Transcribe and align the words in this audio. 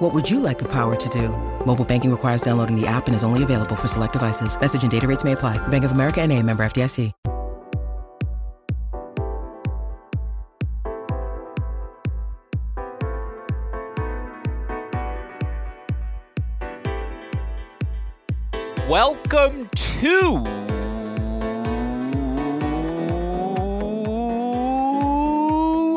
What 0.00 0.14
would 0.14 0.30
you 0.30 0.40
like 0.40 0.58
the 0.58 0.64
power 0.64 0.96
to 0.96 1.08
do? 1.10 1.28
Mobile 1.66 1.84
banking 1.84 2.10
requires 2.10 2.40
downloading 2.40 2.74
the 2.74 2.86
app 2.86 3.06
and 3.06 3.14
is 3.14 3.22
only 3.22 3.42
available 3.42 3.76
for 3.76 3.86
select 3.86 4.14
devices. 4.14 4.58
Message 4.58 4.82
and 4.82 4.90
data 4.90 5.06
rates 5.06 5.24
may 5.24 5.32
apply. 5.32 5.58
Bank 5.68 5.84
of 5.84 5.92
America 5.92 6.22
and 6.22 6.32
a 6.32 6.42
member 6.42 6.64
FDIC. 6.64 7.12
Welcome 18.88 19.68
to 19.68 20.44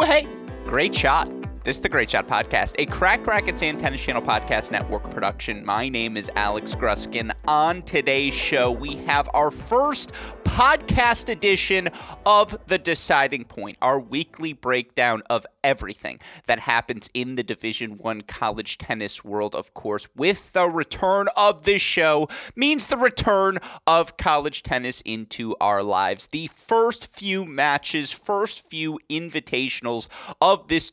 Hey, 0.06 0.28
great 0.66 0.94
shot. 0.94 1.43
This 1.64 1.78
is 1.78 1.82
the 1.82 1.88
Great 1.88 2.12
Shot 2.12 2.28
Podcast, 2.28 2.76
a 2.78 2.86
Cracked 2.86 3.26
Racquets 3.26 3.64
and 3.64 3.80
Tennis 3.80 4.04
Channel 4.04 4.22
Podcast 4.22 4.70
Network 4.70 5.10
production. 5.10 5.64
My 5.64 5.88
name 5.88 6.18
is 6.18 6.30
Alex 6.36 6.76
Gruskin. 6.76 7.32
On 7.48 7.82
today's 7.84 8.34
show, 8.34 8.70
we 8.70 8.98
have 9.06 9.30
our 9.34 9.50
first 9.50 10.12
podcast 10.44 11.30
edition 11.30 11.90
of 12.26 12.56
The 12.68 12.78
Deciding 12.78 13.46
Point, 13.46 13.78
our 13.82 13.98
weekly 14.00 14.54
breakdown 14.54 15.24
of 15.28 15.46
everything 15.64 16.20
that 16.46 16.60
happens 16.60 17.10
in 17.16 17.36
the 17.36 17.44
Division 17.44 17.98
1 17.98 18.22
college 18.22 18.78
tennis 18.78 19.24
world, 19.24 19.56
of 19.56 19.74
course, 19.74 20.08
with 20.16 20.54
the 20.54 20.66
return 20.66 21.28
of 21.36 21.64
this 21.64 21.82
show 21.82 22.28
means 22.56 22.86
the 22.86 22.98
return 22.98 23.58
of 23.88 24.18
college 24.18 24.62
tennis 24.62 25.02
into 25.02 25.56
our 25.60 25.82
lives. 25.82 26.28
The 26.28 26.48
first 26.48 27.08
few 27.08 27.46
matches, 27.46 28.12
first 28.12 28.70
few 28.70 29.00
invitationals 29.10 30.08
of 30.40 30.68
this 30.68 30.92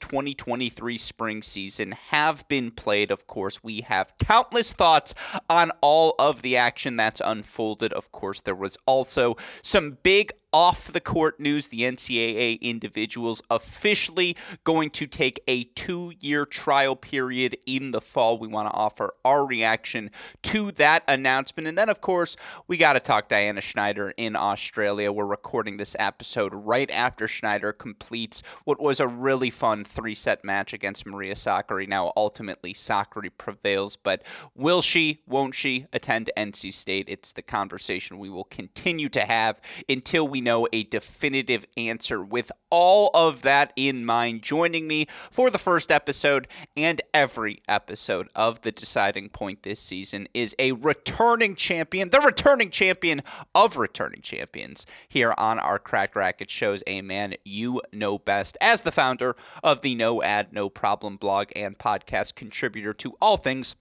2023 0.61 0.99
spring 0.99 1.43
season 1.43 1.93
have 2.11 2.47
been 2.49 2.71
played, 2.71 3.11
of 3.11 3.27
course. 3.27 3.65
We 3.65 3.81
have 3.83 4.13
countless 4.19 4.75
thoughts 4.75 5.15
on 5.49 5.73
all 5.81 6.15
of 6.19 6.43
the 6.43 6.59
action 6.59 6.97
that's 6.97 7.23
unfolded. 7.25 7.95
Of 7.95 8.13
course, 8.13 8.43
there 8.43 8.55
was 8.55 8.77
also 8.87 9.37
some 9.63 9.97
big 10.03 10.33
off 10.53 10.93
the 10.93 11.01
court 11.01 11.39
news, 11.39 11.69
the 11.69 11.83
NCAA 11.83 12.61
individuals 12.61 13.41
officially 13.51 14.37
going 14.65 14.91
to 14.91 15.07
take 15.07 15.41
a 15.47 15.65
two 15.65 16.13
year 16.21 16.45
trial 16.45 16.97
period 16.97 17.57
in 17.67 17.91
the 17.93 18.01
fall. 18.01 18.39
We 18.39 18.49
want 18.49 18.69
to 18.69 18.75
offer 18.75 19.15
our 19.25 19.47
reaction 19.47 20.11
to 20.43 20.73
that 20.73 21.05
announcement. 21.07 21.69
And 21.69 21.79
then, 21.79 21.89
of 21.89 22.01
course, 22.01 22.37
we 22.67 22.77
got 22.77 22.95
to 22.95 23.01
talk 23.01 23.29
Diana 23.29 23.61
Schneider 23.61 24.13
in 24.17 24.37
Australia. 24.37 25.13
We're 25.13 25.25
recording 25.25 25.77
this 25.77 25.95
episode 25.99 26.53
right 26.55 26.91
after 26.91 27.29
Schneider 27.29 27.73
completes 27.73 28.43
what 28.65 28.81
was 28.81 29.01
a 29.01 29.09
really 29.09 29.51
fun 29.51 29.85
three 29.85 30.15
set 30.15 30.45
match 30.45 30.73
against 30.73 31.07
Maria 31.07 31.35
Sakkari. 31.35 31.89
Now, 31.89 32.13
ultimately, 32.17 32.75
Sakkari 32.75 33.31
prevails, 33.37 33.97
but 33.97 34.23
will 34.55 34.83
she, 34.83 35.23
won't 35.27 35.55
she 35.55 35.87
attend 35.93 36.31
NC 36.37 36.73
State? 36.73 37.07
It's 37.09 37.33
the 37.33 37.43
conversation 37.43 38.19
we 38.19 38.31
will 38.31 38.45
continue 38.45 39.09
to 39.11 39.21
have 39.21 39.61
until 39.89 40.27
we 40.27 40.40
know 40.41 40.67
a 40.73 40.85
definitive 40.85 41.67
answer. 41.77 42.23
With 42.23 42.53
all 42.71 43.11
of 43.15 43.43
that 43.43 43.73
in 43.77 44.05
mind, 44.05 44.43
joining 44.43 44.87
me 44.87 45.07
for 45.31 45.51
the 45.51 45.59
first 45.59 45.91
episode 45.91 46.47
and 46.77 47.01
every 47.13 47.63
episode 47.69 48.29
of 48.35 48.63
The 48.63 48.73
Deciding 48.73 49.31
Point 49.31 49.63
this 49.63 49.81
season 49.81 50.29
is 50.35 50.55
a 50.59 50.73
returning 50.73 51.55
champion, 51.57 52.11
the 52.11 52.21
returning 52.21 52.71
champion 52.71 53.23
of 53.55 53.77
returning 53.77 54.23
champions 54.23 54.87
here 55.09 55.35
on 55.37 55.59
our 55.59 55.79
Cracked 55.79 56.17
Racket 56.17 56.51
shows, 56.51 56.83
a 56.87 57.03
man 57.03 57.35
you 57.45 57.81
know 57.93 58.19
best 58.19 58.57
as 58.61 58.83
the 58.83 58.93
founder 58.93 59.37
of 59.63 59.83
the 59.83 59.95
No 59.95 60.23
Ad, 60.23 60.53
No 60.53 60.69
Problem 60.69 61.17
blog 61.17 61.49
and 61.57 61.79
podcast 61.79 62.35
contributor 62.35 62.93
to 62.95 63.15
all 63.21 63.37
things 63.37 63.77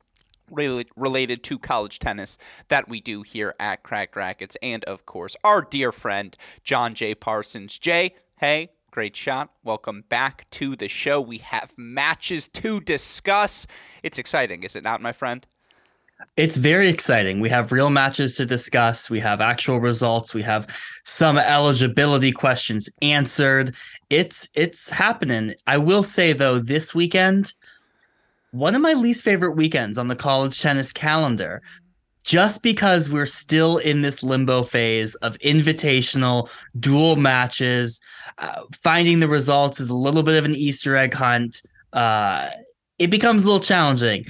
related 0.52 1.44
to 1.44 1.60
college 1.60 2.00
tennis 2.00 2.38
that 2.68 2.90
we 2.90 3.02
do 3.02 3.22
here 3.22 3.56
at 3.60 3.84
Cracked 3.84 4.16
Racquets. 4.16 4.58
And 4.62 4.84
of 4.86 5.06
course, 5.06 5.36
our 5.44 5.62
dear 5.62 5.92
friend, 5.92 6.36
John 6.64 6.94
J. 6.94 7.16
Parsons. 7.16 7.78
Jay, 7.80 8.16
hey, 8.38 8.70
great 8.92 9.16
shot. 9.16 9.52
Welcome 9.64 10.04
back 10.10 10.50
to 10.52 10.76
the 10.76 10.88
show. 10.88 11.22
We 11.22 11.38
have 11.40 11.74
matches 11.78 12.48
to 12.50 12.80
discuss. 12.80 13.68
It's 14.04 14.20
exciting, 14.20 14.64
is 14.64 14.76
it 14.76 14.84
not, 14.84 15.02
my 15.02 15.14
friend? 15.14 15.46
It's 16.36 16.58
very 16.58 16.90
exciting. 16.90 17.40
We 17.40 17.50
have 17.50 17.72
real 17.72 17.90
matches 17.90 18.36
to 18.36 18.46
discuss. 18.46 19.10
We 19.10 19.20
have 19.22 19.40
actual 19.40 19.80
results. 19.80 20.34
We 20.34 20.42
have 20.42 20.68
some 21.06 21.38
eligibility 21.38 22.32
questions 22.32 22.90
answered. 23.02 23.76
It's 24.10 24.48
it's 24.54 24.90
happening. 24.90 25.54
I 25.66 25.78
will 25.78 26.04
say 26.04 26.34
though, 26.34 26.60
this 26.60 26.94
weekend 26.94 27.54
one 28.52 28.76
of 28.76 28.82
my 28.82 28.94
least 28.94 29.24
favorite 29.24 29.56
weekends 29.56 29.98
on 29.98 30.08
the 30.08 30.16
college 30.16 30.62
tennis 30.62 30.92
calendar 30.92 31.62
just 32.24 32.62
because 32.62 33.10
we're 33.10 33.26
still 33.26 33.78
in 33.78 34.02
this 34.02 34.22
limbo 34.22 34.62
phase 34.62 35.16
of 35.16 35.38
invitational 35.40 36.50
dual 36.80 37.16
matches 37.16 38.02
uh, 38.38 38.62
finding 38.72 39.20
the 39.20 39.28
results 39.28 39.80
is 39.80 39.90
a 39.90 39.96
little 39.96 40.24
bit 40.24 40.38
of 40.38 40.46
an 40.46 40.56
easter 40.56 40.96
egg 40.96 41.14
hunt. 41.14 41.62
Uh, 41.94 42.50
it 42.98 43.08
becomes 43.08 43.46
a 43.46 43.48
little 43.48 43.60
challenging. 43.60 44.26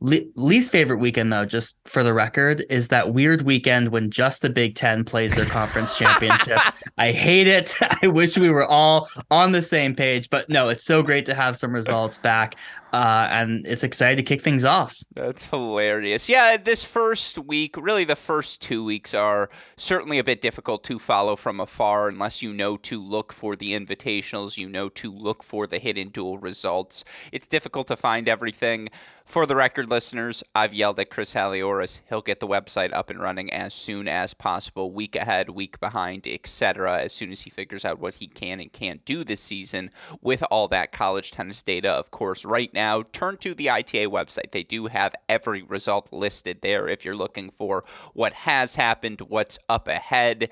Le- 0.00 0.20
least 0.36 0.70
favorite 0.70 0.98
weekend 0.98 1.32
though 1.32 1.44
just 1.44 1.76
for 1.84 2.04
the 2.04 2.14
record 2.14 2.64
is 2.70 2.88
that 2.88 3.12
weird 3.12 3.42
weekend 3.42 3.88
when 3.88 4.10
just 4.10 4.42
the 4.42 4.50
big 4.50 4.76
10 4.76 5.04
plays 5.04 5.34
their 5.34 5.44
conference 5.44 5.98
championship. 5.98 6.58
I 6.98 7.10
hate 7.10 7.48
it. 7.48 7.74
I 8.02 8.06
wish 8.06 8.38
we 8.38 8.48
were 8.48 8.64
all 8.64 9.08
on 9.30 9.50
the 9.50 9.62
same 9.62 9.96
page 9.96 10.30
but 10.30 10.48
no 10.48 10.68
it's 10.68 10.84
so 10.84 11.02
great 11.02 11.26
to 11.26 11.34
have 11.34 11.56
some 11.56 11.72
results 11.72 12.16
back 12.16 12.54
uh, 12.92 13.28
and 13.30 13.66
it's 13.66 13.84
excited 13.84 14.16
to 14.16 14.22
kick 14.22 14.42
things 14.42 14.64
off. 14.64 14.96
That's 15.14 15.46
hilarious. 15.46 16.28
Yeah, 16.28 16.56
this 16.56 16.84
first 16.84 17.38
week, 17.38 17.76
really 17.76 18.04
the 18.04 18.16
first 18.16 18.62
two 18.62 18.84
weeks, 18.84 19.14
are 19.14 19.50
certainly 19.76 20.18
a 20.18 20.24
bit 20.24 20.40
difficult 20.40 20.84
to 20.84 20.98
follow 20.98 21.36
from 21.36 21.60
afar 21.60 22.08
unless 22.08 22.42
you 22.42 22.52
know 22.52 22.76
to 22.78 23.02
look 23.02 23.32
for 23.32 23.56
the 23.56 23.72
invitationals, 23.72 24.56
you 24.56 24.68
know 24.68 24.88
to 24.90 25.12
look 25.12 25.42
for 25.42 25.66
the 25.66 25.78
hidden 25.78 26.08
dual 26.08 26.38
results. 26.38 27.04
It's 27.32 27.46
difficult 27.46 27.88
to 27.88 27.96
find 27.96 28.28
everything. 28.28 28.88
For 29.28 29.44
the 29.44 29.56
record, 29.56 29.90
listeners, 29.90 30.42
I've 30.54 30.72
yelled 30.72 30.98
at 30.98 31.10
Chris 31.10 31.34
Halioris. 31.34 32.00
He'll 32.08 32.22
get 32.22 32.40
the 32.40 32.46
website 32.46 32.94
up 32.94 33.10
and 33.10 33.20
running 33.20 33.52
as 33.52 33.74
soon 33.74 34.08
as 34.08 34.32
possible, 34.32 34.90
week 34.90 35.14
ahead, 35.14 35.50
week 35.50 35.78
behind, 35.80 36.26
etc. 36.26 37.02
As 37.02 37.12
soon 37.12 37.30
as 37.30 37.42
he 37.42 37.50
figures 37.50 37.84
out 37.84 37.98
what 37.98 38.14
he 38.14 38.26
can 38.26 38.58
and 38.58 38.72
can't 38.72 39.04
do 39.04 39.24
this 39.24 39.40
season 39.40 39.90
with 40.22 40.42
all 40.50 40.66
that 40.68 40.92
college 40.92 41.30
tennis 41.30 41.62
data, 41.62 41.90
of 41.90 42.10
course, 42.10 42.46
right 42.46 42.72
now 42.72 42.77
now, 42.78 43.02
turn 43.10 43.38
to 43.38 43.54
the 43.54 43.70
ITA 43.70 44.06
website. 44.06 44.52
They 44.52 44.62
do 44.62 44.86
have 44.86 45.12
every 45.28 45.62
result 45.62 46.12
listed 46.12 46.60
there 46.62 46.86
if 46.86 47.04
you're 47.04 47.16
looking 47.16 47.50
for 47.50 47.82
what 48.14 48.32
has 48.32 48.76
happened, 48.76 49.20
what's 49.22 49.58
up 49.68 49.88
ahead. 49.88 50.48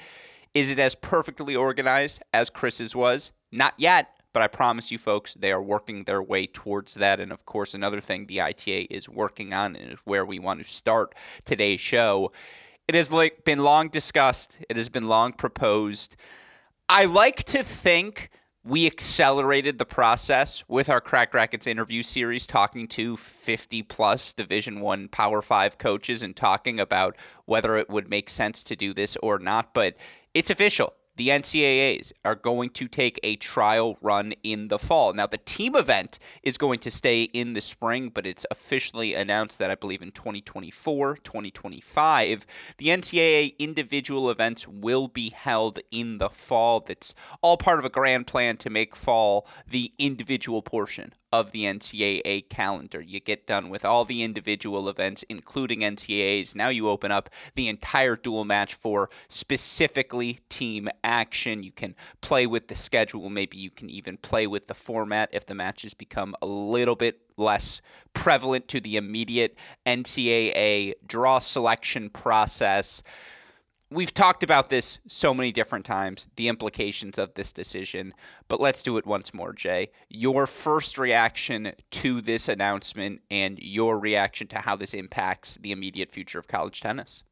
Is 0.52 0.68
it 0.72 0.80
as 0.80 0.96
perfectly 0.96 1.54
organized 1.54 2.20
as 2.34 2.50
Chris's 2.50 2.96
was? 2.96 3.30
Not 3.52 3.74
yet, 3.78 4.08
but 4.32 4.42
I 4.42 4.48
promise 4.48 4.90
you 4.90 4.98
folks, 4.98 5.34
they 5.34 5.52
are 5.52 5.62
working 5.62 6.02
their 6.02 6.20
way 6.20 6.48
towards 6.48 6.94
that. 6.94 7.20
And 7.20 7.30
of 7.30 7.46
course, 7.46 7.74
another 7.74 8.00
thing 8.00 8.26
the 8.26 8.40
ITA 8.40 8.88
is 8.90 9.08
working 9.08 9.54
on 9.54 9.76
and 9.76 9.92
is 9.92 9.98
where 10.02 10.26
we 10.26 10.40
want 10.40 10.60
to 10.60 10.68
start 10.68 11.14
today's 11.44 11.78
show. 11.78 12.32
It 12.88 12.96
has 12.96 13.08
been 13.44 13.60
long 13.60 13.88
discussed. 13.88 14.58
It 14.68 14.76
has 14.76 14.88
been 14.88 15.06
long 15.06 15.32
proposed. 15.32 16.16
I 16.88 17.04
like 17.04 17.44
to 17.44 17.62
think 17.62 18.30
we 18.66 18.84
accelerated 18.86 19.78
the 19.78 19.84
process 19.84 20.64
with 20.66 20.90
our 20.90 21.00
Cracked 21.00 21.34
Racquets 21.34 21.68
interview 21.68 22.02
series, 22.02 22.48
talking 22.48 22.88
to 22.88 23.16
50 23.16 23.84
plus 23.84 24.32
Division 24.32 24.80
One 24.80 25.06
Power 25.06 25.40
Five 25.40 25.78
coaches 25.78 26.24
and 26.24 26.34
talking 26.34 26.80
about 26.80 27.16
whether 27.44 27.76
it 27.76 27.88
would 27.88 28.10
make 28.10 28.28
sense 28.28 28.64
to 28.64 28.74
do 28.74 28.92
this 28.92 29.16
or 29.22 29.38
not. 29.38 29.72
But 29.72 29.96
it's 30.34 30.50
official. 30.50 30.94
The 31.16 31.28
NCAAs 31.28 32.12
are 32.24 32.34
going 32.34 32.70
to 32.70 32.88
take 32.88 33.18
a 33.22 33.36
trial 33.36 33.96
run 34.00 34.32
in 34.42 34.68
the 34.68 34.78
fall. 34.78 35.12
Now, 35.12 35.26
the 35.26 35.38
team 35.38 35.74
event 35.74 36.18
is 36.42 36.58
going 36.58 36.78
to 36.80 36.90
stay 36.90 37.24
in 37.24 37.54
the 37.54 37.60
spring, 37.60 38.10
but 38.10 38.26
it's 38.26 38.46
officially 38.50 39.14
announced 39.14 39.58
that 39.58 39.70
I 39.70 39.74
believe 39.74 40.02
in 40.02 40.12
2024, 40.12 41.16
2025, 41.16 42.46
the 42.78 42.86
NCAA 42.86 43.58
individual 43.58 44.30
events 44.30 44.68
will 44.68 45.08
be 45.08 45.30
held 45.30 45.78
in 45.90 46.18
the 46.18 46.28
fall. 46.28 46.80
That's 46.80 47.14
all 47.42 47.56
part 47.56 47.78
of 47.78 47.84
a 47.84 47.90
grand 47.90 48.26
plan 48.26 48.56
to 48.58 48.70
make 48.70 48.94
fall 48.94 49.46
the 49.68 49.92
individual 49.98 50.62
portion 50.62 51.12
of 51.32 51.52
the 51.52 51.64
NCAA 51.64 52.48
calendar. 52.48 53.00
You 53.00 53.20
get 53.20 53.46
done 53.46 53.68
with 53.68 53.84
all 53.84 54.04
the 54.04 54.22
individual 54.22 54.88
events, 54.88 55.24
including 55.28 55.80
NCAAs. 55.80 56.54
Now 56.54 56.68
you 56.68 56.88
open 56.88 57.10
up 57.10 57.28
the 57.54 57.68
entire 57.68 58.16
dual 58.16 58.44
match 58.44 58.74
for 58.74 59.10
specifically 59.28 60.38
team 60.48 60.88
action. 61.06 61.62
You 61.62 61.72
can 61.72 61.94
play 62.20 62.46
with 62.46 62.68
the 62.68 62.74
schedule. 62.74 63.30
Maybe 63.30 63.56
you 63.56 63.70
can 63.70 63.88
even 63.88 64.16
play 64.16 64.46
with 64.46 64.66
the 64.66 64.74
format 64.74 65.30
if 65.32 65.46
the 65.46 65.54
matches 65.54 65.94
become 65.94 66.34
a 66.42 66.46
little 66.46 66.96
bit 66.96 67.20
less 67.36 67.80
prevalent 68.12 68.68
to 68.68 68.80
the 68.80 68.96
immediate 68.96 69.56
NCAA 69.86 70.94
draw 71.06 71.38
selection 71.38 72.10
process 72.10 73.02
we've 73.90 74.12
talked 74.12 74.42
about 74.42 74.68
this 74.68 74.98
so 75.06 75.32
many 75.32 75.52
different 75.52 75.84
times, 75.84 76.28
the 76.36 76.48
implications 76.48 77.18
of 77.18 77.34
this 77.34 77.52
decision, 77.52 78.12
but 78.48 78.60
let's 78.60 78.82
do 78.82 78.96
it 78.96 79.06
once 79.06 79.32
more, 79.32 79.52
Jay. 79.52 79.90
Your 80.08 80.46
first 80.46 80.98
reaction 80.98 81.72
to 81.92 82.20
this 82.20 82.48
announcement 82.48 83.20
and 83.30 83.58
your 83.60 83.98
reaction 83.98 84.48
to 84.48 84.58
how 84.58 84.76
this 84.76 84.94
impacts 84.94 85.56
the 85.60 85.72
immediate 85.72 86.12
future 86.12 86.38
of 86.38 86.48
college 86.48 86.80
tennis. 86.80 87.22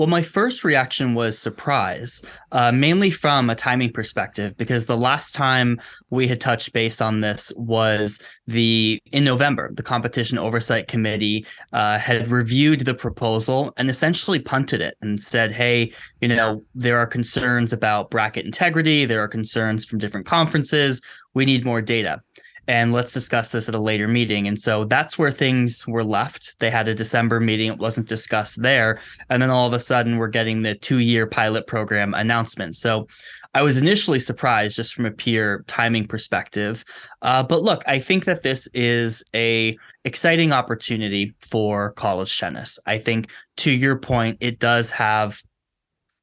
Well, 0.00 0.06
my 0.06 0.22
first 0.22 0.64
reaction 0.64 1.12
was 1.12 1.38
surprise, 1.38 2.24
uh, 2.52 2.72
mainly 2.72 3.10
from 3.10 3.50
a 3.50 3.54
timing 3.54 3.92
perspective, 3.92 4.56
because 4.56 4.86
the 4.86 4.96
last 4.96 5.34
time 5.34 5.78
we 6.08 6.26
had 6.26 6.40
touched 6.40 6.72
base 6.72 7.02
on 7.02 7.20
this 7.20 7.52
was 7.54 8.18
the 8.46 8.98
in 9.12 9.24
November. 9.24 9.70
The 9.74 9.82
competition 9.82 10.38
oversight 10.38 10.88
committee 10.88 11.44
uh, 11.74 11.98
had 11.98 12.28
reviewed 12.28 12.86
the 12.86 12.94
proposal 12.94 13.74
and 13.76 13.90
essentially 13.90 14.38
punted 14.38 14.80
it 14.80 14.96
and 15.02 15.20
said, 15.22 15.52
"Hey, 15.52 15.92
you 16.22 16.28
know, 16.28 16.64
there 16.74 16.96
are 16.96 17.06
concerns 17.06 17.74
about 17.74 18.10
bracket 18.10 18.46
integrity. 18.46 19.04
There 19.04 19.22
are 19.22 19.28
concerns 19.28 19.84
from 19.84 19.98
different 19.98 20.24
conferences. 20.24 21.02
We 21.34 21.44
need 21.44 21.62
more 21.66 21.82
data." 21.82 22.22
And 22.68 22.92
let's 22.92 23.12
discuss 23.12 23.52
this 23.52 23.68
at 23.68 23.74
a 23.74 23.80
later 23.80 24.08
meeting. 24.08 24.46
And 24.46 24.60
so 24.60 24.84
that's 24.84 25.18
where 25.18 25.30
things 25.30 25.86
were 25.86 26.04
left. 26.04 26.58
They 26.60 26.70
had 26.70 26.88
a 26.88 26.94
December 26.94 27.40
meeting, 27.40 27.72
it 27.72 27.78
wasn't 27.78 28.08
discussed 28.08 28.62
there. 28.62 29.00
And 29.28 29.42
then 29.42 29.50
all 29.50 29.66
of 29.66 29.72
a 29.72 29.78
sudden, 29.78 30.18
we're 30.18 30.28
getting 30.28 30.62
the 30.62 30.74
two 30.74 30.98
year 30.98 31.26
pilot 31.26 31.66
program 31.66 32.14
announcement. 32.14 32.76
So 32.76 33.06
I 33.52 33.62
was 33.62 33.78
initially 33.78 34.20
surprised 34.20 34.76
just 34.76 34.94
from 34.94 35.06
a 35.06 35.10
pure 35.10 35.64
timing 35.66 36.06
perspective. 36.06 36.84
Uh, 37.20 37.42
but 37.42 37.62
look, 37.62 37.82
I 37.86 37.98
think 37.98 38.24
that 38.26 38.44
this 38.44 38.68
is 38.68 39.24
a 39.34 39.76
exciting 40.04 40.52
opportunity 40.52 41.34
for 41.40 41.90
college 41.92 42.38
tennis. 42.38 42.78
I 42.86 42.98
think 42.98 43.30
to 43.58 43.70
your 43.70 43.98
point, 43.98 44.38
it 44.40 44.60
does 44.60 44.92
have 44.92 45.42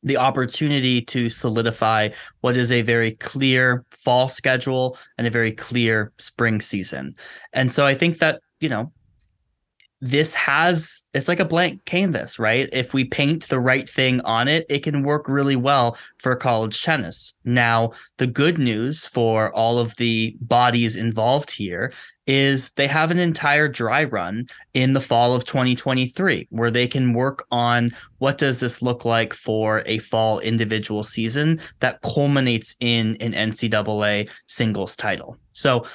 the 0.07 0.17
opportunity 0.17 1.01
to 1.01 1.29
solidify 1.29 2.09
what 2.41 2.57
is 2.57 2.71
a 2.71 2.81
very 2.81 3.11
clear 3.11 3.85
fall 3.91 4.27
schedule 4.27 4.97
and 5.17 5.27
a 5.27 5.29
very 5.31 5.51
clear 5.51 6.11
spring 6.17 6.61
season. 6.61 7.15
And 7.53 7.71
so 7.71 7.85
I 7.85 7.93
think 7.93 8.19
that, 8.19 8.41
you 8.59 8.69
know, 8.69 8.91
this 9.99 10.35
has 10.35 11.03
it's 11.13 11.27
like 11.27 11.39
a 11.39 11.45
blank 11.45 11.83
canvas, 11.85 12.37
right? 12.37 12.69
If 12.71 12.93
we 12.93 13.03
paint 13.03 13.47
the 13.47 13.59
right 13.59 13.89
thing 13.89 14.21
on 14.21 14.47
it, 14.47 14.65
it 14.69 14.79
can 14.83 15.03
work 15.03 15.27
really 15.27 15.55
well 15.55 15.97
for 16.19 16.35
college 16.35 16.83
tennis. 16.83 17.35
Now, 17.43 17.91
the 18.17 18.27
good 18.27 18.57
news 18.59 19.05
for 19.05 19.51
all 19.53 19.79
of 19.79 19.95
the 19.95 20.37
bodies 20.41 20.95
involved 20.95 21.51
here 21.51 21.91
is 22.27 22.71
they 22.73 22.87
have 22.87 23.09
an 23.09 23.19
entire 23.19 23.67
dry 23.67 24.03
run 24.03 24.45
in 24.73 24.93
the 24.93 25.01
fall 25.01 25.33
of 25.33 25.45
2023 25.45 26.47
where 26.51 26.69
they 26.69 26.87
can 26.87 27.13
work 27.13 27.45
on 27.51 27.91
what 28.19 28.37
does 28.37 28.59
this 28.59 28.81
look 28.81 29.05
like 29.05 29.33
for 29.33 29.81
a 29.85 29.97
fall 29.99 30.39
individual 30.39 31.03
season 31.03 31.59
that 31.79 32.01
culminates 32.01 32.75
in 32.81 33.15
an 33.21 33.31
NCAA 33.31 34.29
singles 34.47 34.95
title. 34.95 35.37
So, 35.53 35.85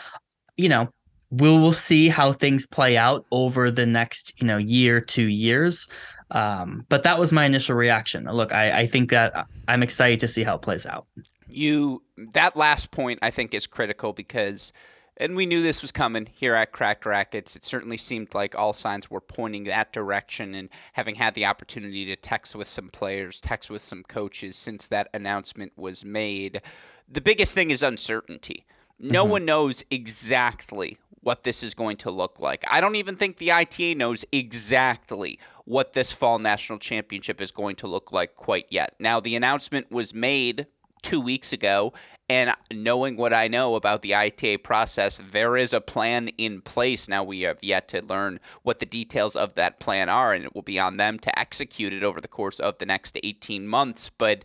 you 0.56 0.70
know, 0.70 0.88
we'll 1.32 1.60
we'll 1.60 1.72
see 1.72 2.08
how 2.08 2.32
things 2.32 2.66
play 2.66 2.96
out 2.96 3.26
over 3.32 3.70
the 3.70 3.86
next 3.86 4.40
you 4.40 4.46
know 4.46 4.58
year 4.58 5.00
two 5.00 5.28
years 5.28 5.88
um, 6.30 6.86
but 6.88 7.02
that 7.02 7.18
was 7.18 7.32
my 7.32 7.44
initial 7.44 7.74
reaction 7.74 8.24
look 8.24 8.52
I, 8.52 8.80
I 8.80 8.86
think 8.86 9.10
that 9.10 9.46
i'm 9.66 9.82
excited 9.82 10.20
to 10.20 10.28
see 10.28 10.44
how 10.44 10.56
it 10.56 10.62
plays 10.62 10.86
out 10.86 11.06
you 11.48 12.02
that 12.34 12.56
last 12.56 12.90
point 12.90 13.18
i 13.22 13.30
think 13.30 13.54
is 13.54 13.66
critical 13.66 14.12
because 14.12 14.72
and 15.18 15.36
we 15.36 15.46
knew 15.46 15.62
this 15.62 15.82
was 15.82 15.92
coming 15.92 16.26
here 16.32 16.54
at 16.54 16.72
Cracked 16.72 17.04
Racquets. 17.04 17.54
It 17.54 17.64
certainly 17.64 17.98
seemed 17.98 18.34
like 18.34 18.56
all 18.56 18.72
signs 18.72 19.10
were 19.10 19.20
pointing 19.20 19.64
that 19.64 19.92
direction. 19.92 20.54
And 20.54 20.70
having 20.94 21.16
had 21.16 21.34
the 21.34 21.44
opportunity 21.44 22.06
to 22.06 22.16
text 22.16 22.56
with 22.56 22.66
some 22.66 22.88
players, 22.88 23.38
text 23.40 23.70
with 23.70 23.84
some 23.84 24.04
coaches 24.04 24.56
since 24.56 24.86
that 24.86 25.10
announcement 25.12 25.72
was 25.76 26.02
made, 26.02 26.62
the 27.06 27.20
biggest 27.20 27.54
thing 27.54 27.70
is 27.70 27.82
uncertainty. 27.82 28.64
No 28.98 29.22
mm-hmm. 29.24 29.32
one 29.32 29.44
knows 29.44 29.84
exactly 29.90 30.96
what 31.22 31.44
this 31.44 31.62
is 31.62 31.74
going 31.74 31.96
to 31.98 32.10
look 32.10 32.40
like. 32.40 32.64
I 32.70 32.80
don't 32.80 32.96
even 32.96 33.16
think 33.16 33.36
the 33.38 33.52
ITA 33.52 33.94
knows 33.94 34.24
exactly 34.32 35.38
what 35.64 35.92
this 35.92 36.12
fall 36.12 36.38
national 36.38 36.78
championship 36.78 37.40
is 37.40 37.50
going 37.50 37.76
to 37.76 37.86
look 37.86 38.12
like 38.12 38.34
quite 38.34 38.66
yet. 38.68 38.94
Now, 38.98 39.20
the 39.20 39.36
announcement 39.36 39.90
was 39.90 40.12
made 40.12 40.66
two 41.02 41.20
weeks 41.20 41.52
ago, 41.52 41.92
and 42.28 42.54
knowing 42.72 43.16
what 43.16 43.32
I 43.32 43.48
know 43.48 43.74
about 43.74 44.02
the 44.02 44.14
ITA 44.14 44.58
process, 44.58 45.20
there 45.30 45.56
is 45.56 45.72
a 45.72 45.80
plan 45.80 46.28
in 46.38 46.60
place. 46.60 47.08
Now, 47.08 47.22
we 47.22 47.42
have 47.42 47.58
yet 47.62 47.88
to 47.88 48.02
learn 48.04 48.40
what 48.62 48.78
the 48.78 48.86
details 48.86 49.36
of 49.36 49.54
that 49.54 49.80
plan 49.80 50.08
are, 50.08 50.32
and 50.32 50.44
it 50.44 50.54
will 50.54 50.62
be 50.62 50.78
on 50.78 50.96
them 50.96 51.18
to 51.20 51.38
execute 51.38 51.92
it 51.92 52.02
over 52.02 52.20
the 52.20 52.28
course 52.28 52.58
of 52.58 52.78
the 52.78 52.86
next 52.86 53.18
18 53.22 53.66
months. 53.66 54.10
But 54.10 54.44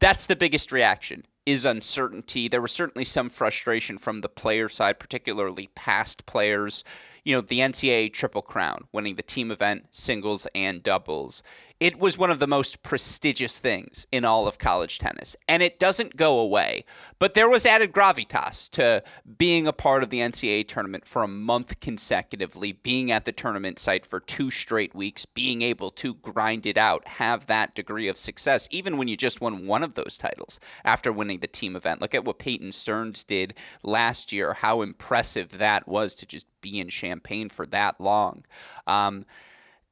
that's 0.00 0.26
the 0.26 0.36
biggest 0.36 0.72
reaction 0.72 1.24
is 1.44 1.64
uncertainty. 1.64 2.48
There 2.48 2.60
was 2.62 2.72
certainly 2.72 3.04
some 3.04 3.28
frustration 3.28 3.98
from 3.98 4.20
the 4.20 4.28
player 4.28 4.68
side, 4.68 4.98
particularly 4.98 5.70
past 5.74 6.26
players. 6.26 6.84
You 7.24 7.36
know, 7.36 7.40
the 7.40 7.60
NCAA 7.60 8.12
Triple 8.12 8.42
Crown, 8.42 8.84
winning 8.92 9.16
the 9.16 9.22
team 9.22 9.50
event, 9.50 9.86
singles, 9.92 10.46
and 10.54 10.82
doubles 10.82 11.42
it 11.82 11.98
was 11.98 12.16
one 12.16 12.30
of 12.30 12.38
the 12.38 12.46
most 12.46 12.84
prestigious 12.84 13.58
things 13.58 14.06
in 14.12 14.24
all 14.24 14.46
of 14.46 14.56
college 14.56 15.00
tennis, 15.00 15.34
and 15.48 15.64
it 15.64 15.80
doesn't 15.80 16.14
go 16.14 16.38
away. 16.38 16.84
But 17.18 17.34
there 17.34 17.48
was 17.48 17.66
added 17.66 17.90
gravitas 17.90 18.70
to 18.70 19.02
being 19.36 19.66
a 19.66 19.72
part 19.72 20.04
of 20.04 20.10
the 20.10 20.20
NCAA 20.20 20.68
tournament 20.68 21.08
for 21.08 21.24
a 21.24 21.28
month 21.28 21.80
consecutively, 21.80 22.70
being 22.70 23.10
at 23.10 23.24
the 23.24 23.32
tournament 23.32 23.80
site 23.80 24.06
for 24.06 24.20
two 24.20 24.48
straight 24.48 24.94
weeks, 24.94 25.26
being 25.26 25.62
able 25.62 25.90
to 25.90 26.14
grind 26.14 26.66
it 26.66 26.78
out, 26.78 27.08
have 27.08 27.48
that 27.48 27.74
degree 27.74 28.06
of 28.06 28.16
success, 28.16 28.68
even 28.70 28.96
when 28.96 29.08
you 29.08 29.16
just 29.16 29.40
won 29.40 29.66
one 29.66 29.82
of 29.82 29.94
those 29.94 30.16
titles 30.16 30.60
after 30.84 31.12
winning 31.12 31.40
the 31.40 31.48
team 31.48 31.74
event. 31.74 32.00
Look 32.00 32.14
at 32.14 32.24
what 32.24 32.38
Peyton 32.38 32.70
Stearns 32.70 33.24
did 33.24 33.54
last 33.82 34.30
year, 34.30 34.54
how 34.54 34.82
impressive 34.82 35.58
that 35.58 35.88
was 35.88 36.14
to 36.14 36.26
just 36.26 36.46
be 36.60 36.78
in 36.78 36.90
Champaign 36.90 37.48
for 37.48 37.66
that 37.66 38.00
long. 38.00 38.44
Um, 38.86 39.26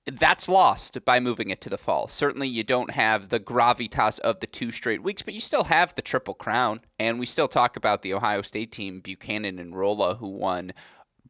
that's 0.07 0.49
lost 0.49 1.05
by 1.05 1.21
moving 1.21 1.51
it 1.51 1.61
to 1.63 1.71
the 1.71 1.79
fall. 1.79 2.09
Certainly, 2.09 2.49
you 2.49 2.63
don't 2.63 2.93
have 2.93 3.29
the 3.29 3.41
gravitas 3.41 4.19
of 4.21 4.41
the 4.41 4.47
two 4.47 4.71
straight 4.71 5.03
weeks, 5.03 5.23
but 5.23 5.35
you 5.35 5.41
still 5.41 5.65
have 5.65 5.95
the 5.95 6.03
Triple 6.03 6.35
Crown. 6.35 6.81
And 6.99 7.19
we 7.19 7.27
still 7.27 7.49
talk 7.49 7.77
about 7.77 8.03
the 8.03 8.15
Ohio 8.15 8.43
State 8.43 8.73
team, 8.73 9.01
Buchanan 9.01 9.59
and 9.59 9.77
Rolla, 9.77 10.17
who 10.17 10.29
won 10.29 10.73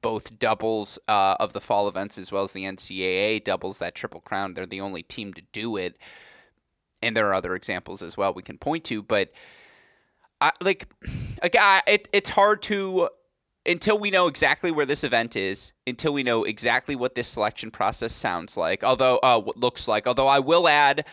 both 0.02 0.38
doubles 0.38 0.99
uh, 1.09 1.37
of 1.38 1.52
the 1.52 1.61
fall 1.61 1.87
events 1.88 2.16
as 2.16 2.33
well 2.33 2.44
as 2.44 2.52
the 2.52 2.64
NCAA 2.64 3.44
doubles, 3.44 3.78
that 3.78 3.94
Triple 3.94 4.21
Crown. 4.21 4.54
They're 4.54 4.66
the 4.66 4.80
only 4.80 5.02
team 5.02 5.35
to 5.35 5.42
do 5.52 5.76
it. 5.76 5.99
And 7.02 7.16
there 7.16 7.28
are 7.28 7.35
other 7.35 7.54
examples 7.54 8.02
as 8.02 8.16
well 8.16 8.33
we 8.33 8.42
can 8.42 8.59
point 8.59 8.85
to, 8.85 9.02
but. 9.02 9.33
I, 10.42 10.52
like, 10.62 10.88
a 11.42 11.50
guy, 11.50 11.83
it, 11.87 12.09
it's 12.14 12.30
hard 12.30 12.62
to 12.62 13.11
until 13.67 13.99
we 13.99 14.11
know 14.11 14.26
exactly 14.26 14.71
where 14.71 14.87
this 14.87 15.05
event 15.05 15.37
is, 15.37 15.73
until 15.87 16.12
we 16.12 16.23
know 16.23 16.45
exactly 16.45 16.97
what 16.97 17.14
this 17.14 17.29
selection 17.29 17.71
process 17.71 18.12
sounds 18.12 18.57
like, 18.57 18.83
although 18.83 19.19
uh, 19.23 19.38
what 19.38 19.57
looks 19.57 19.87
like, 19.87 20.07
although 20.07 20.29
I 20.29 20.38
will 20.38 20.69
add, 20.69 21.05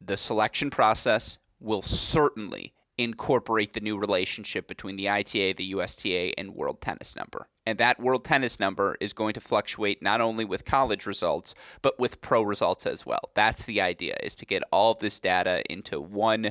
the 0.00 0.16
selection 0.16 0.70
process 0.70 1.38
will 1.60 1.82
certainly 1.82 2.72
incorporate 2.98 3.72
the 3.72 3.80
new 3.80 3.96
relationship 3.96 4.66
between 4.66 4.96
the 4.96 5.08
ITA, 5.08 5.54
the 5.54 5.64
USTA, 5.64 6.38
and 6.38 6.54
World 6.54 6.80
Tennis 6.80 7.14
Number. 7.14 7.48
And 7.64 7.78
that 7.78 8.00
World 8.00 8.24
Tennis 8.24 8.58
Number 8.58 8.96
is 9.00 9.12
going 9.12 9.34
to 9.34 9.40
fluctuate 9.40 10.02
not 10.02 10.20
only 10.20 10.44
with 10.44 10.64
college 10.64 11.06
results, 11.06 11.54
but 11.80 11.98
with 11.98 12.20
pro 12.20 12.42
results 12.42 12.86
as 12.86 13.06
well. 13.06 13.30
That's 13.34 13.66
the 13.66 13.80
idea, 13.80 14.16
is 14.22 14.34
to 14.36 14.46
get 14.46 14.62
all 14.72 14.94
this 14.94 15.20
data 15.20 15.62
into 15.70 16.00
one 16.00 16.50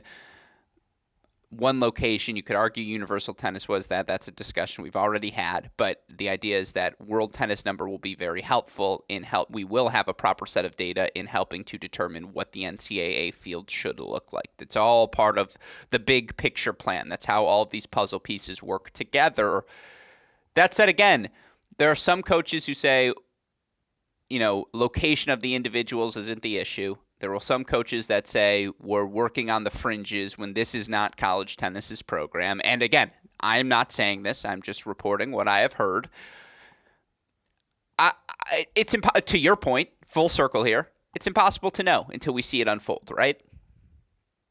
one 1.50 1.80
location. 1.80 2.36
You 2.36 2.44
could 2.44 2.56
argue 2.56 2.84
universal 2.84 3.34
tennis 3.34 3.68
was 3.68 3.88
that. 3.88 4.06
That's 4.06 4.28
a 4.28 4.32
discussion 4.32 4.84
we've 4.84 4.96
already 4.96 5.30
had. 5.30 5.72
But 5.78 6.04
the 6.10 6.30
idea 6.30 6.60
is 6.60 6.74
that 6.74 7.00
world 7.00 7.34
tennis 7.34 7.64
number 7.64 7.88
will 7.88 7.98
be 7.98 8.16
very 8.16 8.42
helpful 8.42 9.06
in 9.08 9.24
help. 9.24 9.50
We 9.50 9.64
will 9.64 9.90
have 9.90 10.08
a 10.08 10.14
proper 10.14 10.46
set 10.46 10.66
of 10.66 10.76
data 10.76 11.10
in 11.18 11.28
helping 11.28 11.64
to 11.66 11.78
determine 11.78 12.34
what 12.34 12.52
the 12.52 12.64
NCAA 12.64 13.34
field 13.34 13.70
should 13.70 14.00
look 14.00 14.34
like. 14.34 14.50
It's 14.60 14.76
all 14.76 15.08
part 15.08 15.38
of 15.38 15.58
the 15.90 16.00
big 16.00 16.36
picture 16.38 16.74
plan. 16.74 17.08
That's 17.10 17.26
how 17.26 17.46
all 17.46 17.64
of 17.64 17.70
these 17.70 17.86
puzzle 17.86 18.20
pieces 18.20 18.62
work 18.62 18.92
together. 18.92 19.64
That 20.54 20.74
said, 20.74 20.90
again, 20.90 21.30
there 21.78 21.90
are 21.90 21.96
some 21.96 22.24
coaches 22.24 22.66
who 22.66 22.74
say, 22.74 23.14
you 24.30 24.40
know, 24.40 24.66
location 24.74 25.32
of 25.32 25.40
the 25.40 25.56
individuals 25.56 26.18
isn't 26.18 26.42
the 26.42 26.58
issue. 26.58 26.98
There 27.20 27.34
are 27.34 27.42
some 27.42 27.64
coaches 27.64 28.08
that 28.08 28.28
say 28.28 28.70
we're 28.80 29.06
working 29.06 29.50
on 29.50 29.64
the 29.64 29.72
fringes 29.72 30.38
when 30.38 30.54
this 30.54 30.76
is 30.76 30.88
not 30.88 31.18
college 31.18 31.58
tennis's 31.58 32.02
program. 32.02 32.62
And 32.64 32.84
again, 32.84 33.12
I'm 33.40 33.68
not 33.68 33.92
saying 33.92 34.24
this. 34.24 34.46
I'm 34.46 34.62
just 34.62 34.86
reporting 34.86 35.32
what 35.32 35.48
I 35.48 35.60
have 35.60 35.74
heard. 35.74 36.10
I, 37.98 38.14
I, 38.46 38.68
it's 38.76 38.94
impo- 38.94 39.26
to 39.26 39.38
your 39.38 39.56
point, 39.56 39.90
full 40.06 40.30
circle 40.30 40.64
here. 40.64 40.90
It's 41.16 41.26
impossible 41.26 41.72
to 41.72 41.84
know 41.84 42.08
until 42.14 42.34
we 42.34 42.44
see 42.44 42.62
it 42.62 42.68
unfold, 42.68 43.12
right? 43.16 43.42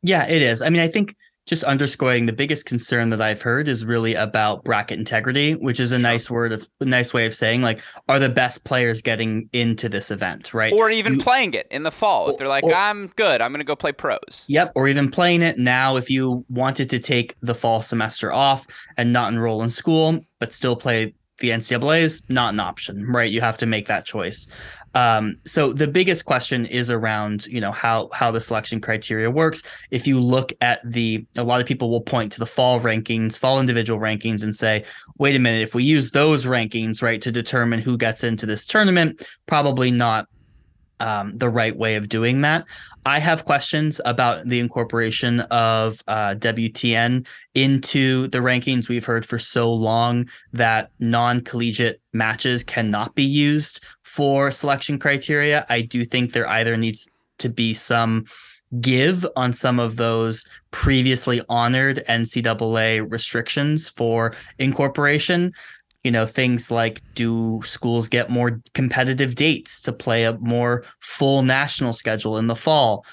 Yeah, 0.03 0.27
it 0.27 0.43
is. 0.43 0.63
I 0.63 0.69
mean, 0.69 0.83
I 0.83 0.89
think 0.89 1.15
just 1.47 1.63
underscoring 1.65 2.27
the 2.27 2.33
biggest 2.33 2.67
concern 2.67 3.11
that 3.11 3.21
I've 3.21 3.41
heard 3.41 3.69
is 3.69 3.85
really 3.85 4.15
about 4.15 4.65
bracket 4.65 4.99
integrity, 4.99 5.53
which 5.55 5.79
is 5.79 5.93
a 5.93 5.99
nice 5.99 6.29
word 6.29 6.53
of 6.53 6.69
a 6.81 6.85
nice 6.85 7.15
way 7.15 7.25
of 7.25 7.35
saying 7.35 7.63
like, 7.63 7.83
are 8.09 8.19
the 8.19 8.29
best 8.29 8.65
players 8.65 9.01
getting 9.01 9.49
into 9.53 9.89
this 9.89 10.11
event, 10.11 10.53
right? 10.53 10.73
Or 10.73 10.91
even 10.91 11.15
you, 11.15 11.21
playing 11.21 11.55
it 11.55 11.69
in 11.71 11.85
the 11.85 11.93
fall. 11.93 12.29
If 12.31 12.39
they're 12.39 12.49
like, 12.49 12.65
or, 12.65 12.75
I'm 12.75 13.09
good, 13.09 13.41
I'm 13.41 13.53
going 13.53 13.61
to 13.61 13.65
go 13.65 13.77
play 13.77 13.93
pros. 13.93 14.45
Yep. 14.49 14.73
Or 14.75 14.89
even 14.89 15.11
playing 15.11 15.43
it 15.43 15.57
now 15.59 15.97
if 15.97 16.11
you 16.11 16.45
wanted 16.49 16.91
to 16.91 16.99
take 16.99 17.37
the 17.41 17.55
fall 17.55 17.81
semester 17.81 18.33
off 18.33 18.67
and 18.97 19.13
not 19.13 19.33
enroll 19.33 19.63
in 19.63 19.71
school, 19.71 20.19
but 20.41 20.53
still 20.53 20.75
play 20.75 21.15
the 21.39 21.51
NCAA 21.51 22.01
is 22.01 22.23
not 22.29 22.55
an 22.55 22.61
option, 22.61 23.07
right? 23.07 23.31
You 23.31 23.41
have 23.43 23.59
to 23.59 23.67
make 23.67 23.89
that 23.89 24.07
choice. 24.07 24.49
Um, 24.97 25.37
so 25.45 25.75
the 25.75 25.87
biggest 25.87 26.25
question 26.25 26.65
is 26.65 26.91
around, 26.91 27.47
you 27.49 27.61
know, 27.61 27.71
how 27.71 28.09
how 28.15 28.31
the 28.31 28.41
selection 28.41 28.81
criteria 28.81 29.31
works. 29.31 29.63
If 29.91 30.07
you 30.07 30.19
look 30.19 30.55
at 30.63 30.81
the, 30.91 31.27
a 31.37 31.45
lot 31.45 31.61
of 31.61 31.67
people 31.67 31.91
will 31.91 32.01
point 32.01 32.33
to 32.33 32.39
the 32.39 32.47
fall 32.47 32.81
rankings, 32.81 33.39
fall 33.39 33.61
individual 33.61 34.01
rankings, 34.01 34.43
and 34.43 34.57
say, 34.57 34.85
wait 35.19 35.37
a 35.37 35.39
minute, 35.39 35.61
if 35.61 35.75
we 35.75 35.85
use 35.85 36.13
those 36.13 36.47
rankings, 36.47 37.03
right, 37.03 37.21
to 37.21 37.31
determine 37.31 37.81
who 37.81 37.99
gets 37.99 38.25
into 38.25 38.47
this 38.47 38.65
tournament, 38.65 39.23
probably 39.45 39.91
not 39.91 40.29
um, 41.01 41.37
the 41.37 41.49
right 41.49 41.77
way 41.77 41.97
of 41.97 42.09
doing 42.09 42.41
that. 42.43 42.65
I 43.05 43.19
have 43.19 43.45
questions 43.45 44.01
about 44.05 44.49
the 44.49 44.59
incorporation 44.59 45.41
of 45.41 46.03
uh, 46.09 46.35
WTN 46.39 47.27
into 47.55 48.29
the 48.29 48.39
rankings. 48.39 48.89
We've 48.89 49.05
heard 49.05 49.27
for 49.27 49.39
so 49.39 49.73
long 49.73 50.29
that 50.53 50.91
non 50.99 51.43
collegiate 51.43 52.01
matches 52.13 52.65
cannot 52.65 53.15
be 53.15 53.25
used 53.25 53.85
for 54.03 54.51
selection 54.51 54.99
criteria. 54.99 55.67
I 55.69 55.83
do 55.83 56.05
think 56.05 56.33
there 56.33 56.49
either 56.49 56.77
needs 56.77 57.11
to 57.39 57.49
be 57.49 57.75
some 57.75 58.25
give 58.81 59.25
on 59.37 59.53
some 59.55 59.79
of 59.79 59.97
those 59.97 60.45
previously 60.71 61.41
honored 61.49 62.03
NCAA 62.09 63.11
restrictions 63.11 63.89
for 63.89 64.35
incorporation 64.59 65.53
you 66.07 66.13
know 66.13 66.25
things 66.25 66.71
like 66.71 67.03
do 67.17 67.61
schools 67.65 68.07
get 68.07 68.31
more 68.31 68.63
competitive 68.75 69.35
dates 69.35 69.81
to 69.83 69.93
play 69.93 70.23
a 70.23 70.39
more 70.39 70.85
full 71.01 71.43
national 71.43 71.93
schedule 71.93 72.39
in 72.39 72.47
the 72.47 72.55
fall? 72.55 73.05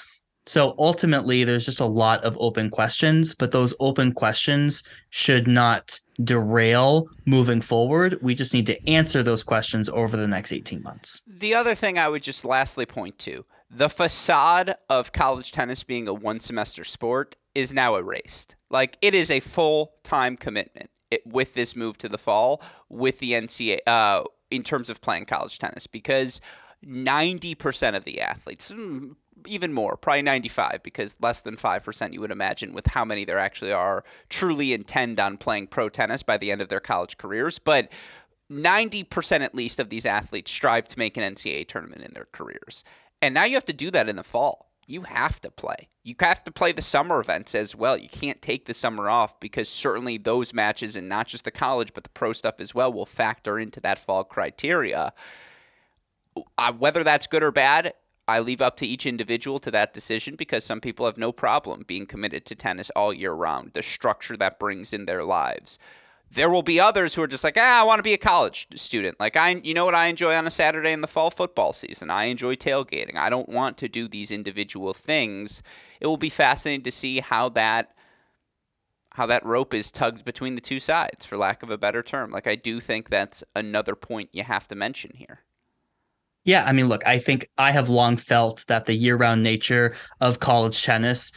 So 0.46 0.76
ultimately 0.78 1.44
there's 1.44 1.66
just 1.66 1.80
a 1.80 1.86
lot 2.04 2.24
of 2.24 2.38
open 2.40 2.70
questions 2.70 3.34
but 3.34 3.52
those 3.52 3.74
open 3.80 4.14
questions 4.14 4.84
should 5.10 5.48
not 5.48 6.00
derail 6.24 7.08
moving 7.26 7.62
forward. 7.62 8.20
We 8.22 8.36
just 8.36 8.54
need 8.54 8.68
to 8.68 8.78
answer 8.88 9.24
those 9.24 9.44
questions 9.44 9.90
over 9.90 10.16
the 10.16 10.28
next 10.28 10.54
18 10.54 10.84
months. 10.84 11.22
The 11.26 11.56
other 11.56 11.74
thing 11.74 11.98
i 11.98 12.08
would 12.08 12.22
just 12.22 12.46
lastly 12.46 12.86
point 12.86 13.18
to 13.20 13.44
the 13.72 13.90
facade 13.90 14.76
of 14.88 15.14
college 15.14 15.52
tennis 15.52 15.84
being 15.84 16.08
a 16.08 16.14
one 16.14 16.40
semester 16.40 16.84
sport 16.84 17.36
is 17.56 17.74
now 17.74 17.96
erased. 17.96 18.56
Like 18.70 19.00
it 19.02 19.16
is 19.16 19.32
a 19.32 19.40
full 19.40 19.94
time 20.04 20.38
commitment 20.38 20.92
it, 21.14 21.26
with 21.26 21.54
this 21.54 21.76
move 21.76 21.98
to 22.00 22.10
the 22.10 22.18
fall 22.18 22.62
with 22.90 23.20
the 23.20 23.32
NCAA 23.32 23.80
uh, 23.88 24.24
in 24.52 24.64
terms 24.64 24.90
of 24.90 25.02
playing 25.02 25.26
college 25.26 25.60
tennis 25.60 25.88
because 25.88 26.42
90% 26.86 27.96
of 27.96 28.04
the 28.04 28.22
athletes, 28.22 28.72
hmm, 28.72 29.14
even 29.48 29.74
more, 29.74 29.98
probably 29.98 30.22
95, 30.22 30.82
because 30.84 31.18
less 31.22 31.42
than 31.42 31.58
5% 31.58 32.14
you 32.14 32.22
would 32.22 32.32
imagine 32.32 32.74
with 32.74 32.88
how 32.88 33.04
many 33.04 33.26
there 33.26 33.40
actually 33.40 33.72
are 33.72 34.04
truly 34.30 34.74
intend 34.74 35.20
on 35.20 35.38
playing 35.38 35.68
pro 35.68 35.90
tennis 35.90 36.24
by 36.24 36.38
the 36.38 36.52
end 36.52 36.62
of 36.62 36.70
their 36.70 36.80
college 36.80 37.18
careers. 37.18 37.60
But 37.60 37.92
90% 38.52 39.42
at 39.42 39.56
least 39.56 39.80
of 39.80 39.90
these 39.90 40.06
athletes 40.06 40.52
strive 40.52 40.88
to 40.90 41.00
make 41.00 41.18
an 41.18 41.36
NCAA 41.36 41.68
tournament 41.68 42.04
in 42.04 42.14
their 42.14 42.28
careers. 42.32 42.84
And 43.22 43.34
now 43.34 43.46
you 43.46 43.56
have 43.56 43.66
to 43.66 43.74
do 43.74 43.90
that 43.92 44.10
in 44.10 44.18
the 44.18 44.24
fall 44.24 44.74
you 44.88 45.04
have 45.04 45.40
to 45.42 45.52
play. 45.52 45.90
You 46.04 46.16
have 46.20 46.44
to 46.44 46.52
play 46.52 46.74
the 46.74 46.82
summer 46.82 47.22
events 47.22 47.56
as 47.56 47.76
well. 47.76 47.98
You 47.98 48.10
can't 48.10 48.42
take 48.42 48.66
the 48.66 48.74
summer 48.74 49.10
off 49.10 49.40
because 49.40 49.70
certainly 49.70 50.18
those 50.18 50.54
matches, 50.54 50.98
and 50.98 51.08
not 51.08 51.28
just 51.28 51.46
the 51.46 51.52
college, 51.52 51.94
but 51.94 52.04
the 52.04 52.10
pro 52.10 52.34
stuff 52.34 52.56
as 52.60 52.76
well, 52.76 52.92
will 52.92 53.06
factor 53.06 53.58
into 53.58 53.80
that 53.80 54.00
fall 54.00 54.26
criteria. 54.26 55.14
Uh, 56.58 56.74
whether 56.74 57.06
that's 57.06 57.28
good 57.28 57.44
or 57.44 57.52
bad, 57.52 57.94
I 58.28 58.40
leave 58.40 58.62
up 58.62 58.76
to 58.78 58.86
each 58.86 59.06
individual 59.06 59.60
to 59.60 59.72
that 59.72 59.94
decision 59.94 60.36
because 60.36 60.66
some 60.66 60.82
people 60.82 61.06
have 61.06 61.18
no 61.18 61.32
problem 61.32 61.84
being 61.88 62.06
committed 62.06 62.46
to 62.46 62.56
tennis 62.56 62.90
all 62.96 63.14
year 63.14 63.34
round, 63.34 63.72
the 63.74 63.84
structure 63.84 64.36
that 64.38 64.60
brings 64.60 64.92
in 64.92 65.06
their 65.06 65.24
lives 65.24 65.80
there 66.34 66.50
will 66.50 66.64
be 66.64 66.80
others 66.80 67.14
who 67.14 67.22
are 67.22 67.28
just 67.28 67.44
like, 67.44 67.58
ah, 67.58 67.82
I 67.82 67.84
want 67.84 68.00
to 68.00 68.04
be 68.04 68.14
a 68.14 68.18
college 68.18 68.68
student. 68.76 69.20
Like 69.20 69.38
I, 69.38 69.50
you 69.64 69.74
know 69.74 69.86
what 69.86 69.96
I 69.96 70.08
enjoy 70.08 70.34
on 70.34 70.48
a 70.48 70.52
Saturday 70.52 70.92
in 70.92 71.02
the 71.02 71.08
fall 71.08 71.30
football 71.30 71.74
season. 71.74 72.10
I 72.10 72.26
enjoy 72.26 72.56
tailgating. 72.56 73.18
I 73.18 73.30
don't 73.30 73.50
want 73.50 73.78
to 73.78 73.88
do 73.88 74.08
these 74.08 74.32
individual 74.32 74.94
things. 74.94 75.62
It 76.04 76.08
will 76.08 76.18
be 76.18 76.30
fascinating 76.30 76.84
to 76.84 76.92
see 76.92 77.22
how 77.22 77.50
that 77.50 77.96
how 79.12 79.28
that 79.28 79.46
rope 79.46 79.76
is 79.76 79.92
tugged 79.92 80.26
between 80.26 80.56
the 80.56 80.62
two 80.62 80.80
sides, 80.80 81.24
for 81.24 81.38
lack 81.38 81.62
of 81.62 81.70
a 81.70 81.78
better 81.78 82.02
term. 82.02 82.32
Like 82.32 82.48
I 82.48 82.56
do 82.56 82.80
think 82.80 83.10
that's 83.10 83.44
another 83.56 83.96
point 83.96 84.30
you 84.34 84.44
have 84.44 84.68
to 84.70 84.76
mention 84.76 85.12
here. 85.16 85.42
Yeah, 86.46 86.66
I 86.66 86.72
mean, 86.72 86.90
look, 86.90 87.06
I 87.06 87.20
think 87.20 87.48
I 87.58 87.72
have 87.72 87.90
long 87.90 88.18
felt 88.18 88.66
that 88.68 88.86
the 88.86 88.96
year-round 88.96 89.44
nature 89.44 89.96
of 90.20 90.40
college 90.40 90.84
tennis 90.84 91.32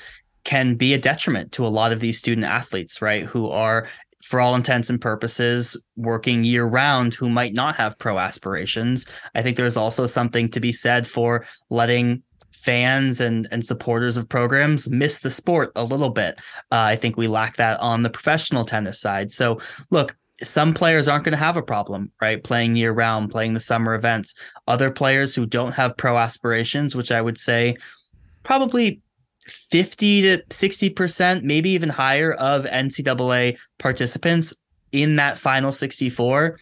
can 0.44 0.74
be 0.74 0.94
a 0.94 0.98
detriment 0.98 1.52
to 1.52 1.66
a 1.66 1.68
lot 1.68 1.92
of 1.92 2.00
these 2.00 2.18
student 2.18 2.46
athletes, 2.46 3.02
right? 3.02 3.24
Who 3.24 3.50
are 3.50 3.86
for 4.26 4.40
all 4.40 4.56
intents 4.56 4.90
and 4.90 5.00
purposes, 5.00 5.80
working 5.94 6.42
year 6.42 6.64
round 6.64 7.14
who 7.14 7.28
might 7.28 7.54
not 7.54 7.76
have 7.76 7.98
pro 7.98 8.18
aspirations. 8.18 9.06
I 9.36 9.42
think 9.42 9.56
there's 9.56 9.76
also 9.76 10.06
something 10.06 10.48
to 10.48 10.58
be 10.58 10.72
said 10.72 11.06
for 11.06 11.46
letting 11.70 12.24
fans 12.66 13.20
and 13.20 13.46
and 13.52 13.64
supporters 13.64 14.16
of 14.16 14.28
programs 14.28 14.90
miss 14.90 15.20
the 15.20 15.30
sport 15.30 15.70
a 15.76 15.84
little 15.84 16.10
bit. 16.10 16.34
Uh, 16.72 16.92
I 16.92 16.96
think 16.96 17.16
we 17.16 17.28
lack 17.28 17.56
that 17.56 17.78
on 17.80 18.02
the 18.02 18.10
professional 18.10 18.64
tennis 18.64 19.00
side. 19.00 19.30
So 19.32 19.60
look, 19.90 20.16
some 20.42 20.74
players 20.74 21.08
aren't 21.08 21.24
going 21.24 21.32
to 21.32 21.38
have 21.38 21.56
a 21.56 21.62
problem, 21.62 22.10
right? 22.20 22.42
Playing 22.42 22.76
year 22.76 22.92
round, 22.92 23.30
playing 23.30 23.54
the 23.54 23.60
summer 23.60 23.94
events. 23.94 24.34
Other 24.66 24.90
players 24.90 25.34
who 25.34 25.46
don't 25.46 25.72
have 25.72 25.96
pro 25.96 26.18
aspirations, 26.18 26.94
which 26.94 27.12
I 27.12 27.22
would 27.22 27.38
say 27.38 27.76
probably 28.42 29.00
50 29.46 30.22
to 30.22 30.42
60%, 30.50 31.42
maybe 31.44 31.70
even 31.70 31.88
higher 31.88 32.32
of 32.32 32.64
NCAA 32.64 33.58
participants 33.78 34.52
in 34.92 35.16
that 35.16 35.38
final 35.38 35.72
64 35.72 36.58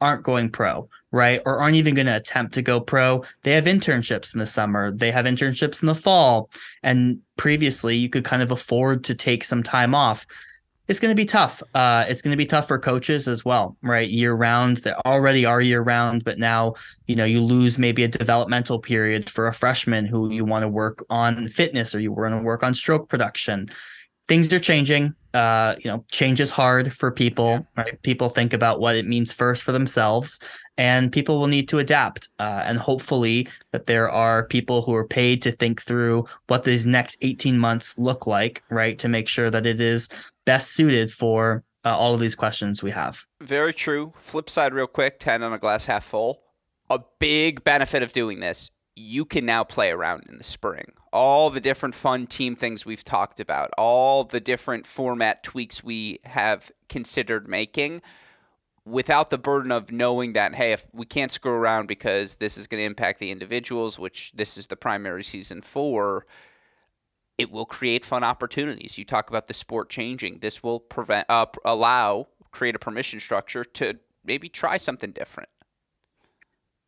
aren't 0.00 0.22
going 0.22 0.50
pro, 0.50 0.88
right? 1.10 1.40
Or 1.46 1.58
aren't 1.60 1.76
even 1.76 1.94
going 1.94 2.06
to 2.06 2.16
attempt 2.16 2.54
to 2.54 2.62
go 2.62 2.80
pro. 2.80 3.24
They 3.42 3.52
have 3.52 3.64
internships 3.64 4.34
in 4.34 4.40
the 4.40 4.46
summer, 4.46 4.90
they 4.90 5.10
have 5.10 5.26
internships 5.26 5.82
in 5.82 5.86
the 5.86 5.94
fall. 5.94 6.50
And 6.82 7.20
previously, 7.36 7.96
you 7.96 8.08
could 8.08 8.24
kind 8.24 8.42
of 8.42 8.50
afford 8.50 9.04
to 9.04 9.14
take 9.14 9.44
some 9.44 9.62
time 9.62 9.94
off 9.94 10.26
it's 10.88 10.98
going 10.98 11.12
to 11.12 11.16
be 11.16 11.26
tough. 11.26 11.62
Uh, 11.74 12.06
it's 12.08 12.22
going 12.22 12.32
to 12.32 12.38
be 12.38 12.46
tough 12.46 12.66
for 12.66 12.78
coaches 12.78 13.28
as 13.28 13.44
well, 13.44 13.76
right? 13.82 14.08
Year 14.08 14.32
round, 14.32 14.78
they 14.78 14.94
already 15.04 15.44
are 15.44 15.60
year 15.60 15.82
round, 15.82 16.24
but 16.24 16.38
now 16.38 16.74
you 17.06 17.14
know 17.14 17.26
you 17.26 17.42
lose 17.42 17.78
maybe 17.78 18.04
a 18.04 18.08
developmental 18.08 18.78
period 18.78 19.28
for 19.28 19.46
a 19.46 19.52
freshman 19.52 20.06
who 20.06 20.32
you 20.32 20.44
want 20.46 20.62
to 20.62 20.68
work 20.68 21.04
on 21.10 21.46
fitness 21.48 21.94
or 21.94 22.00
you 22.00 22.10
want 22.10 22.32
to 22.32 22.38
work 22.38 22.62
on 22.62 22.72
stroke 22.72 23.08
production. 23.08 23.68
Things 24.28 24.52
are 24.52 24.60
changing. 24.60 25.14
Uh, 25.34 25.74
you 25.78 25.90
know, 25.90 26.04
change 26.10 26.40
is 26.40 26.50
hard 26.50 26.92
for 26.92 27.10
people, 27.10 27.66
right? 27.76 28.00
People 28.02 28.28
think 28.28 28.52
about 28.52 28.80
what 28.80 28.96
it 28.96 29.06
means 29.06 29.32
first 29.32 29.62
for 29.62 29.72
themselves, 29.72 30.40
and 30.76 31.12
people 31.12 31.38
will 31.38 31.46
need 31.46 31.68
to 31.68 31.78
adapt. 31.78 32.28
Uh, 32.38 32.62
and 32.64 32.78
hopefully, 32.78 33.48
that 33.72 33.86
there 33.86 34.10
are 34.10 34.44
people 34.44 34.82
who 34.82 34.94
are 34.94 35.06
paid 35.06 35.42
to 35.42 35.52
think 35.52 35.82
through 35.82 36.26
what 36.46 36.64
these 36.64 36.86
next 36.86 37.18
18 37.20 37.58
months 37.58 37.98
look 37.98 38.26
like, 38.26 38.62
right? 38.70 38.98
To 38.98 39.08
make 39.08 39.28
sure 39.28 39.50
that 39.50 39.66
it 39.66 39.80
is 39.80 40.08
best 40.44 40.72
suited 40.72 41.10
for 41.10 41.62
uh, 41.84 41.96
all 41.96 42.14
of 42.14 42.20
these 42.20 42.34
questions 42.34 42.82
we 42.82 42.90
have. 42.90 43.24
Very 43.40 43.72
true. 43.72 44.12
Flip 44.16 44.48
side, 44.50 44.74
real 44.74 44.86
quick 44.86 45.20
10 45.20 45.42
on 45.42 45.52
a 45.52 45.58
glass 45.58 45.86
half 45.86 46.04
full. 46.04 46.42
A 46.90 47.00
big 47.18 47.64
benefit 47.64 48.02
of 48.02 48.12
doing 48.12 48.40
this 48.40 48.70
you 48.98 49.24
can 49.24 49.46
now 49.46 49.64
play 49.64 49.90
around 49.90 50.24
in 50.28 50.38
the 50.38 50.44
spring. 50.44 50.92
All 51.12 51.50
the 51.50 51.60
different 51.60 51.94
fun 51.94 52.26
team 52.26 52.56
things 52.56 52.84
we've 52.84 53.04
talked 53.04 53.40
about, 53.40 53.70
all 53.78 54.24
the 54.24 54.40
different 54.40 54.86
format 54.86 55.42
tweaks 55.42 55.82
we 55.82 56.18
have 56.24 56.70
considered 56.88 57.48
making 57.48 58.02
without 58.84 59.30
the 59.30 59.38
burden 59.38 59.70
of 59.70 59.92
knowing 59.92 60.32
that, 60.32 60.54
hey, 60.54 60.72
if 60.72 60.88
we 60.92 61.04
can't 61.04 61.30
screw 61.30 61.52
around 61.52 61.86
because 61.86 62.36
this 62.36 62.56
is 62.56 62.66
going 62.66 62.80
to 62.80 62.86
impact 62.86 63.18
the 63.18 63.30
individuals, 63.30 63.98
which 63.98 64.32
this 64.32 64.56
is 64.56 64.66
the 64.66 64.76
primary 64.76 65.22
season 65.22 65.60
for, 65.60 66.26
it 67.36 67.50
will 67.50 67.66
create 67.66 68.04
fun 68.04 68.24
opportunities. 68.24 68.98
You 68.98 69.04
talk 69.04 69.30
about 69.30 69.46
the 69.46 69.54
sport 69.54 69.90
changing. 69.90 70.38
This 70.38 70.62
will 70.62 70.80
prevent, 70.80 71.26
uh, 71.28 71.46
allow, 71.64 72.28
create 72.50 72.74
a 72.74 72.78
permission 72.78 73.20
structure 73.20 73.64
to 73.64 73.98
maybe 74.24 74.48
try 74.48 74.76
something 74.76 75.12
different. 75.12 75.50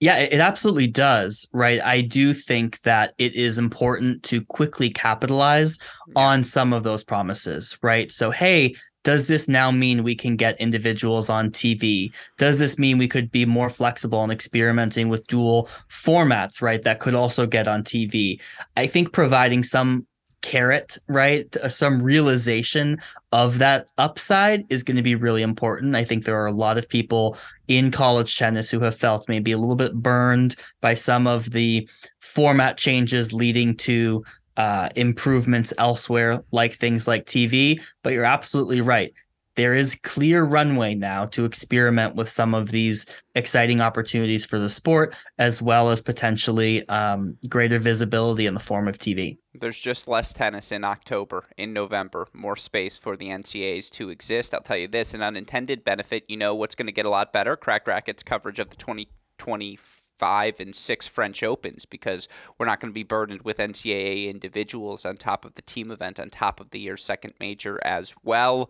Yeah, 0.01 0.17
it 0.17 0.41
absolutely 0.41 0.87
does, 0.87 1.47
right? 1.53 1.79
I 1.83 2.01
do 2.01 2.33
think 2.33 2.81
that 2.83 3.13
it 3.19 3.35
is 3.35 3.59
important 3.59 4.23
to 4.25 4.43
quickly 4.47 4.89
capitalize 4.89 5.79
on 6.17 6.43
some 6.43 6.73
of 6.73 6.85
those 6.85 7.05
promises, 7.05 7.77
right? 7.83 8.11
So, 8.11 8.31
hey, 8.31 8.75
does 9.05 9.27
this 9.27 9.47
now 9.47 9.71
mean 9.71 10.03
we 10.03 10.15
can 10.15 10.37
get 10.37 10.59
individuals 10.59 11.29
on 11.29 11.51
TV? 11.51 12.15
Does 12.39 12.59
this 12.59 12.79
mean 12.79 12.97
we 12.97 13.09
could 13.09 13.31
be 13.31 13.45
more 13.45 13.69
flexible 13.69 14.25
in 14.25 14.31
experimenting 14.31 15.11
with 15.11 15.27
dual 15.27 15.69
formats, 15.91 16.63
right? 16.63 16.83
That 16.83 17.01
could 17.01 17.15
also 17.15 17.47
get 17.47 17.69
on 17.69 17.85
TV. 17.85 18.41
I 18.79 18.87
think 18.87 19.13
providing 19.13 19.63
some 19.63 20.07
carrot, 20.43 20.99
right? 21.09 21.55
Uh, 21.57 21.69
some 21.69 22.03
realization 22.03 22.99
of 23.33 23.59
that 23.59 23.89
upside 23.99 24.65
is 24.71 24.83
going 24.83 24.97
to 24.97 25.03
be 25.03 25.15
really 25.15 25.43
important. 25.43 25.97
I 25.97 26.05
think 26.05 26.25
there 26.25 26.41
are 26.41 26.47
a 26.47 26.53
lot 26.53 26.79
of 26.79 26.89
people 26.89 27.37
in 27.69 27.91
college 27.91 28.37
tennis 28.37 28.71
who 28.71 28.81
have 28.81 28.95
felt 28.95 29.29
maybe 29.29 29.53
a 29.53 29.59
little 29.59 29.77
bit 29.77 29.95
burned 29.95 30.57
by 30.81 30.95
some 30.95 31.27
of 31.27 31.51
the 31.51 31.89
format 32.21 32.77
changes 32.77 33.33
leading 33.33 33.77
to 33.77 34.25
uh, 34.57 34.89
improvements 34.97 35.73
elsewhere, 35.79 36.43
like 36.53 36.75
things 36.75 37.07
like 37.07 37.27
TV. 37.27 37.83
But 38.03 38.13
you're 38.13 38.25
absolutely 38.25 38.81
right 38.81 39.13
there 39.57 39.75
is 39.75 39.95
clear 39.95 40.45
runway 40.45 40.95
now 40.95 41.27
to 41.27 41.45
experiment 41.45 42.15
with 42.15 42.29
some 42.29 42.55
of 42.55 42.71
these 42.71 43.07
exciting 43.35 43.81
opportunities 43.81 44.45
for 44.45 44.59
the 44.59 44.69
sport, 44.69 45.15
as 45.39 45.61
well 45.61 45.91
as 45.91 46.01
potentially 46.01 46.89
um, 46.89 47.37
greater 47.49 47.79
visibility 47.79 48.47
in 48.47 48.55
the 48.55 48.61
form 48.61 48.89
of 48.89 48.99
TV. 48.99 49.39
There's 49.55 49.81
just 49.81 50.07
less 50.07 50.33
tennis 50.33 50.71
in 50.73 50.85
October, 50.85 51.47
in 51.57 51.73
November, 51.73 52.29
more 52.33 52.57
space 52.57 52.97
for 52.97 53.17
the 53.17 53.29
NCAAs 53.29 53.91
to 53.91 54.11
exist. 54.11 54.55
I'll 54.55 54.61
tell 54.61 54.77
you 54.77 54.89
this 54.89 55.15
an 55.15 55.23
unintended 55.23 55.85
benefit, 55.85 56.25
you 56.29 56.37
know 56.37 56.55
what's 56.55 56.75
going 56.75 56.87
to 56.87 56.93
get 56.93 57.07
a 57.07 57.11
lot 57.11 57.33
better? 57.33 57.57
Cracked 57.57 57.89
Racquets 57.89 58.23
coverage 58.23 58.59
of 58.59 58.71
the 58.71 58.77
2020 58.77 59.79
five 60.21 60.61
and 60.61 60.75
six 60.75 61.09
French 61.09 61.43
Opens 61.43 61.87
because 61.87 62.29
we're 62.59 62.67
not 62.67 62.79
going 62.79 62.93
to 62.93 62.95
be 62.95 63.03
burdened 63.03 63.41
with 63.41 63.57
NCAA 63.57 64.29
individuals 64.29 65.07
on 65.07 65.17
top 65.17 65.47
of 65.47 65.55
the 65.55 65.63
team 65.63 65.91
event, 65.91 66.21
on 66.21 66.29
top 66.29 66.61
of 66.61 66.71
the 66.71 66.79
year's 66.79 67.03
second 67.03 67.33
major 67.41 67.81
as 67.83 68.15
well 68.23 68.69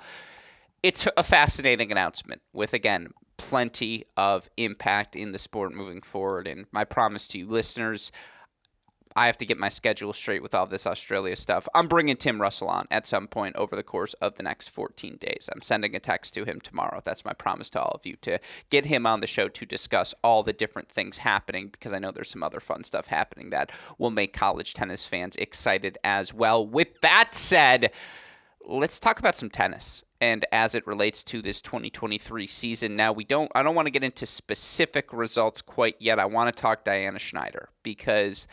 it's 0.82 1.06
a 1.16 1.22
fascinating 1.22 1.92
announcement 1.92 2.42
with 2.52 2.72
again 2.72 3.08
plenty 3.36 4.04
of 4.16 4.50
impact 4.58 5.16
in 5.16 5.32
the 5.32 5.38
sport 5.38 5.72
moving 5.72 6.02
forward. 6.02 6.46
And 6.46 6.66
my 6.72 6.84
promise 6.84 7.26
to 7.28 7.38
you, 7.38 7.48
listeners, 7.48 8.12
I 9.16 9.26
have 9.26 9.38
to 9.38 9.46
get 9.46 9.58
my 9.58 9.70
schedule 9.70 10.12
straight 10.12 10.42
with 10.42 10.54
all 10.54 10.66
this 10.66 10.86
Australia 10.86 11.34
stuff. 11.34 11.66
I'm 11.74 11.88
bringing 11.88 12.16
Tim 12.16 12.40
Russell 12.40 12.68
on 12.68 12.86
at 12.90 13.06
some 13.06 13.26
point 13.26 13.56
over 13.56 13.74
the 13.74 13.82
course 13.82 14.14
of 14.14 14.36
the 14.36 14.42
next 14.42 14.68
14 14.68 15.16
days. 15.16 15.48
I'm 15.52 15.62
sending 15.62 15.96
a 15.96 16.00
text 16.00 16.34
to 16.34 16.44
him 16.44 16.60
tomorrow. 16.60 17.00
That's 17.02 17.24
my 17.24 17.32
promise 17.32 17.70
to 17.70 17.80
all 17.80 17.92
of 17.92 18.06
you 18.06 18.16
to 18.22 18.38
get 18.68 18.84
him 18.84 19.06
on 19.06 19.20
the 19.20 19.26
show 19.26 19.48
to 19.48 19.66
discuss 19.66 20.14
all 20.22 20.42
the 20.42 20.52
different 20.52 20.88
things 20.88 21.18
happening 21.18 21.68
because 21.68 21.92
I 21.92 21.98
know 21.98 22.12
there's 22.12 22.30
some 22.30 22.42
other 22.42 22.60
fun 22.60 22.84
stuff 22.84 23.06
happening 23.06 23.50
that 23.50 23.72
will 23.98 24.10
make 24.10 24.32
college 24.32 24.74
tennis 24.74 25.06
fans 25.06 25.34
excited 25.36 25.98
as 26.04 26.32
well. 26.32 26.64
With 26.64 27.00
that 27.00 27.34
said, 27.34 27.90
let's 28.68 29.00
talk 29.00 29.18
about 29.18 29.34
some 29.34 29.50
tennis 29.50 30.04
and 30.20 30.44
as 30.52 30.74
it 30.74 30.86
relates 30.86 31.24
to 31.24 31.40
this 31.40 31.62
2023 31.62 32.46
season. 32.46 32.96
Now, 32.96 33.12
we 33.12 33.24
don't 33.24 33.50
I 33.54 33.62
don't 33.62 33.74
want 33.74 33.86
to 33.86 33.92
get 33.92 34.04
into 34.04 34.26
specific 34.26 35.12
results 35.12 35.62
quite 35.62 35.96
yet. 35.98 36.18
I 36.18 36.26
want 36.26 36.54
to 36.54 36.60
talk 36.60 36.84
Diana 36.84 37.18
Schneider 37.18 37.70
because 37.82 38.46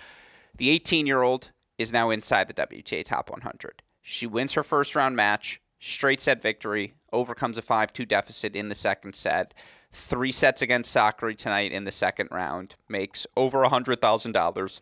the 0.56 0.78
18-year-old 0.80 1.52
is 1.78 1.94
now 1.94 2.10
inside 2.10 2.48
the 2.48 2.54
WTA 2.54 3.04
top 3.06 3.30
100. 3.30 3.84
She 4.02 4.26
wins 4.26 4.54
her 4.54 4.64
first 4.64 4.96
round 4.96 5.16
match, 5.16 5.62
straight 5.80 6.22
set 6.22 6.42
victory, 6.42 6.94
overcomes 7.12 7.58
a 7.58 7.62
5-2 7.62 8.08
deficit 8.08 8.56
in 8.56 8.70
the 8.70 8.76
second 8.76 9.14
set. 9.14 9.54
Three 9.92 10.32
sets 10.32 10.62
against 10.62 10.96
Sakkari 10.96 11.38
tonight 11.38 11.72
in 11.72 11.84
the 11.84 11.92
second 11.92 12.30
round 12.32 12.76
makes 12.90 13.28
over 13.36 13.64
$100,000 13.64 14.82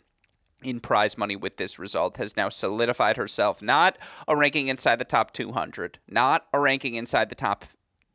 in 0.63 0.79
prize 0.79 1.17
money 1.17 1.35
with 1.35 1.57
this 1.57 1.77
result 1.77 2.17
has 2.17 2.35
now 2.35 2.49
solidified 2.49 3.17
herself 3.17 3.61
not 3.61 3.97
a 4.27 4.35
ranking 4.35 4.67
inside 4.67 4.97
the 4.97 5.05
top 5.05 5.31
200, 5.33 5.99
not 6.09 6.45
a 6.53 6.59
ranking 6.59 6.95
inside 6.95 7.29
the 7.29 7.35
top 7.35 7.65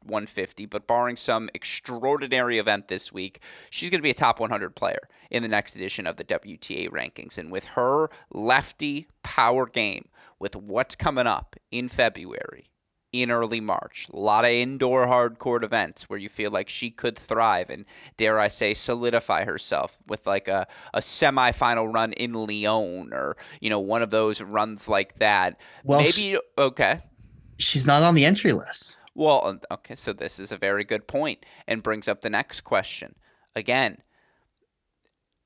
150, 0.04 0.66
but 0.66 0.86
barring 0.86 1.16
some 1.16 1.50
extraordinary 1.54 2.58
event 2.58 2.88
this 2.88 3.12
week, 3.12 3.40
she's 3.68 3.90
going 3.90 3.98
to 3.98 4.02
be 4.02 4.10
a 4.10 4.14
top 4.14 4.40
100 4.40 4.74
player 4.74 5.08
in 5.30 5.42
the 5.42 5.48
next 5.48 5.76
edition 5.76 6.06
of 6.06 6.16
the 6.16 6.24
WTA 6.24 6.88
rankings. 6.88 7.38
And 7.38 7.50
with 7.50 7.64
her 7.66 8.10
lefty 8.32 9.08
power 9.22 9.66
game, 9.66 10.08
with 10.38 10.56
what's 10.56 10.94
coming 10.94 11.26
up 11.26 11.56
in 11.70 11.88
February, 11.88 12.70
in 13.12 13.30
early 13.30 13.60
March. 13.60 14.08
A 14.12 14.16
lot 14.16 14.44
of 14.44 14.50
indoor 14.50 15.06
hard 15.06 15.38
court 15.38 15.64
events 15.64 16.08
where 16.08 16.18
you 16.18 16.28
feel 16.28 16.50
like 16.50 16.68
she 16.68 16.90
could 16.90 17.18
thrive 17.18 17.70
and, 17.70 17.84
dare 18.16 18.38
I 18.38 18.48
say, 18.48 18.74
solidify 18.74 19.44
herself 19.44 20.00
with 20.06 20.26
like 20.26 20.48
a, 20.48 20.66
a 20.94 21.00
semifinal 21.00 21.92
run 21.92 22.12
in 22.12 22.32
Lyon 22.32 23.12
or, 23.12 23.36
you 23.60 23.70
know, 23.70 23.80
one 23.80 24.02
of 24.02 24.10
those 24.10 24.40
runs 24.40 24.88
like 24.88 25.18
that. 25.18 25.58
Well, 25.84 26.00
Maybe, 26.00 26.12
she, 26.12 26.38
okay. 26.56 27.00
She's 27.58 27.86
not 27.86 28.02
on 28.02 28.14
the 28.14 28.24
entry 28.24 28.52
list. 28.52 29.00
Well, 29.14 29.44
um, 29.44 29.60
okay, 29.70 29.96
so 29.96 30.12
this 30.12 30.38
is 30.38 30.52
a 30.52 30.56
very 30.56 30.84
good 30.84 31.06
point 31.06 31.44
and 31.66 31.82
brings 31.82 32.08
up 32.08 32.22
the 32.22 32.30
next 32.30 32.62
question. 32.62 33.16
Again, 33.56 33.98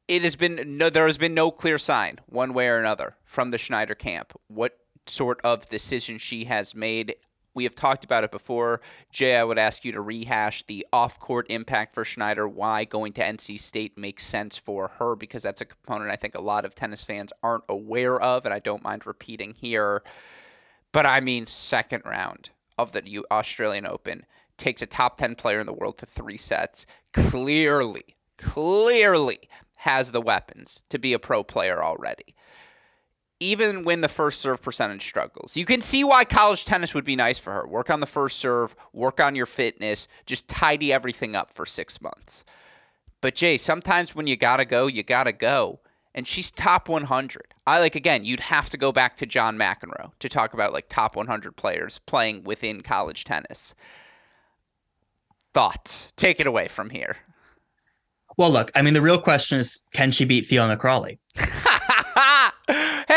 it 0.06 0.22
has 0.22 0.36
been 0.36 0.76
no 0.76 0.90
there 0.90 1.06
has 1.06 1.16
been 1.16 1.32
no 1.32 1.50
clear 1.50 1.78
sign 1.78 2.20
one 2.26 2.52
way 2.52 2.68
or 2.68 2.78
another 2.78 3.16
from 3.24 3.50
the 3.50 3.58
Schneider 3.58 3.94
camp. 3.94 4.34
What 4.48 4.78
sort 5.06 5.40
of 5.42 5.68
decision 5.68 6.18
she 6.18 6.44
has 6.44 6.74
made 6.74 7.14
we 7.54 7.64
have 7.64 7.74
talked 7.74 8.04
about 8.04 8.24
it 8.24 8.30
before. 8.30 8.80
Jay, 9.10 9.36
I 9.36 9.44
would 9.44 9.58
ask 9.58 9.84
you 9.84 9.92
to 9.92 10.00
rehash 10.00 10.64
the 10.64 10.86
off 10.92 11.20
court 11.20 11.46
impact 11.48 11.94
for 11.94 12.04
Schneider, 12.04 12.48
why 12.48 12.84
going 12.84 13.12
to 13.14 13.22
NC 13.22 13.58
State 13.60 13.96
makes 13.96 14.26
sense 14.26 14.58
for 14.58 14.88
her, 14.98 15.14
because 15.14 15.42
that's 15.42 15.60
a 15.60 15.66
component 15.66 16.10
I 16.10 16.16
think 16.16 16.34
a 16.34 16.40
lot 16.40 16.64
of 16.64 16.74
tennis 16.74 17.04
fans 17.04 17.32
aren't 17.42 17.64
aware 17.68 18.20
of, 18.20 18.44
and 18.44 18.52
I 18.52 18.58
don't 18.58 18.82
mind 18.82 19.06
repeating 19.06 19.54
here. 19.54 20.02
But 20.92 21.06
I 21.06 21.20
mean, 21.20 21.46
second 21.46 22.02
round 22.04 22.50
of 22.76 22.92
the 22.92 23.24
Australian 23.30 23.86
Open 23.86 24.26
takes 24.56 24.82
a 24.82 24.86
top 24.86 25.18
10 25.18 25.34
player 25.36 25.60
in 25.60 25.66
the 25.66 25.72
world 25.72 25.98
to 25.98 26.06
three 26.06 26.36
sets. 26.36 26.86
Clearly, 27.12 28.16
clearly 28.36 29.48
has 29.78 30.10
the 30.10 30.20
weapons 30.20 30.82
to 30.88 30.98
be 30.98 31.12
a 31.12 31.18
pro 31.18 31.44
player 31.44 31.82
already 31.82 32.34
even 33.44 33.84
when 33.84 34.00
the 34.00 34.08
first 34.08 34.40
serve 34.40 34.62
percentage 34.62 35.04
struggles. 35.04 35.56
You 35.56 35.66
can 35.66 35.82
see 35.82 36.02
why 36.02 36.24
college 36.24 36.64
tennis 36.64 36.94
would 36.94 37.04
be 37.04 37.16
nice 37.16 37.38
for 37.38 37.52
her. 37.52 37.66
Work 37.66 37.90
on 37.90 38.00
the 38.00 38.06
first 38.06 38.38
serve, 38.38 38.74
work 38.92 39.20
on 39.20 39.36
your 39.36 39.46
fitness, 39.46 40.08
just 40.24 40.48
tidy 40.48 40.92
everything 40.92 41.36
up 41.36 41.50
for 41.50 41.66
six 41.66 42.00
months. 42.00 42.44
But 43.20 43.34
Jay, 43.34 43.56
sometimes 43.58 44.14
when 44.14 44.26
you 44.26 44.36
gotta 44.36 44.64
go, 44.64 44.86
you 44.86 45.02
gotta 45.02 45.32
go. 45.32 45.80
And 46.14 46.26
she's 46.28 46.50
top 46.50 46.88
100. 46.88 47.54
I 47.66 47.80
like 47.80 47.96
again, 47.96 48.24
you'd 48.24 48.40
have 48.40 48.70
to 48.70 48.78
go 48.78 48.92
back 48.92 49.16
to 49.16 49.26
John 49.26 49.58
McEnroe 49.58 50.12
to 50.20 50.28
talk 50.28 50.54
about 50.54 50.72
like 50.72 50.88
top 50.88 51.16
100 51.16 51.56
players 51.56 52.00
playing 52.06 52.44
within 52.44 52.82
college 52.82 53.24
tennis. 53.24 53.74
Thoughts? 55.52 56.12
Take 56.16 56.40
it 56.40 56.46
away 56.46 56.68
from 56.68 56.90
here. 56.90 57.18
Well, 58.36 58.50
look, 58.50 58.70
I 58.74 58.82
mean, 58.82 58.94
the 58.94 59.02
real 59.02 59.20
question 59.20 59.58
is 59.58 59.82
can 59.92 60.10
she 60.12 60.24
beat 60.24 60.46
Fiona 60.46 60.76
Crawley? 60.76 61.18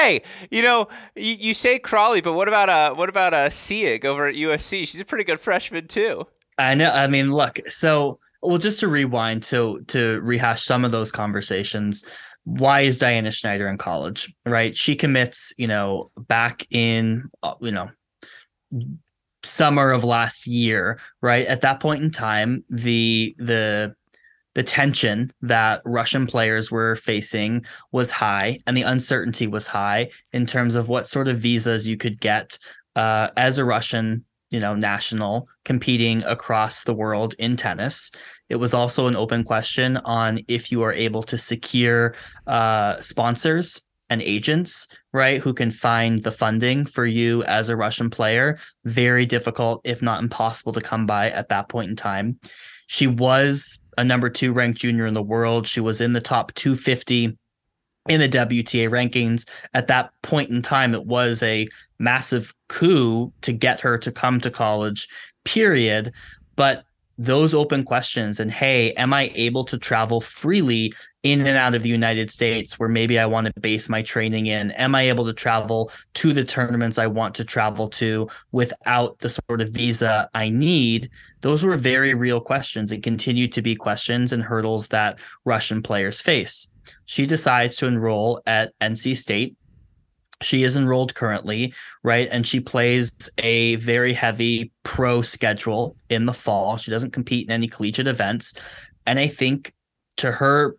hey, 0.08 0.22
you 0.52 0.62
know, 0.62 0.88
you, 1.16 1.34
you 1.34 1.54
say 1.54 1.80
Crawley, 1.80 2.22
but 2.22 2.34
what 2.34 2.48
about 2.48 2.70
uh 2.70 2.94
what 2.94 3.10
about 3.10 3.34
uh 3.34 3.50
Sieg 3.50 4.06
over 4.06 4.28
at 4.28 4.36
USC? 4.36 4.88
She's 4.88 5.00
a 5.00 5.06
pretty 5.06 5.24
good 5.24 5.40
freshman 5.40 5.88
too. 5.88 6.28
I 6.58 6.76
know. 6.76 6.92
I 6.92 7.08
mean, 7.08 7.32
look, 7.32 7.60
so 7.68 8.20
well, 8.42 8.58
just 8.58 8.80
to 8.80 8.88
rewind 8.88 9.44
to 9.44 9.82
to 9.88 10.22
rehash 10.22 10.64
some 10.64 10.86
of 10.86 10.92
those 10.92 11.12
conversations. 11.12 12.04
Why 12.44 12.82
is 12.82 12.98
Diana 12.98 13.32
Schneider 13.32 13.68
in 13.68 13.78
college? 13.78 14.34
Right, 14.46 14.76
she 14.76 14.96
commits, 14.96 15.54
you 15.58 15.68
know, 15.68 16.12
back 16.18 16.66
in, 16.72 17.30
uh, 17.44 17.56
you 17.60 17.72
know, 17.72 17.90
summer 19.44 19.92
of 19.92 20.06
last 20.06 20.48
year. 20.48 21.00
Right 21.22 21.46
at 21.46 21.62
that 21.62 21.82
point 21.82 22.04
in 22.04 22.12
time, 22.12 22.64
the 22.70 23.36
the 23.38 23.96
the 24.58 24.64
tension 24.64 25.32
that 25.40 25.84
Russian 25.86 26.26
players 26.26 26.72
were 26.72 26.96
facing 26.96 27.64
was 27.92 28.10
high 28.10 28.58
and 28.66 28.76
the 28.76 28.82
uncertainty 28.82 29.46
was 29.46 29.68
high 29.68 30.10
in 30.34 30.48
terms 30.48 30.74
of 30.74 30.90
what 30.90 31.06
sort 31.06 31.28
of 31.28 31.38
visas 31.38 31.88
you 31.88 31.96
could 31.96 32.20
get 32.20 32.58
uh, 32.96 33.28
as 33.38 33.60
a 33.60 33.66
Russian 33.66 34.26
you 34.50 34.60
know, 34.60 34.74
national 34.74 35.48
competing 35.64 36.24
across 36.24 36.86
the 36.86 36.94
world 36.94 37.36
in 37.38 37.56
tennis. 37.56 38.10
It 38.50 38.56
was 38.56 38.74
also 38.74 39.06
an 39.06 39.16
open 39.16 39.44
question 39.44 39.98
on 39.98 40.40
if 40.48 40.72
you 40.72 40.82
are 40.82 40.94
able 40.94 41.22
to 41.24 41.38
secure 41.38 42.16
uh, 42.48 43.00
sponsors 43.00 43.86
and 44.10 44.24
agents, 44.24 44.88
right, 45.14 45.40
who 45.40 45.54
can 45.54 45.70
find 45.70 46.24
the 46.24 46.32
funding 46.32 46.86
for 46.86 47.06
you 47.06 47.44
as 47.44 47.70
a 47.70 47.78
Russian 47.78 48.10
player. 48.10 48.58
Very 48.86 49.28
difficult, 49.28 49.82
if 49.84 50.02
not 50.02 50.24
impossible, 50.24 50.74
to 50.74 50.82
come 50.82 51.06
by 51.06 51.30
at 51.30 51.50
that 51.50 51.70
point 51.70 51.92
in 51.92 51.96
time. 51.96 52.40
She 52.88 53.08
was 53.08 53.80
a 53.98 54.04
number 54.04 54.30
two 54.30 54.54
ranked 54.54 54.80
junior 54.80 55.06
in 55.06 55.14
the 55.14 55.22
world. 55.22 55.68
She 55.68 55.80
was 55.80 56.02
in 56.02 56.14
the 56.14 56.22
top 56.22 56.54
250 56.56 57.38
in 58.10 58.20
the 58.20 58.30
WTA 58.30 58.90
rankings. 58.90 59.48
At 59.74 59.88
that 59.88 60.12
point 60.24 60.50
in 60.50 60.62
time, 60.62 60.94
it 60.94 61.06
was 61.06 61.44
a 61.44 61.68
massive 62.00 62.54
coup 62.70 63.32
to 63.42 63.52
get 63.52 63.82
her 63.82 63.98
to 63.98 64.12
come 64.12 64.40
to 64.42 64.52
college, 64.52 65.08
period. 65.44 66.14
But 66.56 66.86
those 67.18 67.54
open 67.54 67.84
questions 67.84 68.40
and 68.40 68.52
hey, 68.52 68.92
am 68.94 69.14
I 69.14 69.32
able 69.36 69.64
to 69.66 69.78
travel 69.78 70.22
freely 70.22 70.94
in 71.24 71.40
and 71.42 71.58
out 71.58 71.74
of 71.74 71.82
the 71.82 71.90
United 71.90 72.30
States 72.30 72.78
where 72.78 72.90
maybe 72.90 73.18
I 73.18 73.26
want 73.26 73.48
to 73.48 73.60
base 73.60 73.90
my 73.90 74.02
training 74.02 74.46
in? 74.46 74.72
Am 74.72 74.94
I 74.94 75.10
able 75.10 75.26
to 75.26 75.34
travel 75.34 75.92
to 76.16 76.32
the 76.32 76.44
tournaments 76.44 77.00
I 77.00 77.08
want 77.08 77.36
to 77.36 77.44
travel 77.44 77.90
to 77.90 78.30
without 78.52 79.18
the 79.20 79.30
sort 79.30 79.62
of 79.62 79.70
visa 79.70 80.30
I 80.34 80.50
need? 80.50 81.10
Those 81.42 81.64
were 81.64 81.78
very 81.78 82.14
real 82.14 82.40
questions 82.40 82.92
and 82.92 83.02
continue 83.02 83.48
to 83.48 83.62
be 83.62 83.76
questions 83.76 84.32
and 84.32 84.44
hurdles 84.44 84.88
that 84.88 85.20
Russian 85.44 85.82
players 85.82 86.22
face. 86.22 86.72
She 87.06 87.26
decides 87.26 87.78
to 87.78 87.88
enroll 87.88 88.42
at 88.46 88.78
NC 88.80 89.16
State 89.18 89.56
she 90.42 90.64
is 90.64 90.76
enrolled 90.76 91.16
currently, 91.16 91.74
right? 92.04 92.28
And 92.32 92.46
she 92.46 92.60
plays 92.60 93.12
a 93.40 93.76
very 93.76 94.14
heavy 94.14 94.72
pro 94.84 95.22
schedule 95.22 95.96
in 96.10 96.26
the 96.26 96.34
fall. 96.34 96.78
She 96.78 96.92
doesn't 96.92 97.12
compete 97.12 97.48
in 97.48 97.54
any 97.54 97.68
collegiate 97.68 98.08
events. 98.08 98.54
And 99.06 99.18
I 99.18 99.28
think 99.28 99.74
to 100.18 100.32
her 100.32 100.78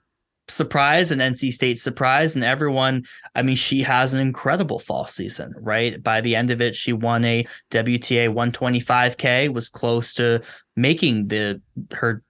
surprise 0.49 1.11
and 1.11 1.21
NC 1.21 1.53
State 1.53 1.81
surprise 1.81 2.35
and 2.35 2.45
everyone, 2.45 3.05
I 3.35 3.43
mean, 3.43 3.57
she 3.57 3.83
has 3.83 4.15
an 4.15 4.21
incredible 4.21 4.79
fall 4.79 5.07
season, 5.07 5.55
right? 5.59 6.03
By 6.03 6.21
the 6.21 6.37
end 6.37 6.51
of 6.51 6.61
it, 6.61 6.75
she 6.75 6.93
won 6.93 7.25
a 7.25 7.47
WTA 7.71 8.33
125K, 8.33 9.53
was 9.53 9.69
close 9.69 10.15
to 10.15 10.43
making 10.77 11.29
the 11.29 11.61
her 11.93 12.23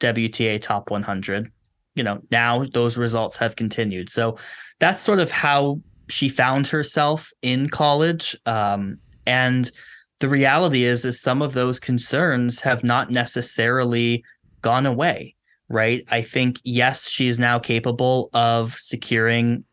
WTA 0.00 0.60
top 0.60 0.90
100. 0.90 1.50
You 1.94 2.04
know, 2.04 2.20
now 2.30 2.64
those 2.64 2.96
results 2.96 3.38
have 3.38 3.56
continued. 3.56 4.10
So 4.10 4.36
that's 4.78 5.00
sort 5.00 5.18
of 5.18 5.30
how 5.30 5.80
she 6.08 6.28
found 6.28 6.66
herself 6.66 7.30
in 7.42 7.68
college 7.68 8.36
um, 8.46 8.98
and 9.26 9.70
the 10.20 10.28
reality 10.28 10.84
is 10.84 11.04
is 11.04 11.20
some 11.20 11.42
of 11.42 11.52
those 11.52 11.78
concerns 11.80 12.60
have 12.60 12.82
not 12.84 13.10
necessarily 13.10 14.24
gone 14.62 14.86
away 14.86 15.34
right? 15.68 16.04
I 16.12 16.22
think 16.22 16.60
yes 16.62 17.08
she 17.08 17.26
is 17.26 17.40
now 17.40 17.58
capable 17.58 18.30
of 18.32 18.74
securing 18.78 19.64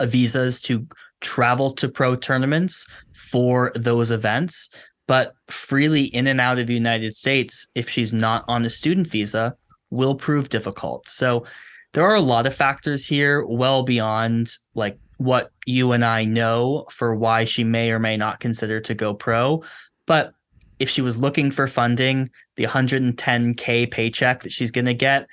visas 0.00 0.58
to 0.62 0.86
travel 1.20 1.72
to 1.72 1.88
pro 1.88 2.16
tournaments 2.16 2.86
for 3.12 3.72
those 3.74 4.10
events 4.10 4.70
but 5.06 5.34
freely 5.48 6.04
in 6.04 6.26
and 6.26 6.40
out 6.40 6.58
of 6.58 6.66
the 6.66 6.74
united 6.74 7.16
states 7.16 7.66
if 7.74 7.90
she's 7.90 8.12
not 8.12 8.44
on 8.46 8.64
a 8.64 8.70
student 8.70 9.06
visa 9.08 9.56
will 9.90 10.14
prove 10.14 10.48
difficult. 10.48 11.08
So 11.08 11.44
there 11.92 12.04
are 12.04 12.14
a 12.14 12.20
lot 12.20 12.46
of 12.46 12.54
factors 12.54 13.06
here 13.06 13.44
well 13.46 13.82
beyond 13.82 14.50
like 14.74 14.98
what 15.18 15.50
you 15.66 15.92
and 15.92 16.04
I 16.04 16.24
know 16.24 16.86
for 16.90 17.14
why 17.14 17.44
she 17.44 17.64
may 17.64 17.90
or 17.92 17.98
may 17.98 18.16
not 18.16 18.40
consider 18.40 18.80
to 18.80 18.94
go 18.94 19.14
pro. 19.14 19.62
But 20.06 20.32
if 20.78 20.88
she 20.88 21.02
was 21.02 21.18
looking 21.18 21.50
for 21.50 21.66
funding, 21.66 22.30
the 22.56 22.64
110K 22.64 23.90
paycheck 23.90 24.42
that 24.42 24.52
she's 24.52 24.70
going 24.70 24.86
to 24.86 24.94
get, 24.94 25.28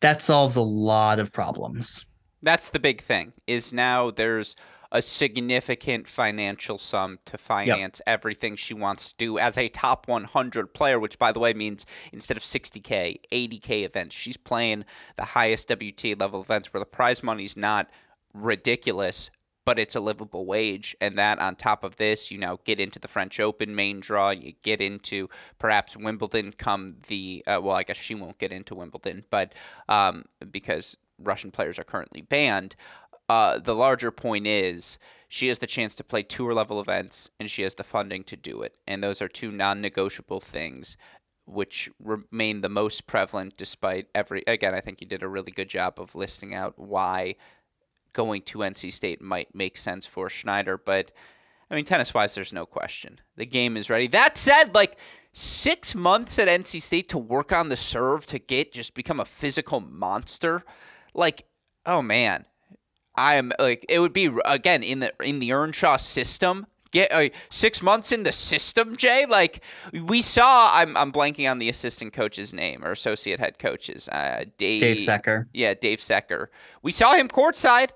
that 0.00 0.20
solves 0.22 0.56
a 0.56 0.62
lot 0.62 1.18
of 1.18 1.32
problems. 1.32 2.06
That's 2.42 2.68
the 2.68 2.78
big 2.78 3.00
thing 3.00 3.32
is 3.46 3.72
now 3.72 4.10
there's 4.10 4.54
a 4.92 5.00
significant 5.00 6.06
financial 6.06 6.76
sum 6.76 7.18
to 7.24 7.38
finance 7.38 8.00
yep. 8.06 8.14
everything 8.14 8.54
she 8.54 8.74
wants 8.74 9.08
to 9.08 9.16
do 9.16 9.38
as 9.38 9.56
a 9.56 9.68
top 9.68 10.06
100 10.06 10.74
player, 10.74 11.00
which, 11.00 11.18
by 11.18 11.32
the 11.32 11.40
way, 11.40 11.54
means 11.54 11.86
instead 12.12 12.36
of 12.36 12.42
60K, 12.42 13.16
80K 13.32 13.84
events, 13.84 14.14
she's 14.14 14.36
playing 14.36 14.84
the 15.16 15.24
highest 15.24 15.68
WTA 15.70 16.20
level 16.20 16.42
events 16.42 16.72
where 16.72 16.78
the 16.78 16.86
prize 16.86 17.22
money's 17.22 17.56
not– 17.56 17.88
ridiculous, 18.34 19.30
but 19.64 19.78
it's 19.78 19.94
a 19.94 20.00
livable 20.00 20.44
wage. 20.44 20.94
And 21.00 21.16
that 21.16 21.38
on 21.38 21.56
top 21.56 21.84
of 21.84 21.96
this, 21.96 22.30
you 22.30 22.38
know, 22.38 22.60
get 22.64 22.80
into 22.80 22.98
the 22.98 23.08
French 23.08 23.40
Open 23.40 23.74
main 23.74 24.00
draw, 24.00 24.30
you 24.30 24.52
get 24.62 24.80
into 24.80 25.28
perhaps 25.58 25.96
Wimbledon 25.96 26.52
come 26.52 26.96
the, 27.06 27.42
uh, 27.46 27.60
well, 27.62 27.76
I 27.76 27.84
guess 27.84 27.96
she 27.96 28.14
won't 28.14 28.38
get 28.38 28.52
into 28.52 28.74
Wimbledon, 28.74 29.24
but 29.30 29.54
um, 29.88 30.24
because 30.50 30.96
Russian 31.18 31.50
players 31.50 31.78
are 31.78 31.84
currently 31.84 32.20
banned. 32.20 32.76
Uh, 33.28 33.58
the 33.58 33.74
larger 33.74 34.10
point 34.10 34.46
is 34.46 34.98
she 35.28 35.48
has 35.48 35.58
the 35.58 35.66
chance 35.66 35.94
to 35.94 36.04
play 36.04 36.22
tour 36.22 36.52
level 36.52 36.78
events 36.78 37.30
and 37.40 37.48
she 37.48 37.62
has 37.62 37.74
the 37.74 37.84
funding 37.84 38.22
to 38.24 38.36
do 38.36 38.60
it. 38.62 38.74
And 38.86 39.02
those 39.02 39.22
are 39.22 39.28
two 39.28 39.50
non 39.50 39.80
negotiable 39.80 40.40
things 40.40 40.98
which 41.46 41.90
remain 42.02 42.60
the 42.60 42.68
most 42.68 43.06
prevalent 43.06 43.56
despite 43.56 44.06
every 44.14 44.42
again 44.46 44.74
i 44.74 44.80
think 44.80 45.00
you 45.00 45.06
did 45.06 45.22
a 45.22 45.28
really 45.28 45.52
good 45.52 45.68
job 45.68 45.94
of 45.98 46.14
listing 46.14 46.54
out 46.54 46.78
why 46.78 47.34
going 48.14 48.42
to 48.42 48.58
NC 48.58 48.92
State 48.92 49.20
might 49.20 49.54
make 49.54 49.76
sense 49.76 50.06
for 50.06 50.30
Schneider, 50.30 50.78
but 50.78 51.12
I 51.70 51.74
mean, 51.74 51.84
tennis 51.84 52.14
wise, 52.14 52.34
there's 52.34 52.52
no 52.52 52.66
question. 52.66 53.20
The 53.36 53.46
game 53.46 53.76
is 53.76 53.90
ready. 53.90 54.06
That 54.06 54.38
said, 54.38 54.74
like 54.74 54.96
six 55.32 55.94
months 55.94 56.38
at 56.38 56.48
NC 56.48 56.80
State 56.80 57.08
to 57.08 57.18
work 57.18 57.52
on 57.52 57.68
the 57.68 57.76
serve 57.76 58.26
to 58.26 58.38
get 58.38 58.72
just 58.72 58.94
become 58.94 59.18
a 59.18 59.24
physical 59.24 59.80
monster. 59.80 60.62
Like, 61.14 61.44
oh 61.86 62.02
man, 62.02 62.44
I 63.16 63.34
am 63.34 63.52
like 63.58 63.84
it 63.88 64.00
would 64.00 64.12
be 64.12 64.30
again 64.44 64.82
in 64.82 65.00
the 65.00 65.12
in 65.22 65.38
the 65.38 65.52
Earnshaw 65.52 65.96
system. 65.96 66.66
Get 66.90 67.12
uh, 67.12 67.30
six 67.50 67.82
months 67.82 68.12
in 68.12 68.22
the 68.22 68.30
system, 68.30 68.94
Jay. 68.94 69.26
Like 69.28 69.64
we 69.92 70.22
saw, 70.22 70.70
I'm 70.74 70.96
I'm 70.96 71.10
blanking 71.10 71.50
on 71.50 71.58
the 71.58 71.68
assistant 71.68 72.12
coach's 72.12 72.54
name 72.54 72.84
or 72.84 72.92
associate 72.92 73.40
head 73.40 73.58
coach's. 73.58 74.08
Uh, 74.08 74.44
Dave, 74.58 74.80
Dave 74.80 75.00
Secker. 75.00 75.48
Yeah, 75.52 75.74
Dave 75.74 76.00
Secker. 76.00 76.50
We 76.82 76.92
saw 76.92 77.14
him 77.14 77.26
courtside 77.26 77.90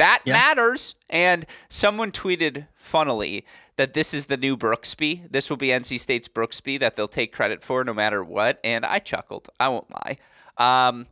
that 0.00 0.22
yeah. 0.24 0.32
matters. 0.32 0.96
And 1.08 1.46
someone 1.68 2.10
tweeted 2.10 2.66
funnily 2.74 3.44
that 3.76 3.92
this 3.94 4.12
is 4.12 4.26
the 4.26 4.36
new 4.36 4.56
Brooksby. 4.56 5.30
This 5.30 5.48
will 5.48 5.56
be 5.56 5.68
NC 5.68 6.00
State's 6.00 6.28
Brooksby 6.28 6.80
that 6.80 6.96
they'll 6.96 7.08
take 7.08 7.32
credit 7.32 7.62
for 7.62 7.84
no 7.84 7.94
matter 7.94 8.24
what. 8.24 8.58
And 8.64 8.84
I 8.84 8.98
chuckled. 8.98 9.48
I 9.58 9.68
won't 9.68 9.90
lie. 9.90 10.18
Um, 10.56 11.06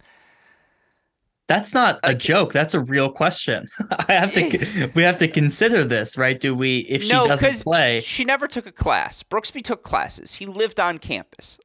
that's 1.48 1.72
not 1.72 1.98
a 2.02 2.14
joke. 2.14 2.52
That's 2.52 2.74
a 2.74 2.80
real 2.80 3.10
question. 3.10 3.66
I 4.08 4.12
have 4.12 4.32
to. 4.34 4.90
we 4.94 5.02
have 5.02 5.16
to 5.18 5.28
consider 5.28 5.84
this, 5.84 6.18
right? 6.18 6.38
Do 6.38 6.54
we? 6.54 6.80
If 6.80 7.02
she 7.04 7.12
no, 7.12 7.26
doesn't 7.26 7.62
play, 7.62 8.00
she 8.00 8.24
never 8.24 8.46
took 8.46 8.66
a 8.66 8.72
class. 8.72 9.22
Brooksby 9.22 9.62
took 9.62 9.82
classes. 9.82 10.34
He 10.34 10.46
lived 10.46 10.78
on 10.78 10.98
campus. 10.98 11.58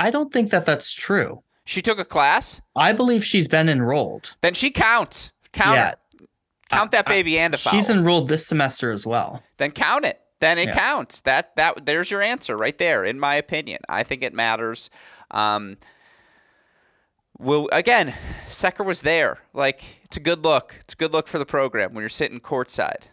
I 0.00 0.10
don't 0.10 0.32
think 0.32 0.50
that 0.50 0.66
that's 0.66 0.92
true. 0.92 1.42
She 1.64 1.82
took 1.82 1.98
a 1.98 2.04
class. 2.04 2.60
I 2.74 2.92
believe 2.92 3.24
she's 3.24 3.46
been 3.46 3.68
enrolled. 3.68 4.36
Then 4.40 4.54
she 4.54 4.70
counts. 4.70 5.32
Count 5.52 5.76
yeah. 5.76 5.94
Count 6.68 6.90
that 6.90 7.06
baby 7.06 7.38
and 7.38 7.54
a 7.54 7.56
foul. 7.56 7.72
She's 7.72 7.88
enrolled 7.88 8.28
this 8.28 8.46
semester 8.46 8.90
as 8.90 9.06
well. 9.06 9.42
Then 9.56 9.70
count 9.70 10.04
it. 10.04 10.20
Then 10.40 10.58
it 10.58 10.68
yeah. 10.68 10.74
counts. 10.74 11.20
That 11.22 11.56
that 11.56 11.86
there's 11.86 12.10
your 12.10 12.22
answer 12.22 12.56
right 12.56 12.76
there. 12.76 13.04
In 13.04 13.18
my 13.18 13.34
opinion, 13.34 13.80
I 13.88 14.02
think 14.02 14.22
it 14.22 14.34
matters. 14.34 14.90
Um, 15.30 15.78
will 17.38 17.68
again, 17.72 18.14
Secker 18.46 18.84
was 18.84 19.02
there. 19.02 19.38
Like 19.52 19.82
it's 20.04 20.16
a 20.16 20.20
good 20.20 20.44
look. 20.44 20.76
It's 20.80 20.94
a 20.94 20.96
good 20.96 21.12
look 21.12 21.26
for 21.26 21.38
the 21.38 21.46
program 21.46 21.94
when 21.94 22.02
you're 22.02 22.08
sitting 22.08 22.40
courtside. 22.40 23.04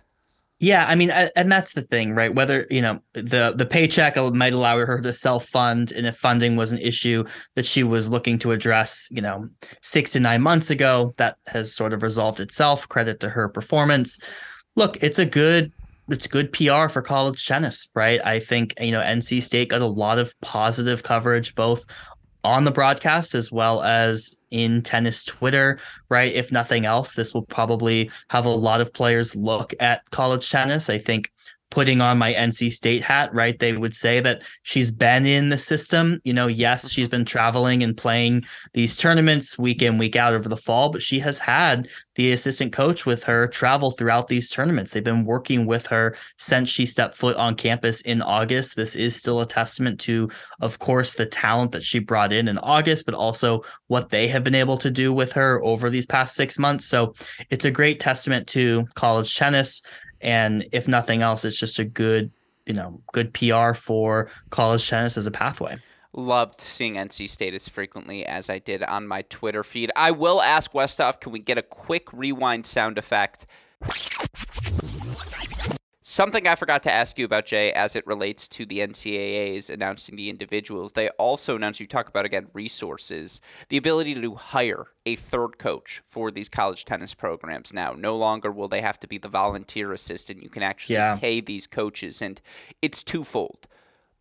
Yeah, 0.59 0.85
I 0.87 0.95
mean, 0.95 1.11
and 1.11 1.51
that's 1.51 1.73
the 1.73 1.81
thing, 1.81 2.15
right? 2.15 2.33
Whether 2.33 2.65
you 2.71 2.81
know 2.81 2.99
the 3.13 3.53
the 3.55 3.65
paycheck 3.65 4.15
might 4.33 4.53
allow 4.53 4.77
her 4.77 5.01
to 5.01 5.11
self 5.11 5.47
fund, 5.47 5.91
and 5.91 6.07
if 6.07 6.15
funding 6.15 6.55
was 6.55 6.71
an 6.71 6.77
issue 6.77 7.25
that 7.55 7.65
she 7.65 7.83
was 7.83 8.07
looking 8.09 8.39
to 8.39 8.51
address, 8.51 9.09
you 9.11 9.21
know, 9.21 9.49
six 9.81 10.13
to 10.13 10.21
nine 10.21 10.41
months 10.41 10.69
ago, 10.69 11.13
that 11.17 11.37
has 11.47 11.75
sort 11.75 11.91
of 11.91 12.03
resolved 12.03 12.39
itself. 12.39 12.87
Credit 12.87 13.19
to 13.19 13.29
her 13.29 13.49
performance. 13.49 14.17
Look, 14.77 14.97
it's 15.03 15.19
a 15.19 15.25
good 15.25 15.73
it's 16.07 16.27
good 16.27 16.53
PR 16.53 16.87
for 16.87 17.01
college 17.01 17.45
tennis, 17.45 17.89
right? 17.93 18.25
I 18.25 18.39
think 18.39 18.73
you 18.79 18.91
know 18.91 19.01
NC 19.01 19.41
State 19.41 19.69
got 19.69 19.81
a 19.81 19.87
lot 19.87 20.19
of 20.19 20.33
positive 20.41 21.03
coverage 21.03 21.53
both 21.55 21.85
on 22.45 22.63
the 22.63 22.71
broadcast 22.71 23.35
as 23.35 23.51
well 23.51 23.81
as 23.81 24.39
in 24.51 24.81
tennis 24.81 25.25
Twitter, 25.25 25.79
right? 26.09 26.33
If 26.33 26.51
nothing 26.51 26.85
else, 26.85 27.13
this 27.13 27.33
will 27.33 27.45
probably 27.45 28.11
have 28.29 28.45
a 28.45 28.49
lot 28.49 28.79
of 28.81 28.93
players 28.93 29.35
look 29.35 29.73
at 29.79 30.09
college 30.11 30.49
tennis. 30.49 30.89
I 30.89 30.97
think 30.99 31.31
putting 31.71 31.99
on 31.99 32.17
my 32.17 32.33
NC 32.33 32.71
State 32.71 33.03
hat, 33.03 33.33
right? 33.33 33.57
They 33.59 33.75
would 33.75 33.95
say 33.95 34.19
that 34.21 34.43
she's 34.63 34.91
been 34.91 35.25
in 35.25 35.49
the 35.49 35.59
system. 35.59 36.19
You 36.23 36.33
know, 36.33 36.47
yes, 36.47 36.85
mm-hmm. 36.85 36.91
she's 36.91 37.09
been 37.09 37.25
traveling 37.25 37.83
and 37.83 37.97
playing 37.97 38.45
these 38.73 38.95
tournaments 38.95 39.57
week 39.57 39.81
in, 39.81 39.97
week 39.97 40.15
out 40.15 40.33
over 40.33 40.47
the 40.47 40.57
fall, 40.57 40.89
but 40.89 41.01
she 41.01 41.19
has 41.19 41.39
had 41.39 41.87
the 42.15 42.31
assistant 42.31 42.71
coach 42.71 43.05
with 43.05 43.23
her 43.25 43.47
travel 43.47 43.91
throughout 43.91 44.27
these 44.27 44.49
tournaments. 44.49 44.93
They've 44.93 45.03
been 45.03 45.25
working 45.25 45.65
with 45.65 45.87
her 45.87 46.15
since 46.37 46.69
she 46.69 46.85
stepped 46.85 47.15
foot 47.15 47.35
on 47.35 47.55
campus 47.55 48.01
in 48.01 48.21
August. 48.21 48.75
This 48.75 48.95
is 48.95 49.15
still 49.15 49.41
a 49.41 49.45
testament 49.45 49.99
to, 50.01 50.29
of 50.61 50.79
course, 50.79 51.13
the 51.13 51.25
talent 51.25 51.73
that 51.73 51.83
she 51.83 51.99
brought 51.99 52.31
in 52.31 52.47
in 52.47 52.57
August, 52.59 53.05
but 53.05 53.15
also 53.15 53.63
what 53.87 54.09
they 54.09 54.27
have 54.29 54.43
been 54.43 54.55
able 54.55 54.77
to 54.77 54.89
do 54.89 55.13
with 55.13 55.33
her 55.33 55.61
over 55.63 55.89
these 55.89 56.05
past 56.05 56.35
six 56.35 56.57
months. 56.57 56.85
So 56.85 57.13
it's 57.49 57.65
a 57.65 57.71
great 57.71 57.99
testament 57.99 58.47
to 58.49 58.87
college 58.95 59.35
tennis. 59.35 59.81
And 60.25 60.67
if 60.71 60.87
nothing 60.87 61.21
else, 61.21 61.45
it's 61.45 61.59
just 61.59 61.77
a 61.77 61.85
good, 61.85 62.31
you 62.65 62.73
know, 62.73 62.99
good 63.13 63.31
PR 63.31 63.73
for 63.73 64.27
college 64.49 64.89
tennis 64.89 65.17
as 65.17 65.27
a 65.27 65.31
pathway. 65.31 65.75
Loved 66.13 66.59
seeing 66.59 66.95
NC 66.95 67.29
State 67.29 67.53
as 67.53 67.69
frequently 67.69 68.25
as 68.25 68.49
I 68.49 68.57
did 68.57 68.81
on 68.81 69.07
my 69.07 69.21
Twitter 69.21 69.63
feed. 69.63 69.91
I 69.95 70.09
will 70.09 70.41
ask 70.41 70.71
Westoff, 70.73 71.19
can 71.19 71.31
we 71.31 71.37
get 71.37 71.59
a 71.59 71.61
quick 71.61 72.11
rewind 72.11 72.65
sound 72.65 72.97
effect? 72.97 73.45
Something 76.15 76.47
I 76.47 76.55
forgot 76.55 76.81
to 76.83 76.93
ask 76.93 77.19
you 77.19 77.25
about, 77.25 77.45
Jay, 77.45 77.73
as 77.73 77.93
it 77.93 78.07
relates 78.07 78.47
to 78.47 78.65
the 78.65 78.79
NCAAs 78.79 79.69
announcing 79.69 80.15
the 80.15 80.29
individuals, 80.29 80.93
they 80.93 81.09
also 81.09 81.57
announced, 81.57 81.81
you 81.81 81.87
talk 81.87 82.07
about 82.07 82.23
again, 82.23 82.47
resources, 82.53 83.41
the 83.67 83.75
ability 83.75 84.15
to 84.15 84.35
hire 84.35 84.85
a 85.05 85.15
third 85.15 85.57
coach 85.57 86.01
for 86.05 86.31
these 86.31 86.47
college 86.47 86.85
tennis 86.85 87.13
programs 87.13 87.73
now. 87.73 87.91
No 87.91 88.15
longer 88.15 88.49
will 88.49 88.69
they 88.69 88.79
have 88.79 88.97
to 89.01 89.09
be 89.09 89.17
the 89.17 89.27
volunteer 89.27 89.91
assistant. 89.91 90.41
You 90.41 90.47
can 90.47 90.63
actually 90.63 90.95
yeah. 90.95 91.17
pay 91.17 91.41
these 91.41 91.67
coaches, 91.67 92.21
and 92.21 92.39
it's 92.81 93.03
twofold 93.03 93.67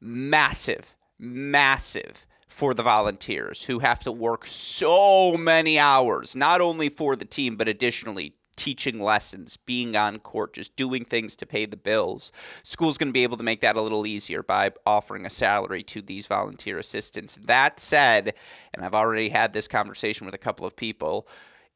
massive, 0.00 0.96
massive 1.16 2.26
for 2.48 2.74
the 2.74 2.82
volunteers 2.82 3.66
who 3.66 3.78
have 3.78 4.00
to 4.00 4.10
work 4.10 4.46
so 4.46 5.36
many 5.36 5.78
hours, 5.78 6.34
not 6.34 6.60
only 6.60 6.88
for 6.88 7.14
the 7.14 7.24
team, 7.24 7.54
but 7.54 7.68
additionally 7.68 8.34
teaching 8.54 9.00
lessons, 9.00 9.56
being 9.56 9.96
on 9.96 10.18
court, 10.18 10.54
just 10.54 10.76
doing 10.76 11.04
things 11.04 11.36
to 11.36 11.46
pay 11.46 11.66
the 11.66 11.76
bills. 11.76 12.32
School's 12.62 12.98
going 12.98 13.08
to 13.08 13.12
be 13.12 13.22
able 13.22 13.36
to 13.36 13.44
make 13.44 13.60
that 13.60 13.76
a 13.76 13.82
little 13.82 14.06
easier 14.06 14.42
by 14.42 14.72
offering 14.86 15.26
a 15.26 15.30
salary 15.30 15.82
to 15.84 16.00
these 16.00 16.26
volunteer 16.26 16.78
assistants. 16.78 17.36
That 17.36 17.80
said, 17.80 18.34
and 18.72 18.84
I've 18.84 18.94
already 18.94 19.28
had 19.28 19.52
this 19.52 19.68
conversation 19.68 20.24
with 20.26 20.34
a 20.34 20.38
couple 20.38 20.66
of 20.66 20.76
people, 20.76 21.28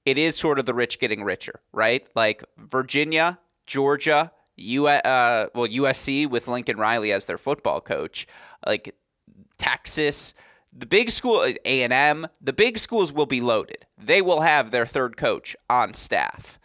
it 0.05 0.17
is 0.19 0.37
sort 0.37 0.59
of 0.59 0.67
the 0.67 0.75
rich 0.75 0.99
getting 0.99 1.25
richer, 1.25 1.61
right? 1.73 2.07
Like 2.15 2.43
Virginia, 2.57 3.39
Georgia, 3.67 4.33
U- 4.57 4.89
uh, 4.89 5.49
well 5.55 5.69
USC 5.69 6.29
with 6.29 6.49
Lincoln 6.49 6.79
Riley 6.79 7.13
as 7.13 7.27
their 7.27 7.39
football 7.39 7.81
coach, 7.81 8.27
like 8.67 8.95
Texas, 9.59 10.35
the 10.73 10.87
big 10.87 11.11
school 11.11 11.45
A&M, 11.65 12.27
the 12.41 12.53
big 12.53 12.79
schools 12.79 13.13
will 13.13 13.27
be 13.27 13.41
loaded. 13.41 13.87
They 13.97 14.23
will 14.23 14.43
have 14.43 14.71
their 14.71 14.87
third 14.87 15.17
coach 15.17 15.57
on 15.69 15.95
staff. 15.95 16.58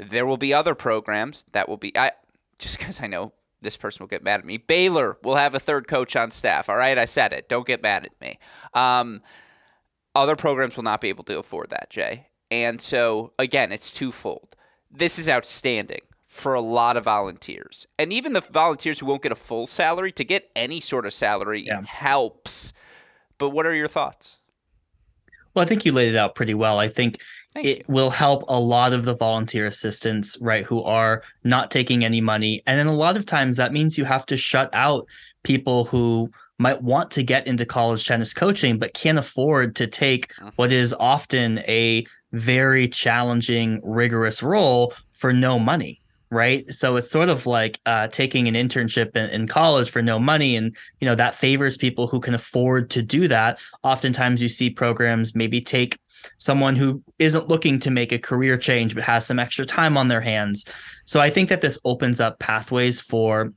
There 0.00 0.26
will 0.26 0.36
be 0.36 0.54
other 0.54 0.74
programs 0.74 1.44
that 1.52 1.68
will 1.68 1.76
be 1.76 1.96
I 1.96 2.12
just 2.58 2.78
because 2.78 3.00
I 3.00 3.06
know 3.06 3.32
this 3.60 3.76
person 3.76 4.02
will 4.02 4.08
get 4.08 4.24
mad 4.24 4.40
at 4.40 4.46
me. 4.46 4.56
Baylor 4.56 5.18
will 5.22 5.36
have 5.36 5.54
a 5.54 5.60
third 5.60 5.86
coach 5.86 6.16
on 6.16 6.30
staff. 6.30 6.68
All 6.68 6.76
right, 6.76 6.98
I 6.98 7.04
said 7.04 7.32
it. 7.32 7.48
Don't 7.48 7.66
get 7.66 7.82
mad 7.82 8.04
at 8.04 8.20
me. 8.20 8.38
Um, 8.74 9.22
other 10.14 10.36
programs 10.36 10.76
will 10.76 10.84
not 10.84 11.00
be 11.00 11.08
able 11.08 11.24
to 11.24 11.38
afford 11.38 11.70
that, 11.70 11.90
Jay. 11.90 12.28
And 12.50 12.80
so 12.80 13.32
again, 13.38 13.72
it's 13.72 13.92
twofold. 13.92 14.56
This 14.90 15.18
is 15.18 15.28
outstanding 15.28 16.02
for 16.26 16.54
a 16.54 16.60
lot 16.60 16.96
of 16.96 17.04
volunteers, 17.04 17.86
and 17.98 18.12
even 18.12 18.32
the 18.32 18.40
volunteers 18.40 19.00
who 19.00 19.06
won't 19.06 19.22
get 19.22 19.32
a 19.32 19.36
full 19.36 19.66
salary 19.66 20.12
to 20.12 20.24
get 20.24 20.50
any 20.56 20.80
sort 20.80 21.06
of 21.06 21.12
salary 21.12 21.64
yeah. 21.66 21.82
helps. 21.82 22.72
But 23.38 23.50
what 23.50 23.66
are 23.66 23.74
your 23.74 23.88
thoughts? 23.88 24.38
Well, 25.54 25.62
I 25.62 25.68
think 25.68 25.84
you 25.84 25.92
laid 25.92 26.08
it 26.14 26.16
out 26.16 26.34
pretty 26.34 26.54
well. 26.54 26.78
I 26.78 26.88
think 26.88 27.20
Thank 27.54 27.66
it 27.66 27.78
you. 27.78 27.84
will 27.88 28.10
help 28.10 28.44
a 28.48 28.58
lot 28.58 28.92
of 28.92 29.04
the 29.04 29.14
volunteer 29.14 29.66
assistants, 29.66 30.38
right, 30.40 30.64
who 30.64 30.82
are 30.82 31.22
not 31.44 31.70
taking 31.70 32.04
any 32.04 32.20
money. 32.20 32.62
And 32.66 32.78
then 32.78 32.86
a 32.86 32.96
lot 32.96 33.16
of 33.16 33.26
times 33.26 33.56
that 33.56 33.72
means 33.72 33.98
you 33.98 34.04
have 34.04 34.26
to 34.26 34.36
shut 34.36 34.70
out 34.72 35.06
people 35.42 35.84
who 35.84 36.30
might 36.58 36.82
want 36.82 37.10
to 37.10 37.22
get 37.22 37.46
into 37.46 37.66
college 37.66 38.06
tennis 38.06 38.32
coaching, 38.32 38.78
but 38.78 38.94
can't 38.94 39.18
afford 39.18 39.76
to 39.76 39.86
take 39.86 40.32
uh-huh. 40.40 40.52
what 40.56 40.72
is 40.72 40.94
often 40.98 41.58
a 41.60 42.06
very 42.32 42.88
challenging, 42.88 43.80
rigorous 43.82 44.42
role 44.42 44.94
for 45.12 45.32
no 45.32 45.58
money 45.58 46.02
right 46.32 46.72
so 46.72 46.96
it's 46.96 47.10
sort 47.10 47.28
of 47.28 47.46
like 47.46 47.78
uh, 47.84 48.08
taking 48.08 48.48
an 48.48 48.54
internship 48.54 49.14
in, 49.14 49.28
in, 49.30 49.46
college 49.46 49.90
for 49.90 50.00
no 50.00 50.18
money 50.18 50.56
and 50.56 50.74
you 50.98 51.06
know 51.06 51.14
that 51.14 51.34
favors 51.34 51.76
people 51.76 52.06
who 52.06 52.18
can 52.18 52.34
afford 52.34 52.88
to 52.88 53.02
do 53.02 53.28
that 53.28 53.60
oftentimes 53.82 54.42
you 54.42 54.48
see 54.48 54.70
programs 54.70 55.36
maybe 55.36 55.60
take 55.60 55.98
someone 56.38 56.76
who 56.76 57.02
isn't 57.18 57.48
looking 57.48 57.78
to 57.80 57.90
make 57.90 58.12
a 58.12 58.18
career 58.18 58.56
change 58.56 58.94
but 58.94 59.04
has 59.04 59.26
some 59.26 59.38
extra 59.38 59.64
time 59.64 59.96
on 59.96 60.08
their 60.08 60.20
hands. 60.20 60.64
So 61.06 61.20
I 61.20 61.30
think 61.30 61.48
that 61.48 61.60
this 61.60 61.78
opens 61.84 62.20
up 62.20 62.38
pathways 62.38 63.00
for 63.00 63.52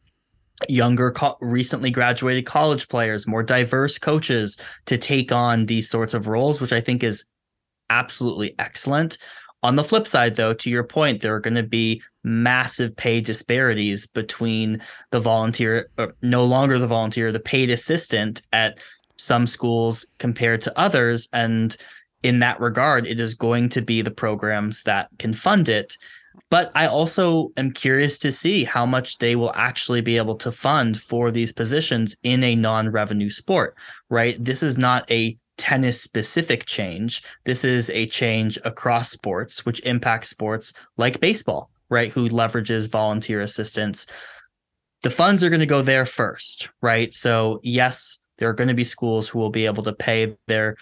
younger 0.69 1.12
co- 1.12 1.38
recently 1.41 1.91
graduated 1.91 2.45
college 2.45 2.88
players, 2.88 3.28
more 3.28 3.43
diverse 3.43 3.97
coaches 3.97 4.58
to 4.86 4.97
take 4.97 5.32
on 5.32 5.65
these 5.65 5.89
sorts 5.89 6.13
of 6.13 6.28
roles 6.28 6.62
which 6.62 6.73
I 6.73 6.82
think 6.82 7.04
is 7.04 7.25
absolutely 7.89 8.56
excellent. 8.58 9.17
On 9.63 9.75
the 9.75 9.84
flip 9.84 10.06
side 10.06 10.36
though, 10.36 10.54
to 10.54 10.69
your 10.69 10.84
point, 10.84 11.21
there 11.21 11.34
are 11.34 11.39
going 11.39 11.56
to 11.56 11.63
be 11.63 12.01
massive 12.23 12.95
pay 12.95 13.21
disparities 13.21 14.08
between 14.08 14.82
the 15.12 15.19
volunteer 15.19 15.89
no 16.21 16.43
longer 16.45 16.78
the 16.78 16.88
volunteer, 16.88 17.32
the 17.32 17.39
paid 17.39 17.69
assistant 17.69 18.41
at 18.54 18.80
some 19.17 19.47
schools 19.47 20.06
compared 20.19 20.62
to 20.62 20.80
others 20.80 21.28
and 21.34 21.78
in 22.23 22.39
that 22.39 22.60
regard, 22.60 23.06
it 23.06 23.19
is 23.19 23.34
going 23.34 23.69
to 23.69 23.82
be 23.82 24.01
the 24.01 24.12
programs 24.12 24.82
that 24.84 25.10
can 25.19 25.34
fund 25.34 25.69
it. 25.69 25.97
But 26.49 26.71
I 26.75 26.88
also 26.88 27.49
am 27.58 27.71
curious 27.71 28.17
to 28.19 28.32
see 28.32 28.63
how 28.63 28.86
much 28.86 29.19
they 29.19 29.36
will 29.36 29.54
actually 29.56 30.01
be 30.01 30.17
able 30.17 30.36
to 30.38 30.51
fund 30.51 30.99
for 30.99 31.32
these 31.32 31.51
positions 31.51 32.15
in 32.23 32.43
a 32.43 32.56
non 32.56 32.89
revenue 32.89 33.30
sport, 33.30 33.75
right? 34.10 34.43
This 34.43 34.62
is 34.62 34.78
not 34.78 35.10
a 35.10 35.38
tennis 35.58 36.01
specific 36.01 36.65
change. 36.65 37.23
This 37.45 37.63
is 37.63 37.89
a 37.89 38.08
change 38.08 38.60
across 38.65 39.10
sports, 39.10 39.65
which 39.65 39.80
impacts 39.82 40.30
sports 40.30 40.73
like 40.97 41.19
baseball, 41.19 41.69
right? 41.89 42.12
Who 42.12 42.30
leverages 42.30 42.91
volunteer 42.91 43.41
assistance. 43.41 44.06
The 45.04 45.10
funds 45.10 45.43
are 45.43 45.49
going 45.49 45.60
to 45.60 45.65
go 45.65 45.82
there 45.82 46.06
first, 46.06 46.69
right? 46.82 47.13
So, 47.13 47.60
yes, 47.63 48.19
there 48.38 48.49
are 48.49 48.54
going 48.54 48.67
to 48.67 48.73
be 48.73 48.84
schools 48.84 49.30
who 49.30 49.39
will 49.39 49.51
be 49.51 49.65
able 49.65 49.84
to 49.84 49.93
pay 49.93 50.36
their 50.47 50.75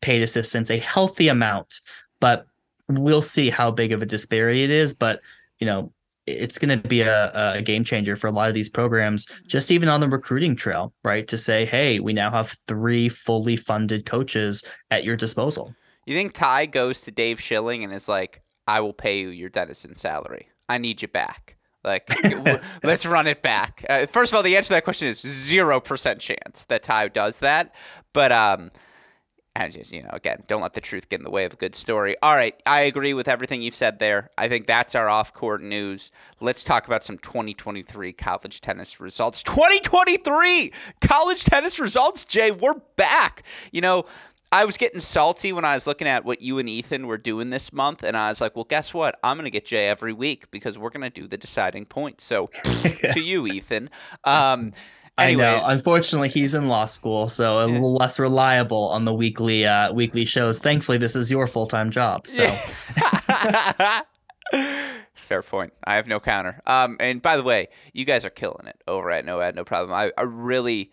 paid 0.00 0.22
assistance, 0.22 0.70
a 0.70 0.78
healthy 0.78 1.28
amount, 1.28 1.80
but 2.20 2.46
we'll 2.88 3.22
see 3.22 3.50
how 3.50 3.70
big 3.70 3.92
of 3.92 4.02
a 4.02 4.06
disparity 4.06 4.62
it 4.62 4.70
is. 4.70 4.94
But 4.94 5.20
you 5.58 5.66
know, 5.66 5.92
it's 6.26 6.58
going 6.58 6.80
to 6.80 6.88
be 6.88 7.02
a, 7.02 7.54
a 7.54 7.62
game 7.62 7.84
changer 7.84 8.16
for 8.16 8.26
a 8.26 8.32
lot 8.32 8.48
of 8.48 8.54
these 8.54 8.68
programs, 8.68 9.26
just 9.46 9.70
even 9.70 9.88
on 9.88 10.00
the 10.00 10.08
recruiting 10.08 10.56
trail, 10.56 10.92
right? 11.04 11.26
To 11.28 11.38
say, 11.38 11.64
hey, 11.64 12.00
we 12.00 12.12
now 12.12 12.30
have 12.30 12.56
three 12.66 13.08
fully 13.08 13.56
funded 13.56 14.06
coaches 14.06 14.64
at 14.90 15.04
your 15.04 15.16
disposal. 15.16 15.74
You 16.04 16.16
think 16.16 16.32
Ty 16.32 16.66
goes 16.66 17.00
to 17.02 17.10
Dave 17.10 17.40
Schilling 17.40 17.84
and 17.84 17.92
is 17.92 18.08
like, 18.08 18.42
I 18.66 18.80
will 18.80 18.92
pay 18.92 19.20
you 19.20 19.28
your 19.28 19.48
Denison 19.48 19.94
salary. 19.94 20.48
I 20.68 20.78
need 20.78 21.00
you 21.00 21.08
back. 21.08 21.56
Like, 21.84 22.10
let's 22.82 23.06
run 23.06 23.28
it 23.28 23.42
back. 23.42 23.84
Uh, 23.88 24.06
first 24.06 24.32
of 24.32 24.36
all, 24.36 24.42
the 24.42 24.56
answer 24.56 24.68
to 24.68 24.74
that 24.74 24.84
question 24.84 25.06
is 25.06 25.20
zero 25.20 25.78
percent 25.78 26.20
chance 26.20 26.64
that 26.64 26.82
Ty 26.82 27.08
does 27.08 27.38
that. 27.38 27.72
But 28.12 28.32
um, 28.32 28.72
and 29.56 29.72
just 29.72 29.92
you 29.92 30.02
know 30.02 30.10
again 30.12 30.42
don't 30.46 30.60
let 30.60 30.74
the 30.74 30.80
truth 30.80 31.08
get 31.08 31.20
in 31.20 31.24
the 31.24 31.30
way 31.30 31.44
of 31.44 31.52
a 31.52 31.56
good 31.56 31.74
story 31.74 32.14
all 32.22 32.36
right 32.36 32.60
i 32.66 32.80
agree 32.80 33.14
with 33.14 33.26
everything 33.26 33.62
you've 33.62 33.74
said 33.74 33.98
there 33.98 34.30
i 34.36 34.48
think 34.48 34.66
that's 34.66 34.94
our 34.94 35.08
off-court 35.08 35.62
news 35.62 36.10
let's 36.40 36.62
talk 36.62 36.86
about 36.86 37.02
some 37.02 37.18
2023 37.18 38.12
college 38.12 38.60
tennis 38.60 39.00
results 39.00 39.42
2023 39.42 40.72
college 41.00 41.44
tennis 41.44 41.80
results 41.80 42.24
jay 42.24 42.50
we're 42.50 42.80
back 42.96 43.42
you 43.72 43.80
know 43.80 44.04
I 44.52 44.64
was 44.64 44.76
getting 44.76 45.00
salty 45.00 45.52
when 45.52 45.64
I 45.64 45.74
was 45.74 45.88
looking 45.88 46.06
at 46.06 46.24
what 46.24 46.40
you 46.40 46.60
and 46.60 46.68
Ethan 46.68 47.08
were 47.08 47.18
doing 47.18 47.50
this 47.50 47.72
month, 47.72 48.04
and 48.04 48.16
I 48.16 48.28
was 48.28 48.40
like, 48.40 48.54
"Well, 48.54 48.64
guess 48.64 48.94
what? 48.94 49.18
I'm 49.24 49.36
going 49.36 49.44
to 49.44 49.50
get 49.50 49.66
Jay 49.66 49.88
every 49.88 50.12
week 50.12 50.52
because 50.52 50.78
we're 50.78 50.90
going 50.90 51.02
to 51.02 51.10
do 51.10 51.26
the 51.26 51.36
deciding 51.36 51.84
point." 51.84 52.20
So, 52.20 52.46
to 53.12 53.20
you, 53.20 53.48
Ethan. 53.48 53.90
Um, 54.22 54.72
Anyway. 55.18 55.44
I 55.44 55.60
know. 55.60 55.66
Unfortunately, 55.66 56.28
he's 56.28 56.54
in 56.54 56.68
law 56.68 56.84
school, 56.84 57.28
so 57.28 57.64
a 57.64 57.66
little 57.66 57.94
less 57.94 58.18
reliable 58.18 58.88
on 58.88 59.04
the 59.04 59.14
weekly 59.14 59.66
uh, 59.66 59.92
weekly 59.92 60.24
shows. 60.24 60.58
Thankfully, 60.58 60.98
this 60.98 61.16
is 61.16 61.30
your 61.30 61.46
full 61.46 61.66
time 61.66 61.90
job. 61.90 62.26
So. 62.26 62.46
Fair 65.14 65.42
point. 65.42 65.72
I 65.84 65.96
have 65.96 66.06
no 66.06 66.20
counter. 66.20 66.60
Um, 66.66 66.96
and 67.00 67.20
by 67.22 67.36
the 67.36 67.42
way, 67.42 67.68
you 67.92 68.04
guys 68.04 68.24
are 68.24 68.30
killing 68.30 68.66
it 68.66 68.80
over 68.86 69.10
at 69.10 69.24
No 69.24 69.40
Ad 69.40 69.56
No 69.56 69.64
Problem. 69.64 69.92
I, 69.92 70.12
I 70.16 70.22
really 70.22 70.92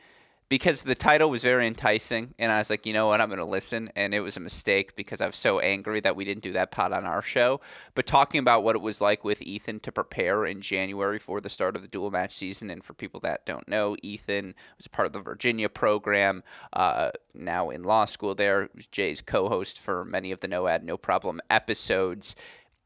because 0.54 0.84
the 0.84 0.94
title 0.94 1.32
was 1.32 1.42
very 1.42 1.66
enticing, 1.66 2.36
and 2.38 2.52
I 2.52 2.60
was 2.60 2.70
like, 2.70 2.86
you 2.86 2.94
know 2.94 3.08
what, 3.08 3.20
I'm 3.20 3.30
going 3.30 3.40
to 3.40 3.44
listen. 3.44 3.90
And 3.96 4.14
it 4.14 4.20
was 4.20 4.38
a 4.38 4.40
mistake 4.40 4.96
because 4.96 5.20
I 5.20 5.26
was 5.26 5.36
so 5.36 5.60
angry 5.60 6.00
that 6.02 6.16
we 6.16 6.26
didn't 6.26 6.44
do 6.44 6.54
that 6.54 6.70
pod 6.70 6.94
on 6.94 7.08
our 7.08 7.24
show. 7.24 7.60
But 7.96 8.06
talking 8.06 8.38
about 8.38 8.64
what 8.64 8.76
it 8.76 8.82
was 8.84 9.02
like 9.02 9.24
with 9.24 9.42
Ethan 9.42 9.80
to 9.80 9.92
prepare 9.92 10.46
in 10.46 10.62
January 10.62 11.18
for 11.18 11.42
the 11.42 11.50
start 11.50 11.76
of 11.76 11.82
the 11.82 11.88
dual 11.88 12.12
match 12.12 12.36
season, 12.36 12.70
and 12.70 12.84
for 12.84 12.94
people 12.94 13.20
that 13.22 13.48
don't 13.48 13.68
know, 13.68 13.98
Ethan 14.04 14.54
was 14.78 14.88
part 14.88 15.08
of 15.08 15.14
the 15.14 15.22
Virginia 15.22 15.70
program, 15.70 16.44
uh, 16.72 17.10
now 17.34 17.72
in 17.72 17.82
law 17.82 18.06
school 18.06 18.36
there. 18.36 18.70
Jay's 18.92 19.22
co 19.22 19.50
host 19.50 19.80
for 19.80 20.06
many 20.06 20.32
of 20.32 20.42
the 20.42 20.48
No 20.48 20.68
Ad, 20.68 20.84
No 20.84 20.98
Problem 20.98 21.42
episodes 21.50 22.36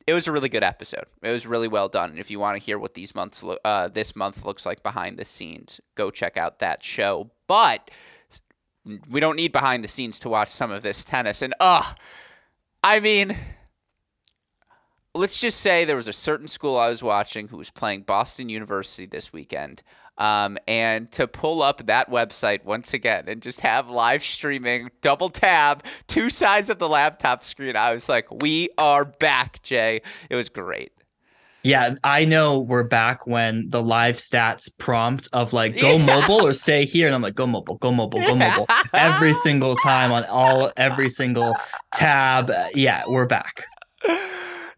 it 0.08 0.13
was 0.13 0.25
a 0.25 0.32
really 0.32 0.47
good 0.47 0.63
episode. 0.63 1.03
It 1.21 1.32
was 1.32 1.45
really 1.45 1.67
well 1.67 1.89
done. 1.89 2.12
And 2.12 2.19
if 2.19 2.32
you 2.32 2.39
want 2.39 2.58
to 2.58 2.65
hear 2.65 2.80
what 2.80 2.93
these 2.93 3.13
months, 3.13 3.43
lo- 3.43 3.58
uh, 3.65 3.89
this 3.89 4.15
month 4.15 4.45
looks 4.45 4.65
like 4.65 4.82
behind 4.82 5.17
the 5.17 5.25
scenes, 5.25 5.82
go 5.95 6.12
check 6.12 6.38
out 6.38 6.60
that 6.60 6.82
show. 6.82 7.30
But 7.47 7.89
we 9.10 9.19
don't 9.19 9.36
need 9.36 9.51
behind 9.51 9.83
the 9.83 9.88
scenes 9.88 10.19
to 10.19 10.29
watch 10.29 10.49
some 10.49 10.71
of 10.71 10.83
this 10.83 11.03
tennis. 11.03 11.41
And 11.41 11.53
uh, 11.60 11.93
I 12.83 12.99
mean, 12.99 13.36
let's 15.13 15.39
just 15.39 15.60
say 15.60 15.86
there 15.86 15.95
was 15.95 16.07
a 16.07 16.13
certain 16.13 16.47
school 16.47 16.77
I 16.77 16.89
was 16.89 17.03
watching 17.03 17.47
who 17.49 17.57
was 17.57 17.69
playing 17.69 18.03
Boston 18.03 18.49
University 18.49 19.05
this 19.05 19.33
weekend. 19.33 19.83
Um, 20.17 20.57
and 20.67 21.12
to 21.12 21.27
pull 21.27 21.62
up 21.62 21.86
that 21.86 22.10
website 22.10 22.63
once 22.65 22.93
again 22.93 23.25
and 23.27 23.39
just 23.41 23.60
have 23.60 23.88
live 23.88 24.23
streaming, 24.23 24.89
double 25.01 25.29
tab, 25.29 25.83
two 26.07 26.31
sides 26.31 26.71
of 26.71 26.79
the 26.79 26.89
laptop 26.89 27.43
screen, 27.43 27.75
I 27.75 27.93
was 27.93 28.10
like, 28.10 28.25
we 28.41 28.69
are 28.79 29.05
back, 29.05 29.62
Jay. 29.62 30.01
It 30.29 30.36
was 30.36 30.49
great. 30.49 30.91
Yeah, 31.67 31.95
I 32.01 32.23
know 32.23 32.60
we're 32.60 32.86
back 32.86 33.27
when 33.27 33.69
the 33.69 33.84
live 33.84 34.15
stats 34.15 34.69
prompt 34.77 35.27
of 35.34 35.51
like 35.51 35.77
go 35.77 35.97
yeah. 35.97 36.06
mobile 36.06 36.47
or 36.47 36.53
stay 36.53 36.86
here, 36.86 37.08
and 37.08 37.13
I'm 37.13 37.21
like 37.21 37.36
go 37.36 37.45
mobile, 37.45 37.75
go 37.75 37.91
mobile, 37.91 38.21
go 38.21 38.36
mobile 38.36 38.67
every 38.93 39.34
single 39.43 39.75
time 39.75 40.13
on 40.13 40.23
all 40.27 40.71
every 40.77 41.10
single 41.10 41.53
tab. 41.93 42.49
Yeah, 42.73 43.03
we're 43.06 43.25
back. 43.25 43.65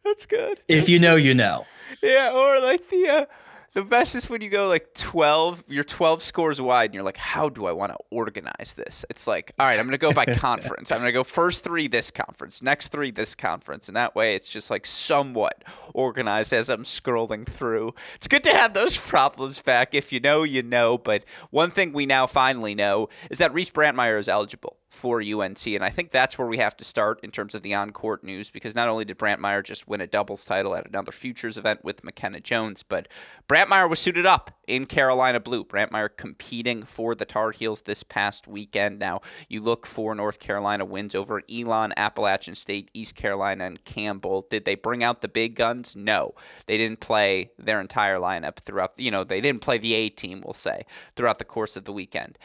That's 0.04 0.26
good. 0.26 0.62
If 0.68 0.80
That's 0.80 0.90
you 0.90 0.98
know, 0.98 1.16
you 1.16 1.36
know. 1.36 1.68
Yeah, 2.02 2.32
or 2.34 2.60
like 2.60 2.90
the 2.90 3.08
uh, 3.08 3.26
the 3.74 3.84
best 3.84 4.16
is 4.16 4.30
when 4.30 4.42
you 4.42 4.50
go 4.50 4.68
like 4.68 4.94
12, 4.94 5.66
you're 5.68 5.84
12 5.84 6.22
scores 6.22 6.62
wide, 6.62 6.86
and 6.86 6.94
you're 6.94 7.04
like, 7.04 7.18
how 7.18 7.50
do 7.50 7.66
I 7.66 7.72
want 7.72 7.92
to 7.92 7.98
organize 8.10 8.76
this? 8.76 9.06
It's 9.10 9.28
like, 9.28 9.52
all 9.60 9.66
right, 9.66 9.80
I'm 9.80 9.86
going 9.86 9.92
to 9.92 9.98
go 9.98 10.12
by 10.12 10.26
conference. 10.36 10.92
I'm 10.92 11.00
going 11.00 11.10
to 11.10 11.14
go 11.14 11.24
first 11.24 11.64
three 11.64 11.88
this 11.88 12.12
conference, 12.12 12.62
next 12.62 12.90
three 12.90 13.12
this 13.12 13.36
conference. 13.36 13.88
And 13.88 13.98
that 13.98 14.16
way 14.16 14.36
it's 14.36 14.52
just 14.52 14.70
like 14.70 14.86
somewhat 14.86 15.64
organized 15.94 16.54
as 16.54 16.70
I'm 16.70 16.84
scrolling 16.84 17.46
through. 17.46 17.94
It's 18.16 18.28
good 18.28 18.44
to 18.46 18.54
have 18.54 18.74
those 18.74 18.98
problems 18.98 19.62
back. 19.62 19.94
If 19.94 20.12
you 20.12 20.20
know, 20.20 20.44
you 20.44 20.64
know. 20.64 20.98
But 20.98 21.24
one 21.52 21.72
thing 21.72 21.94
we 21.94 22.06
now 22.06 22.28
finally 22.28 22.76
know 22.76 23.10
is 23.30 23.38
that 23.38 23.54
Reese 23.54 23.72
Brantmeier 23.72 24.20
is 24.20 24.28
eligible 24.28 24.78
for 24.90 25.22
UNC. 25.22 25.68
And 25.68 25.84
I 25.84 25.90
think 25.90 26.12
that's 26.12 26.38
where 26.38 26.48
we 26.48 26.58
have 26.58 26.76
to 26.78 26.84
start 26.84 27.20
in 27.24 27.32
terms 27.32 27.54
of 27.54 27.62
the 27.62 27.76
on 27.76 27.92
court 27.92 28.24
news 28.24 28.50
because 28.50 28.74
not 28.74 28.90
only 28.90 29.06
did 29.06 29.20
Brantmeier 29.20 29.64
just 29.64 29.88
win 29.88 30.02
a 30.02 30.08
doubles 30.08 30.44
title 30.44 30.76
at 30.76 30.88
another 30.88 31.12
Futures 31.12 31.58
event 31.58 31.84
with 31.84 32.04
McKenna 32.04 32.40
Jones, 32.40 32.82
but 32.82 33.08
Brantmeier 33.48 33.90
was 33.90 34.00
suited 34.00 34.26
up 34.26 34.52
in 34.68 34.88
Carolina 34.88 35.40
Blue. 35.40 35.64
Brantmeier 35.64 36.10
competing 36.16 36.84
for 36.84 37.14
the 37.14 37.26
Tar 37.26 37.52
Heels 37.52 37.84
this 37.84 38.04
past 38.04 38.48
weekend. 38.48 38.98
Now, 39.00 39.22
you 39.48 39.62
look 39.62 39.86
for 39.86 40.16
North 40.16 40.40
Carolina 40.40 40.86
wins 40.86 41.14
over 41.14 41.44
Elon, 41.52 41.94
Appalachian 41.96 42.56
State, 42.56 42.90
East 42.94 43.16
Carolina, 43.16 43.66
and 43.66 43.86
Campbell. 43.86 44.48
Did 44.50 44.66
they 44.66 44.76
bring 44.76 45.04
out 45.04 45.22
the 45.22 45.28
big 45.28 45.56
guns? 45.56 45.96
No. 45.96 46.34
They 46.66 46.78
didn't 46.78 47.00
play 47.00 47.52
their 47.60 47.80
entire 47.80 48.18
lineup 48.18 48.58
throughout, 48.58 48.94
you 48.98 49.12
know, 49.12 49.24
they 49.24 49.40
didn't 49.40 49.62
play 49.62 49.78
the 49.78 49.94
A 49.94 50.10
team, 50.10 50.42
we'll 50.44 50.54
say, 50.54 50.86
throughout 51.16 51.38
the 51.38 51.46
course 51.46 51.78
of 51.78 51.86
the 51.86 51.94
weekend. 51.94 52.38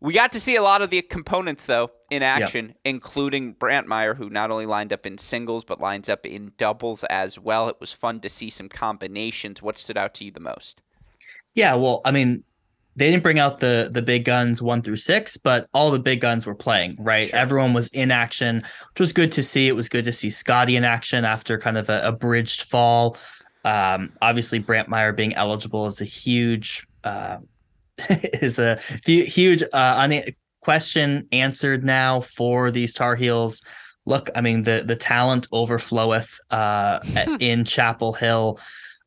We 0.00 0.14
got 0.14 0.30
to 0.32 0.40
see 0.40 0.54
a 0.54 0.62
lot 0.62 0.80
of 0.80 0.90
the 0.90 1.02
components, 1.02 1.66
though, 1.66 1.90
in 2.08 2.22
action, 2.22 2.68
yep. 2.68 2.76
including 2.84 3.54
Brantmeier, 3.56 4.16
who 4.16 4.30
not 4.30 4.50
only 4.50 4.66
lined 4.66 4.92
up 4.92 5.04
in 5.06 5.18
singles, 5.18 5.64
but 5.64 5.80
lines 5.80 6.08
up 6.08 6.24
in 6.24 6.52
doubles 6.56 7.02
as 7.04 7.38
well. 7.38 7.68
It 7.68 7.76
was 7.80 7.92
fun 7.92 8.20
to 8.20 8.28
see 8.28 8.48
some 8.48 8.68
combinations. 8.68 9.60
What 9.60 9.76
stood 9.76 9.98
out 9.98 10.14
to 10.14 10.24
you 10.24 10.30
the 10.30 10.40
most? 10.40 10.82
Yeah, 11.54 11.74
well, 11.74 12.00
I 12.04 12.12
mean, 12.12 12.44
they 12.94 13.10
didn't 13.10 13.22
bring 13.22 13.38
out 13.38 13.60
the 13.60 13.88
the 13.92 14.02
big 14.02 14.24
guns 14.24 14.60
one 14.60 14.82
through 14.82 14.96
six, 14.96 15.36
but 15.36 15.68
all 15.72 15.90
the 15.90 16.00
big 16.00 16.20
guns 16.20 16.46
were 16.46 16.54
playing, 16.54 16.96
right? 16.98 17.28
Sure. 17.28 17.38
Everyone 17.38 17.72
was 17.72 17.88
in 17.88 18.10
action, 18.10 18.56
which 18.56 19.00
was 19.00 19.12
good 19.12 19.32
to 19.32 19.42
see. 19.42 19.68
It 19.68 19.76
was 19.76 19.88
good 19.88 20.04
to 20.04 20.12
see 20.12 20.30
Scotty 20.30 20.76
in 20.76 20.84
action 20.84 21.24
after 21.24 21.58
kind 21.58 21.78
of 21.78 21.88
a, 21.88 22.00
a 22.02 22.12
bridged 22.12 22.62
fall. 22.62 23.16
Um, 23.64 24.12
obviously, 24.20 24.60
Brantmeier 24.60 25.14
being 25.14 25.34
eligible 25.34 25.86
is 25.86 26.00
a 26.00 26.04
huge 26.04 26.86
uh, 27.04 27.38
is 28.40 28.58
a 28.58 28.78
huge 29.04 29.62
uh, 29.72 30.20
question 30.60 31.26
answered 31.32 31.84
now 31.84 32.20
for 32.20 32.70
these 32.70 32.92
Tar 32.92 33.16
Heels. 33.16 33.62
Look, 34.06 34.30
I 34.34 34.40
mean 34.40 34.62
the 34.62 34.82
the 34.86 34.96
talent 34.96 35.48
overfloweth 35.50 36.38
uh, 36.50 37.00
in 37.40 37.64
Chapel 37.64 38.12
Hill. 38.12 38.58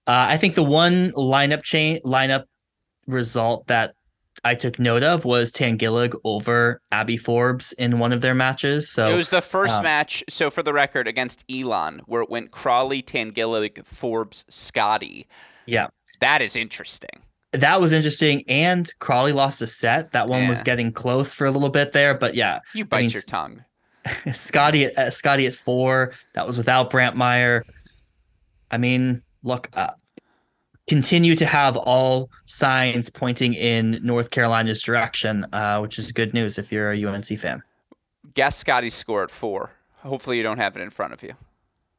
Uh, 0.07 0.25
I 0.29 0.37
think 0.37 0.55
the 0.55 0.63
one 0.63 1.11
lineup 1.11 1.63
chain 1.63 1.99
lineup 2.03 2.45
result 3.07 3.67
that 3.67 3.93
I 4.43 4.55
took 4.55 4.79
note 4.79 5.03
of 5.03 5.23
was 5.25 5.51
Tanguilig 5.51 6.15
over 6.23 6.81
Abby 6.91 7.17
Forbes 7.17 7.73
in 7.73 7.99
one 7.99 8.11
of 8.11 8.21
their 8.21 8.33
matches. 8.33 8.89
So 8.89 9.09
it 9.09 9.15
was 9.15 9.29
the 9.29 9.41
first 9.41 9.77
um, 9.77 9.83
match. 9.83 10.23
So 10.29 10.49
for 10.49 10.63
the 10.63 10.73
record, 10.73 11.07
against 11.07 11.43
Elon, 11.51 12.01
where 12.05 12.23
it 12.23 12.29
went 12.29 12.51
Crawley, 12.51 13.03
Tanguilig, 13.03 13.85
Forbes, 13.85 14.45
Scotty. 14.49 15.27
Yeah, 15.65 15.87
that 16.19 16.41
is 16.41 16.55
interesting 16.55 17.21
that 17.51 17.81
was 17.81 17.91
interesting. 17.91 18.43
And 18.47 18.91
Crawley 18.99 19.33
lost 19.33 19.61
a 19.61 19.67
set. 19.67 20.11
That 20.11 20.27
one 20.27 20.43
yeah. 20.43 20.49
was 20.49 20.63
getting 20.63 20.91
close 20.91 21.33
for 21.33 21.45
a 21.45 21.51
little 21.51 21.69
bit 21.69 21.91
there, 21.91 22.13
but 22.13 22.35
yeah, 22.35 22.59
you 22.73 22.85
bite 22.85 22.97
I 22.97 23.01
mean, 23.01 23.09
your 23.11 23.21
tongue. 23.21 23.65
Scotty 24.33 24.85
at 24.85 24.97
uh, 24.97 25.11
Scotty 25.11 25.47
at 25.47 25.55
four. 25.55 26.13
That 26.33 26.47
was 26.47 26.57
without 26.57 26.89
Brantmeier. 26.89 27.63
I 28.71 28.77
mean, 28.77 29.21
look, 29.43 29.69
uh, 29.73 29.91
continue 30.87 31.35
to 31.35 31.45
have 31.45 31.77
all 31.77 32.29
signs 32.45 33.09
pointing 33.09 33.53
in 33.53 33.99
North 34.01 34.31
Carolina's 34.31 34.81
direction, 34.81 35.45
uh, 35.53 35.79
which 35.79 35.99
is 35.99 36.11
good 36.11 36.33
news 36.33 36.57
if 36.57 36.71
you're 36.71 36.91
a 36.91 37.05
UNC 37.05 37.25
fan. 37.37 37.61
Guess 38.33 38.57
Scotty's 38.57 38.93
score 38.93 39.23
at 39.23 39.31
four. 39.31 39.71
Hopefully, 39.97 40.37
you 40.37 40.43
don't 40.43 40.57
have 40.57 40.75
it 40.75 40.81
in 40.81 40.89
front 40.89 41.13
of 41.13 41.21
you. 41.21 41.33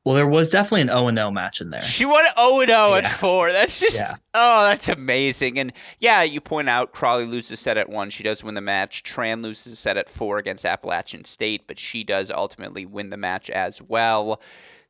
Well, 0.05 0.17
there 0.17 0.27
was 0.27 0.51
definitely 0.51 0.83
an 0.83 0.89
0 0.89 1.15
0 1.15 1.31
match 1.31 1.61
in 1.61 1.71
there. 1.71 1.83
She 1.83 2.05
won 2.05 2.25
0 2.37 2.67
0 2.67 2.95
at 2.95 3.07
four. 3.07 3.53
That's 3.53 3.79
just, 3.79 4.01
yeah. 4.01 4.15
oh, 4.35 4.67
that's 4.69 4.89
amazing. 4.89 5.59
And 5.61 5.73
yeah, 6.01 6.23
you 6.23 6.41
point 6.41 6.69
out 6.69 6.93
Crawley 6.93 7.25
loses 7.25 7.61
set 7.61 7.77
at 7.77 7.89
one. 7.89 8.11
She 8.11 8.25
does 8.25 8.43
win 8.43 8.55
the 8.55 8.61
match. 8.61 9.05
Tran 9.05 9.45
loses 9.45 9.75
a 9.75 9.77
set 9.77 9.97
at 9.97 10.09
four 10.09 10.39
against 10.39 10.65
Appalachian 10.65 11.25
State, 11.25 11.69
but 11.69 11.79
she 11.79 12.03
does 12.03 12.33
ultimately 12.33 12.85
win 12.85 13.11
the 13.11 13.17
match 13.17 13.49
as 13.51 13.81
well. 13.81 14.41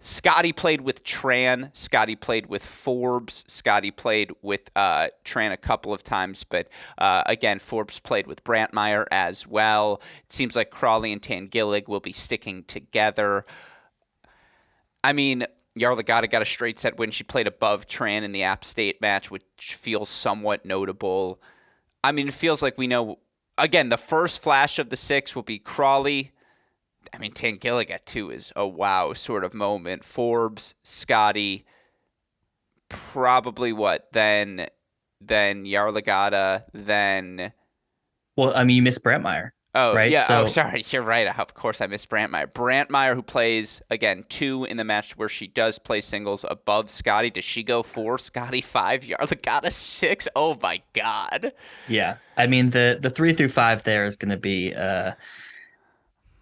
Scotty 0.04 0.52
played 0.52 0.80
with 0.80 1.04
Tran. 1.04 1.70
Scotty 1.76 2.16
played 2.16 2.46
with 2.46 2.64
Forbes. 2.64 3.44
Scotty 3.46 3.92
played 3.92 4.32
with 4.42 4.68
uh, 4.74 5.08
Tran 5.24 5.52
a 5.52 5.56
couple 5.56 5.92
of 5.92 6.02
times, 6.02 6.42
but 6.42 6.68
uh, 6.98 7.22
again, 7.26 7.60
Forbes 7.60 8.00
played 8.00 8.26
with 8.26 8.42
Brantmeier 8.42 9.04
as 9.12 9.46
well. 9.46 10.02
It 10.24 10.32
seems 10.32 10.56
like 10.56 10.70
Crawley 10.70 11.12
and 11.12 11.22
Tanguilig 11.22 11.86
will 11.86 12.00
be 12.00 12.12
sticking 12.12 12.64
together. 12.64 13.44
I 15.04 15.12
mean, 15.12 15.46
Yarlagadda 15.78 16.30
got 16.30 16.42
a 16.42 16.46
straight 16.46 16.78
set 16.78 16.98
win. 16.98 17.10
She 17.10 17.24
played 17.24 17.46
above 17.46 17.86
Tran 17.86 18.22
in 18.22 18.32
the 18.32 18.42
App 18.42 18.64
State 18.64 19.00
match, 19.00 19.30
which 19.30 19.44
feels 19.58 20.08
somewhat 20.08 20.64
notable. 20.64 21.40
I 22.04 22.12
mean, 22.12 22.28
it 22.28 22.34
feels 22.34 22.62
like 22.62 22.78
we 22.78 22.86
know. 22.86 23.18
Again, 23.58 23.88
the 23.88 23.98
first 23.98 24.42
flash 24.42 24.78
of 24.78 24.90
the 24.90 24.96
six 24.96 25.34
will 25.34 25.42
be 25.42 25.58
Crawley. 25.58 26.32
I 27.12 27.18
mean, 27.18 27.32
Tanguilig 27.32 27.90
at 27.90 28.06
two 28.06 28.30
is 28.30 28.52
a 28.54 28.66
wow 28.66 29.12
sort 29.12 29.44
of 29.44 29.54
moment. 29.54 30.04
Forbes, 30.04 30.74
Scotty, 30.82 31.64
probably 32.88 33.72
what 33.72 34.12
then? 34.12 34.66
Then 35.20 35.64
Yarlagadda, 35.64 36.64
then. 36.72 37.52
Well, 38.36 38.52
I 38.54 38.64
mean, 38.64 38.76
you 38.76 38.82
missed 38.82 39.04
Brantmeier. 39.04 39.50
Oh, 39.74 39.94
right? 39.94 40.10
yeah. 40.10 40.24
So, 40.24 40.42
oh, 40.42 40.46
sorry. 40.46 40.84
You're 40.90 41.02
right. 41.02 41.26
Of 41.26 41.54
course, 41.54 41.80
I 41.80 41.86
missed 41.86 42.10
Brantmeier. 42.10 42.46
Brantmeier, 42.46 43.14
who 43.14 43.22
plays, 43.22 43.80
again, 43.90 44.24
two 44.28 44.64
in 44.64 44.76
the 44.76 44.84
match 44.84 45.16
where 45.16 45.28
she 45.28 45.46
does 45.46 45.78
play 45.78 46.00
singles 46.00 46.44
above 46.48 46.90
Scotty. 46.90 47.30
Does 47.30 47.44
she 47.44 47.62
go 47.62 47.82
four? 47.82 48.18
Scotty 48.18 48.60
five? 48.60 49.02
Yarlagadda 49.02 49.72
six? 49.72 50.28
Oh, 50.36 50.58
my 50.62 50.82
God. 50.92 51.52
Yeah. 51.88 52.16
I 52.36 52.46
mean, 52.46 52.70
the, 52.70 52.98
the 53.00 53.10
three 53.10 53.32
through 53.32 53.48
five 53.48 53.84
there 53.84 54.04
is 54.04 54.16
going 54.16 54.30
to 54.30 54.36
be 54.36 54.74
uh, 54.74 55.12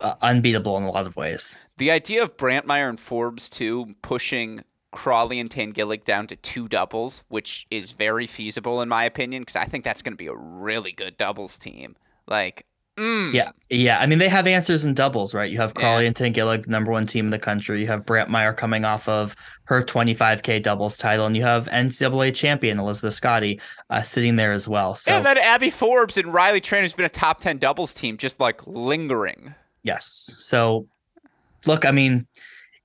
uh, 0.00 0.14
unbeatable 0.22 0.76
in 0.76 0.82
a 0.82 0.90
lot 0.90 1.06
of 1.06 1.16
ways. 1.16 1.56
The 1.76 1.92
idea 1.92 2.24
of 2.24 2.36
Brantmeier 2.36 2.88
and 2.88 2.98
Forbes, 2.98 3.48
too, 3.48 3.94
pushing 4.02 4.64
Crawley 4.90 5.38
and 5.38 5.48
Tanguilig 5.48 6.04
down 6.04 6.26
to 6.26 6.36
two 6.36 6.66
doubles, 6.66 7.22
which 7.28 7.68
is 7.70 7.92
very 7.92 8.26
feasible 8.26 8.82
in 8.82 8.88
my 8.88 9.04
opinion, 9.04 9.42
because 9.42 9.56
I 9.56 9.66
think 9.66 9.84
that's 9.84 10.02
going 10.02 10.14
to 10.14 10.18
be 10.18 10.26
a 10.26 10.34
really 10.34 10.90
good 10.90 11.16
doubles 11.16 11.58
team. 11.58 11.94
Like, 12.26 12.66
Mm. 13.00 13.32
Yeah, 13.32 13.50
yeah. 13.70 13.98
I 13.98 14.06
mean, 14.06 14.18
they 14.18 14.28
have 14.28 14.46
answers 14.46 14.84
in 14.84 14.92
doubles, 14.92 15.32
right? 15.32 15.50
You 15.50 15.58
have 15.58 15.72
Crawley 15.74 16.02
Yeah. 16.02 16.08
and 16.08 16.16
Tanguilig, 16.16 16.64
the 16.66 16.70
number 16.70 16.92
one 16.92 17.06
team 17.06 17.24
in 17.26 17.30
the 17.30 17.38
country. 17.38 17.80
You 17.80 17.86
have 17.86 18.04
Brantmeier 18.04 18.54
coming 18.54 18.84
off 18.84 19.08
of 19.08 19.34
her 19.64 19.82
25k 19.82 20.62
doubles 20.62 20.96
title, 20.98 21.24
and 21.24 21.34
you 21.34 21.42
have 21.42 21.66
NCAA 21.68 22.34
champion 22.34 22.78
Elizabeth 22.78 23.14
Scotty 23.14 23.58
uh, 23.88 24.02
sitting 24.02 24.36
there 24.36 24.52
as 24.52 24.68
well. 24.68 24.94
So 24.94 25.12
and 25.12 25.24
then 25.24 25.38
Abby 25.38 25.70
Forbes 25.70 26.18
and 26.18 26.34
Riley 26.34 26.60
Tran, 26.60 26.82
who's 26.82 26.92
been 26.92 27.06
a 27.06 27.08
top 27.08 27.40
10 27.40 27.56
doubles 27.58 27.94
team, 27.94 28.18
just 28.18 28.38
like 28.38 28.66
lingering. 28.66 29.54
yes. 29.82 30.34
So 30.38 30.86
look, 31.66 31.84
I 31.86 31.90
mean, 31.92 32.26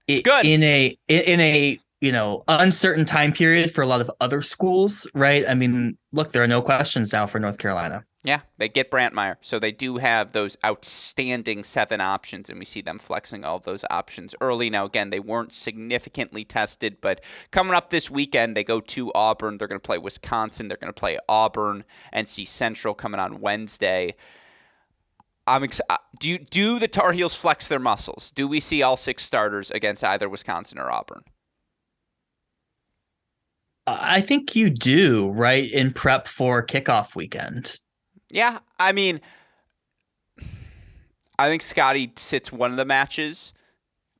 i- 0.09 0.21
good. 0.23 0.45
in 0.45 0.63
a 0.63 0.97
in 1.09 1.39
a 1.41 1.77
you 2.01 2.11
know 2.11 2.43
uncertain 2.47 3.03
time 3.05 3.33
period 3.33 3.71
for 3.71 3.81
a 3.81 3.87
lot 3.87 3.99
of 4.01 4.09
other 4.21 4.41
schools, 4.41 5.07
right? 5.13 5.43
I 5.47 5.55
mean, 5.55 5.97
look, 6.13 6.31
there 6.31 6.43
are 6.43 6.47
no 6.47 6.61
questions 6.61 7.11
now 7.11 7.25
for 7.25 7.39
North 7.39 7.57
Carolina. 7.57 8.05
Yeah, 8.25 8.41
they 8.57 8.67
get 8.67 8.89
Brantmeier. 8.89 9.35
So 9.41 9.59
they 9.59 9.71
do 9.71 9.97
have 9.97 10.31
those 10.31 10.57
outstanding 10.65 11.63
seven 11.63 12.01
options, 12.01 12.49
and 12.49 12.57
we 12.57 12.65
see 12.65 12.81
them 12.81 12.97
flexing 12.97 13.45
all 13.45 13.59
those 13.59 13.85
options 13.91 14.33
early. 14.41 14.67
Now, 14.71 14.85
again, 14.85 15.11
they 15.11 15.19
weren't 15.19 15.53
significantly 15.53 16.43
tested, 16.43 16.97
but 17.01 17.21
coming 17.51 17.75
up 17.75 17.91
this 17.91 18.09
weekend, 18.09 18.57
they 18.57 18.63
go 18.63 18.81
to 18.81 19.11
Auburn. 19.13 19.59
They're 19.59 19.67
going 19.67 19.79
to 19.79 19.85
play 19.85 19.99
Wisconsin. 19.99 20.67
They're 20.67 20.77
going 20.77 20.91
to 20.91 20.99
play 20.99 21.19
Auburn, 21.29 21.85
NC 22.15 22.47
Central 22.47 22.95
coming 22.95 23.19
on 23.19 23.41
Wednesday. 23.41 24.15
I'm 25.45 25.63
ex- 25.63 25.81
uh, 25.87 25.97
do 26.19 26.39
do 26.39 26.79
the 26.79 26.87
Tar 26.87 27.11
Heels 27.11 27.35
flex 27.35 27.67
their 27.67 27.77
muscles? 27.77 28.31
Do 28.31 28.47
we 28.47 28.59
see 28.59 28.81
all 28.81 28.97
six 28.97 29.21
starters 29.21 29.69
against 29.69 30.03
either 30.03 30.27
Wisconsin 30.27 30.79
or 30.79 30.91
Auburn? 30.91 31.21
I 33.85 34.21
think 34.21 34.55
you 34.55 34.71
do, 34.71 35.29
right? 35.29 35.71
In 35.71 35.93
prep 35.93 36.27
for 36.27 36.65
kickoff 36.65 37.15
weekend. 37.15 37.79
Yeah, 38.29 38.59
I 38.79 38.91
mean, 38.91 39.21
I 41.39 41.49
think 41.49 41.61
Scotty 41.61 42.11
sits 42.15 42.51
one 42.51 42.71
of 42.71 42.77
the 42.77 42.85
matches 42.85 43.53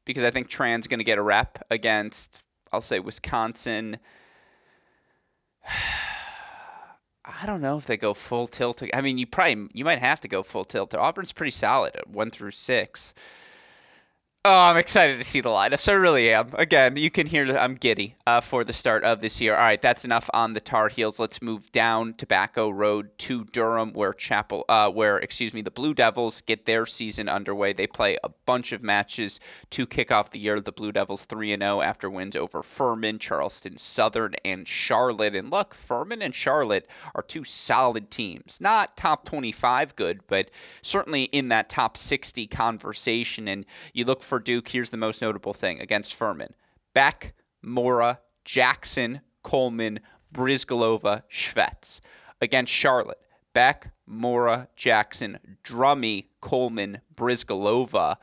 because 0.06 0.24
I 0.24 0.32
think 0.32 0.48
Tran's 0.48 0.88
going 0.88 1.00
to 1.00 1.04
get 1.04 1.18
a 1.18 1.24
rep 1.24 1.66
against, 1.70 2.44
I'll 2.72 2.82
say, 2.82 3.00
Wisconsin. 3.00 3.98
I 7.28 7.48
don't 7.48 7.62
know 7.62 7.78
if 7.78 7.86
they 7.88 7.98
go 7.98 8.14
full 8.14 8.48
tilt. 8.48 8.84
I 8.94 9.02
mean, 9.02 9.18
you 9.18 9.26
probably 9.26 9.68
you 9.74 9.84
might 9.84 10.00
have 10.00 10.20
to 10.22 10.28
go 10.28 10.44
full 10.44 10.64
tilt. 10.64 10.94
Auburn's 10.94 11.34
pretty 11.34 11.52
solid 11.52 11.96
at 11.96 12.08
one 12.08 12.30
through 12.30 12.52
six. 12.52 13.16
Oh, 14.48 14.60
I'm 14.70 14.78
excited 14.78 15.18
to 15.18 15.24
see 15.24 15.42
the 15.42 15.50
lineups. 15.50 15.90
I 15.90 15.94
really 15.94 16.32
am. 16.32 16.52
Again, 16.54 16.98
you 16.98 17.10
can 17.10 17.26
hear 17.26 17.48
that 17.48 17.60
I'm 17.60 17.74
giddy 17.74 18.16
uh, 18.28 18.42
for 18.42 18.64
the 18.64 18.74
start 18.74 19.04
of 19.04 19.20
this 19.20 19.42
year. 19.42 19.56
All 19.56 19.60
right, 19.60 19.82
that's 19.82 20.06
enough 20.06 20.30
on 20.36 20.54
the 20.54 20.60
Tar 20.60 20.90
Heels. 20.90 21.18
Let's 21.18 21.42
move 21.42 21.72
down 21.72 22.14
Tobacco 22.14 22.70
Road 22.70 23.10
to 23.18 23.46
Durham, 23.46 23.92
where 23.94 24.14
Chapel, 24.14 24.64
uh, 24.70 24.92
where 24.92 25.18
excuse 25.18 25.52
me, 25.52 25.64
the 25.64 25.72
Blue 25.72 25.96
Devils 25.96 26.42
get 26.42 26.68
their 26.68 26.86
season 26.86 27.28
underway. 27.28 27.74
They 27.74 27.88
play 27.88 28.20
a 28.24 28.30
bunch 28.46 28.72
of 28.72 28.84
matches 28.84 29.40
to 29.72 29.88
kick 29.88 30.12
off 30.12 30.30
the 30.30 30.38
year. 30.38 30.60
The 30.60 30.72
Blue 30.72 30.92
Devils 30.92 31.26
three 31.26 31.52
and 31.52 31.64
zero 31.64 31.82
after 31.82 32.08
wins 32.08 32.36
over 32.36 32.62
Furman, 32.62 33.18
Charleston 33.18 33.80
Southern, 33.80 34.36
and 34.46 34.68
Charlotte. 34.68 35.36
And 35.36 35.50
look, 35.50 35.74
Furman 35.74 36.22
and 36.22 36.36
Charlotte 36.36 36.88
are 37.16 37.24
two 37.24 37.46
solid 37.46 38.12
teams. 38.12 38.62
Not 38.62 38.96
top 38.96 39.26
25 39.26 39.96
good, 39.96 40.20
but 40.28 40.52
certainly 40.84 41.24
in 41.24 41.48
that 41.48 41.68
top 41.68 41.98
60 41.98 42.46
conversation. 42.46 43.48
And 43.48 43.66
you 43.92 44.06
look 44.06 44.22
for 44.22 44.35
Duke, 44.40 44.70
here's 44.70 44.90
the 44.90 44.98
most 44.98 45.22
notable 45.22 45.54
thing 45.54 45.80
against 45.80 46.14
Furman 46.14 46.54
Beck, 46.94 47.34
Mora, 47.62 48.20
Jackson, 48.44 49.22
Coleman, 49.44 50.00
Brizgalova, 50.34 51.24
Schvetz. 51.30 52.02
Against 52.42 52.74
Charlotte, 52.74 53.20
Beck, 53.54 53.94
Mora, 54.06 54.68
Jackson, 54.76 55.40
Drummy, 55.64 56.28
Coleman, 56.42 57.00
Brizgalova. 57.16 58.18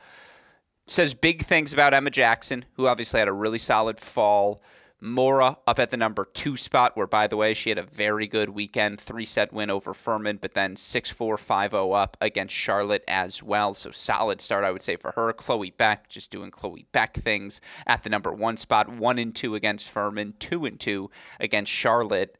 Says 0.85 1.13
big 1.13 1.43
things 1.43 1.73
about 1.73 1.93
Emma 1.93 2.09
Jackson, 2.09 2.65
who 2.73 2.87
obviously 2.87 3.19
had 3.19 3.27
a 3.27 3.33
really 3.33 3.57
solid 3.57 3.99
fall. 3.99 4.61
Mora 5.03 5.57
up 5.67 5.79
at 5.79 5.89
the 5.89 5.97
number 5.97 6.23
two 6.23 6.55
spot, 6.55 6.95
where, 6.95 7.05
by 7.05 7.27
the 7.27 7.35
way, 7.35 7.53
she 7.53 7.69
had 7.69 7.77
a 7.77 7.83
very 7.83 8.25
good 8.25 8.49
weekend, 8.49 9.01
three 9.01 9.25
set 9.25 9.51
win 9.51 9.69
over 9.69 9.93
Furman, 9.93 10.37
but 10.37 10.53
then 10.53 10.77
6 10.77 11.11
4 11.11 11.37
5 11.37 11.71
0 11.71 11.91
up 11.91 12.15
against 12.21 12.55
Charlotte 12.55 13.03
as 13.05 13.43
well. 13.43 13.73
So 13.73 13.91
solid 13.91 14.39
start, 14.39 14.63
I 14.63 14.71
would 14.71 14.81
say, 14.81 14.95
for 14.95 15.11
her. 15.11 15.33
Chloe 15.33 15.71
Beck 15.71 16.07
just 16.07 16.31
doing 16.31 16.51
Chloe 16.51 16.87
Beck 16.93 17.15
things 17.15 17.59
at 17.85 18.03
the 18.03 18.09
number 18.09 18.31
one 18.31 18.55
spot, 18.55 18.87
one 18.87 19.19
and 19.19 19.35
two 19.35 19.55
against 19.55 19.89
Furman, 19.89 20.35
two 20.39 20.63
and 20.65 20.79
two 20.79 21.11
against 21.37 21.71
Charlotte. 21.71 22.37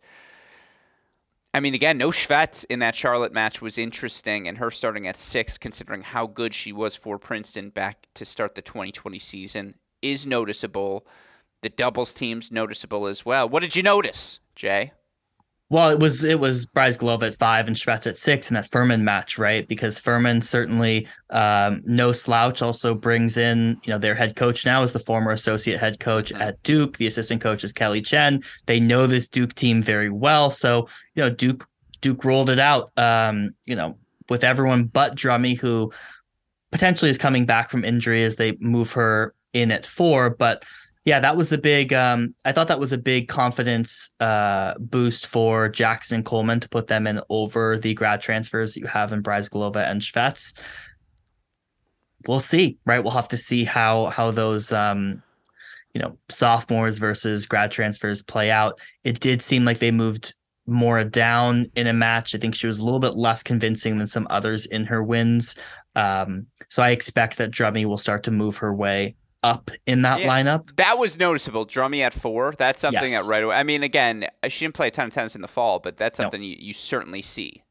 I 1.54 1.60
mean, 1.60 1.74
again, 1.74 1.98
no 1.98 2.12
Schvetz 2.12 2.66
in 2.70 2.80
that 2.80 2.96
Charlotte 2.96 3.34
match 3.34 3.62
was 3.62 3.78
interesting, 3.78 4.48
and 4.48 4.58
her 4.58 4.72
starting 4.72 5.06
at 5.06 5.18
six, 5.18 5.58
considering 5.58 6.02
how 6.02 6.28
good 6.28 6.54
she 6.54 6.72
was 6.72 6.96
for 6.96 7.20
Princeton 7.20 7.72
back 7.72 8.08
to 8.14 8.24
start 8.24 8.56
the 8.56 8.62
2020 8.62 9.20
season, 9.20 9.76
is 10.02 10.26
noticeable. 10.26 11.06
The 11.64 11.70
doubles 11.70 12.12
team's 12.12 12.52
noticeable 12.52 13.08
as 13.08 13.26
well. 13.26 13.48
What 13.48 13.62
did 13.62 13.74
you 13.74 13.84
notice, 13.84 14.42
Jay? 14.54 14.92
Well, 15.70 15.90
it 15.90 16.00
was 16.00 16.24
it 16.26 16.40
was 16.40 16.66
Brizgalova 16.66 17.28
at 17.28 17.36
five 17.36 17.68
and 17.68 17.76
Schvetz 17.76 18.06
at 18.06 18.18
six 18.18 18.50
in 18.50 18.56
that 18.56 18.70
Furman 18.70 19.04
match, 19.04 19.38
right? 19.38 19.66
Because 19.66 19.98
Furman 19.98 20.42
certainly 20.42 21.08
um, 21.30 21.82
no 21.86 22.12
slouch. 22.12 22.62
Also 22.62 22.94
brings 22.94 23.38
in 23.38 23.80
you 23.84 23.92
know 23.92 23.98
their 23.98 24.14
head 24.14 24.36
coach 24.36 24.66
now 24.66 24.84
is 24.84 24.92
the 24.92 25.00
former 25.00 25.32
associate 25.32 25.80
head 25.80 26.02
coach 26.02 26.34
at 26.34 26.62
Duke. 26.64 26.98
The 26.98 27.08
assistant 27.08 27.42
coach 27.42 27.64
is 27.64 27.72
Kelly 27.72 28.02
Chen. 28.02 28.44
They 28.66 28.82
know 28.82 29.08
this 29.08 29.30
Duke 29.30 29.56
team 29.56 29.82
very 29.82 30.10
well, 30.10 30.52
so 30.52 30.90
you 31.16 31.24
know 31.24 31.30
Duke 31.30 31.68
Duke 32.02 32.26
rolled 32.26 32.50
it 32.50 32.60
out. 32.60 32.92
Um, 32.98 33.56
you 33.66 33.78
know 33.78 33.98
with 34.30 34.44
everyone 34.44 34.84
but 34.84 35.16
Drummy, 35.16 35.58
who 35.58 35.92
potentially 36.72 37.10
is 37.10 37.18
coming 37.18 37.46
back 37.46 37.72
from 37.72 37.86
injury 37.86 38.24
as 38.24 38.36
they 38.36 38.58
move 38.60 38.92
her 38.92 39.34
in 39.54 39.72
at 39.72 39.86
four, 39.86 40.30
but 40.30 40.66
yeah, 41.06 41.20
that 41.20 41.36
was 41.36 41.50
the 41.50 41.58
big. 41.58 41.92
Um, 41.92 42.34
I 42.46 42.54
thought 42.54 42.70
that 42.70 42.80
was 42.80 42.94
a 42.94 42.98
big 42.98 43.28
confidence 43.28 44.16
uh, 44.22 44.76
boost 44.80 45.28
for 45.28 45.68
Jackson 45.68 46.16
and 46.16 46.26
Coleman 46.26 46.62
to 46.62 46.70
put 46.70 46.88
them 46.88 47.08
in 47.08 47.20
over 47.30 47.78
the 47.78 47.94
grad 47.94 48.22
transfers 48.22 48.78
you 48.78 48.88
have 48.88 49.12
in 49.12 49.22
Glova 49.22 49.90
and 49.90 50.00
Schvetz. 50.00 50.58
We'll 52.26 52.40
see, 52.40 52.78
right? 52.86 53.04
We'll 53.04 53.12
have 53.12 53.28
to 53.30 53.38
see 53.38 53.66
how 53.66 54.06
how 54.08 54.32
those 54.32 54.72
um, 54.72 55.22
you 55.94 56.02
know 56.02 56.18
sophomores 56.30 57.00
versus 57.00 57.46
grad 57.46 57.72
transfers 57.72 58.22
play 58.22 58.50
out. 58.50 58.80
It 59.04 59.20
did 59.20 59.42
seem 59.42 59.66
like 59.66 59.80
they 59.80 59.92
moved 59.92 60.34
more 60.66 61.04
down 61.04 61.70
in 61.76 61.88
a 61.88 61.94
match. 61.94 62.34
I 62.34 62.38
think 62.38 62.56
she 62.56 62.68
was 62.68 62.80
a 62.80 62.86
little 62.86 63.02
bit 63.02 63.16
less 63.16 63.44
convincing 63.44 63.98
than 63.98 64.08
some 64.08 64.26
others 64.30 64.66
in 64.68 64.86
her 64.86 65.04
wins. 65.04 65.56
Um, 65.98 66.48
so 66.70 66.82
I 66.82 66.92
expect 66.92 67.38
that 67.40 67.52
Drummy 67.52 67.86
will 67.86 67.98
start 67.98 68.24
to 68.24 68.32
move 68.32 68.56
her 68.58 68.74
way 68.74 69.18
up 69.44 69.70
in 69.86 70.02
that 70.04 70.22
Yeah. 70.22 70.28
lineup. 70.28 70.76
That 70.78 70.98
was 70.98 71.18
noticeable. 71.18 71.66
Drummy 71.66 72.00
at 72.02 72.14
four. 72.14 72.54
That's 72.58 72.82
something 72.82 73.04
Yes. 73.10 73.26
that 73.26 73.30
right 73.30 73.44
away. 73.44 73.56
I 73.56 73.64
mean, 73.64 73.84
again, 73.84 74.28
she 74.50 74.66
didn't 74.66 74.76
play 74.76 74.88
a 74.88 74.92
ton 74.92 75.08
of 75.08 75.14
tennis 75.14 75.36
in 75.36 75.42
the 75.42 75.48
fall, 75.48 75.80
but 75.80 75.98
that's 75.98 76.18
No. 76.20 76.24
something 76.24 76.42
you, 76.44 76.56
you 76.58 76.74
certainly 76.74 77.22
see. 77.22 77.64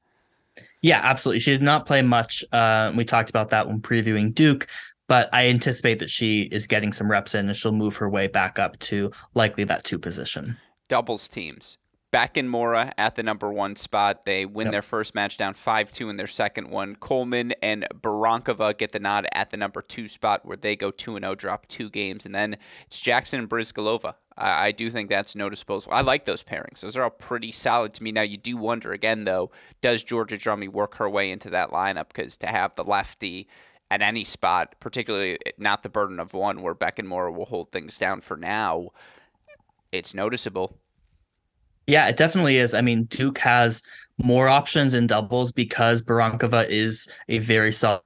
Yeah, 0.83 1.01
absolutely. 1.03 1.41
She 1.41 1.53
did 1.53 1.63
not 1.63 1.87
play 1.87 2.03
much. 2.03 2.45
Uh, 2.53 2.93
we 2.95 3.05
talked 3.05 3.31
about 3.31 3.51
that 3.51 3.67
when 3.69 3.81
previewing 3.81 4.35
Duke, 4.35 4.67
but 5.09 5.29
I 5.33 5.47
anticipate 5.49 5.99
that 6.01 6.11
she 6.11 6.43
is 6.43 6.67
getting 6.67 6.93
some 6.93 7.11
reps 7.11 7.35
in 7.35 7.47
and 7.47 7.57
she'll 7.57 7.73
move 7.73 7.97
her 7.97 8.09
way 8.11 8.27
back 8.27 8.59
up 8.59 8.79
to 8.81 9.11
likely 9.35 9.65
that 9.65 9.85
two 9.85 9.99
position. 9.99 10.59
doubles 10.89 11.27
teams. 11.27 11.79
Beck 12.13 12.37
in 12.37 12.47
Mora 12.47 12.93
at 12.99 13.17
the 13.17 13.23
number 13.23 13.51
one 13.51 13.75
spot. 13.75 14.27
They 14.27 14.45
win 14.45 14.67
Yep. 14.67 14.73
their 14.73 14.83
first 14.83 15.15
match 15.15 15.39
down 15.39 15.55
5 15.55 15.91
2 15.91 16.11
in 16.11 16.19
their 16.19 16.27
second 16.27 16.69
one. 16.69 16.95
Coleman 16.95 17.55
and 17.63 17.87
Barankova 17.93 18.77
get 18.77 18.93
the 18.93 19.01
nod 19.01 19.27
at 19.33 19.49
the 19.51 19.57
number 19.57 19.81
two 19.81 20.07
spot 20.09 20.45
where 20.45 20.57
they 20.57 20.77
go 20.77 20.91
2 20.91 21.19
0, 21.19 21.35
drop 21.35 21.67
two 21.67 21.89
games. 21.89 22.27
And 22.27 22.35
then 22.35 22.59
it's 22.87 23.01
Jackson 23.01 23.41
and 23.41 23.49
Brizgalova. 23.49 24.15
I, 24.37 24.67
I 24.67 24.73
do 24.73 24.91
think 24.91 25.09
that's 25.09 25.35
noticeable. 25.35 25.83
I 25.91 26.03
like 26.03 26.27
those 26.27 26.43
pairings. 26.43 26.81
Those 26.81 26.97
are 26.97 27.03
all 27.03 27.11
pretty 27.11 27.51
solid 27.51 27.95
to 27.95 28.03
me. 28.03 28.13
Now, 28.13 28.23
you 28.23 28.37
do 28.37 28.59
wonder 28.59 28.93
again, 28.93 29.25
though, 29.25 29.51
does 29.81 30.05
Georgia 30.05 30.37
Drummy 30.37 30.69
work 30.69 30.97
her 30.97 31.09
way 31.09 31.31
into 31.31 31.49
that 31.51 31.71
lineup? 31.71 32.09
Because 32.09 32.37
to 32.39 32.47
have 32.47 32.75
the 32.75 32.85
lefty 32.85 33.49
at 33.91 34.03
any 34.03 34.25
spot, 34.25 34.75
particularly 34.81 35.39
eh, 35.47 35.53
not 35.57 35.83
the 35.83 35.89
burden 35.89 36.21
of 36.21 36.35
one 36.35 36.61
where 36.61 36.75
Beck 36.75 36.99
and 36.99 37.09
Mora 37.09 37.33
will 37.33 37.47
hold 37.47 37.73
things 37.73 37.97
down 37.97 38.21
for 38.21 38.37
now, 38.37 38.91
it's 39.91 40.13
noticeable. 40.13 40.77
Yeah, 41.87 42.09
it 42.09 42.17
definitely 42.17 42.59
is. 42.59 42.75
I 42.75 42.81
mean, 42.81 43.05
Duke 43.05 43.39
has 43.39 43.83
more 44.19 44.49
options 44.49 44.95
in 44.95 45.07
doubles 45.07 45.53
because 45.53 46.03
Barankova 46.03 46.69
is 46.69 47.09
a 47.29 47.39
very 47.39 47.73
solid 47.73 48.03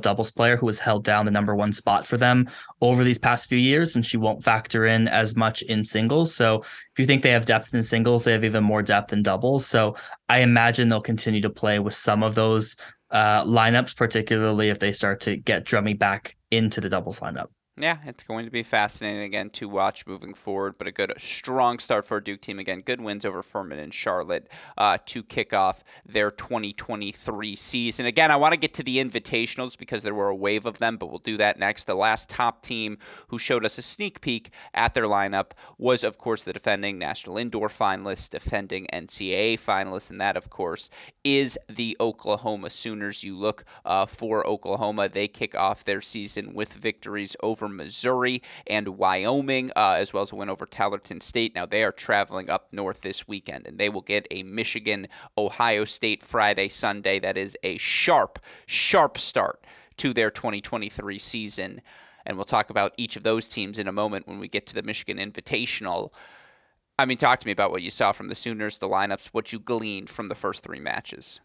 doubles 0.00 0.30
player 0.30 0.56
who 0.56 0.66
has 0.66 0.78
held 0.78 1.04
down 1.04 1.24
the 1.24 1.30
number 1.30 1.54
one 1.54 1.72
spot 1.72 2.06
for 2.06 2.16
them 2.16 2.48
over 2.80 3.04
these 3.04 3.18
past 3.18 3.48
few 3.48 3.58
years, 3.58 3.94
and 3.94 4.04
she 4.04 4.16
won't 4.16 4.42
factor 4.42 4.84
in 4.84 5.08
as 5.08 5.36
much 5.36 5.62
in 5.62 5.84
singles. 5.84 6.34
So 6.34 6.60
if 6.62 6.98
you 6.98 7.06
think 7.06 7.22
they 7.22 7.30
have 7.30 7.46
depth 7.46 7.72
in 7.72 7.82
singles, 7.82 8.24
they 8.24 8.32
have 8.32 8.44
even 8.44 8.64
more 8.64 8.82
depth 8.82 9.12
in 9.12 9.22
doubles. 9.22 9.64
So 9.66 9.96
I 10.28 10.40
imagine 10.40 10.88
they'll 10.88 11.00
continue 11.00 11.40
to 11.42 11.50
play 11.50 11.78
with 11.78 11.94
some 11.94 12.22
of 12.22 12.34
those 12.34 12.76
uh, 13.10 13.44
lineups, 13.44 13.96
particularly 13.96 14.68
if 14.68 14.80
they 14.80 14.92
start 14.92 15.20
to 15.22 15.36
get 15.36 15.64
Drummy 15.64 15.98
back 15.98 16.36
into 16.50 16.80
the 16.80 16.88
doubles 16.88 17.20
lineup. 17.20 17.46
Yeah, 17.80 17.96
it's 18.04 18.24
going 18.24 18.44
to 18.44 18.50
be 18.50 18.62
fascinating 18.62 19.22
again 19.22 19.48
to 19.50 19.66
watch 19.66 20.06
moving 20.06 20.34
forward, 20.34 20.74
but 20.76 20.86
a 20.86 20.92
good, 20.92 21.14
strong 21.16 21.78
start 21.78 22.04
for 22.04 22.18
a 22.18 22.22
Duke 22.22 22.42
team 22.42 22.58
again. 22.58 22.82
Good 22.82 23.00
wins 23.00 23.24
over 23.24 23.42
Furman 23.42 23.78
and 23.78 23.94
Charlotte 23.94 24.48
uh, 24.76 24.98
to 25.06 25.22
kick 25.22 25.54
off 25.54 25.82
their 26.04 26.30
2023 26.30 27.56
season. 27.56 28.04
Again, 28.04 28.30
I 28.30 28.36
want 28.36 28.52
to 28.52 28.58
get 28.58 28.74
to 28.74 28.82
the 28.82 28.98
invitationals 28.98 29.78
because 29.78 30.02
there 30.02 30.14
were 30.14 30.28
a 30.28 30.36
wave 30.36 30.66
of 30.66 30.78
them, 30.78 30.98
but 30.98 31.06
we'll 31.06 31.20
do 31.20 31.38
that 31.38 31.58
next. 31.58 31.84
The 31.86 31.94
last 31.94 32.28
top 32.28 32.62
team 32.62 32.98
who 33.28 33.38
showed 33.38 33.64
us 33.64 33.78
a 33.78 33.82
sneak 33.82 34.20
peek 34.20 34.50
at 34.74 34.92
their 34.92 35.04
lineup 35.04 35.52
was, 35.78 36.04
of 36.04 36.18
course, 36.18 36.42
the 36.42 36.52
defending 36.52 36.98
National 36.98 37.38
Indoor 37.38 37.68
finalists, 37.68 38.28
defending 38.28 38.88
NCAA 38.92 39.54
finalists, 39.54 40.10
and 40.10 40.20
that, 40.20 40.36
of 40.36 40.50
course, 40.50 40.90
is 41.24 41.58
the 41.66 41.96
Oklahoma 41.98 42.68
Sooners. 42.68 43.24
You 43.24 43.38
look 43.38 43.64
uh, 43.86 44.04
for 44.04 44.46
Oklahoma, 44.46 45.08
they 45.08 45.28
kick 45.28 45.54
off 45.54 45.82
their 45.82 46.02
season 46.02 46.52
with 46.52 46.74
victories 46.74 47.36
over 47.42 47.69
Missouri 47.76 48.42
and 48.66 48.88
Wyoming, 48.88 49.70
uh, 49.76 49.96
as 49.98 50.12
well 50.12 50.22
as 50.22 50.32
a 50.32 50.36
win 50.36 50.50
over 50.50 50.66
Tarleton 50.66 51.20
State. 51.20 51.54
Now 51.54 51.66
they 51.66 51.84
are 51.84 51.92
traveling 51.92 52.50
up 52.50 52.68
north 52.72 53.02
this 53.02 53.26
weekend, 53.26 53.66
and 53.66 53.78
they 53.78 53.88
will 53.88 54.00
get 54.00 54.26
a 54.30 54.42
Michigan 54.42 55.08
Ohio 55.36 55.84
State 55.84 56.22
Friday, 56.22 56.68
Sunday. 56.68 57.18
That 57.18 57.36
is 57.36 57.56
a 57.62 57.76
sharp, 57.78 58.38
sharp 58.66 59.18
start 59.18 59.64
to 59.98 60.12
their 60.12 60.30
2023 60.30 61.18
season. 61.18 61.82
And 62.26 62.36
we'll 62.36 62.44
talk 62.44 62.70
about 62.70 62.94
each 62.96 63.16
of 63.16 63.22
those 63.22 63.48
teams 63.48 63.78
in 63.78 63.88
a 63.88 63.92
moment 63.92 64.28
when 64.28 64.38
we 64.38 64.48
get 64.48 64.66
to 64.68 64.74
the 64.74 64.82
Michigan 64.82 65.18
Invitational. 65.18 66.12
I 66.98 67.06
mean, 67.06 67.16
talk 67.16 67.40
to 67.40 67.46
me 67.46 67.52
about 67.52 67.70
what 67.70 67.82
you 67.82 67.90
saw 67.90 68.12
from 68.12 68.28
the 68.28 68.34
Sooners, 68.34 68.78
the 68.78 68.88
lineups, 68.88 69.28
what 69.28 69.52
you 69.52 69.58
gleaned 69.58 70.10
from 70.10 70.28
the 70.28 70.34
first 70.34 70.62
three 70.62 70.80
matches. 70.80 71.40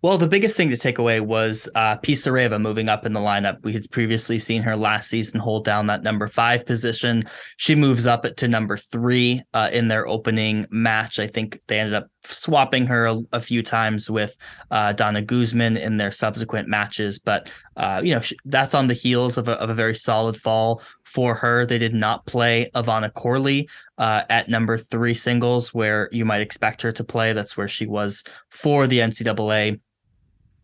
Well, 0.00 0.16
the 0.16 0.28
biggest 0.28 0.56
thing 0.56 0.70
to 0.70 0.76
take 0.76 0.98
away 0.98 1.18
was 1.20 1.68
uh, 1.74 1.96
Pisareva 1.98 2.60
moving 2.60 2.88
up 2.88 3.04
in 3.04 3.14
the 3.14 3.20
lineup. 3.20 3.64
We 3.64 3.72
had 3.72 3.90
previously 3.90 4.38
seen 4.38 4.62
her 4.62 4.76
last 4.76 5.10
season 5.10 5.40
hold 5.40 5.64
down 5.64 5.88
that 5.88 6.04
number 6.04 6.28
five 6.28 6.64
position. 6.64 7.24
She 7.56 7.74
moves 7.74 8.06
up 8.06 8.22
to 8.22 8.46
number 8.46 8.76
three 8.76 9.42
uh, 9.54 9.70
in 9.72 9.88
their 9.88 10.06
opening 10.06 10.66
match. 10.70 11.18
I 11.18 11.26
think 11.26 11.60
they 11.66 11.80
ended 11.80 11.94
up 11.94 12.06
swapping 12.22 12.86
her 12.86 13.06
a, 13.06 13.18
a 13.32 13.40
few 13.40 13.60
times 13.60 14.08
with 14.08 14.36
uh, 14.70 14.92
Dana 14.92 15.20
Guzman 15.20 15.76
in 15.76 15.96
their 15.96 16.12
subsequent 16.12 16.68
matches. 16.68 17.18
But, 17.18 17.50
uh, 17.76 18.00
you 18.04 18.14
know, 18.14 18.20
she, 18.20 18.36
that's 18.44 18.74
on 18.74 18.86
the 18.86 18.94
heels 18.94 19.36
of 19.36 19.48
a, 19.48 19.54
of 19.54 19.68
a 19.68 19.74
very 19.74 19.96
solid 19.96 20.36
fall 20.36 20.80
for 21.02 21.34
her. 21.34 21.66
They 21.66 21.78
did 21.78 21.94
not 21.94 22.24
play 22.24 22.70
Ivana 22.72 23.12
Corley 23.12 23.68
uh, 23.96 24.22
at 24.30 24.48
number 24.48 24.78
three 24.78 25.14
singles, 25.14 25.74
where 25.74 26.08
you 26.12 26.24
might 26.24 26.40
expect 26.40 26.82
her 26.82 26.92
to 26.92 27.02
play. 27.02 27.32
That's 27.32 27.56
where 27.56 27.66
she 27.66 27.86
was 27.86 28.22
for 28.48 28.86
the 28.86 29.00
NCAA 29.00 29.80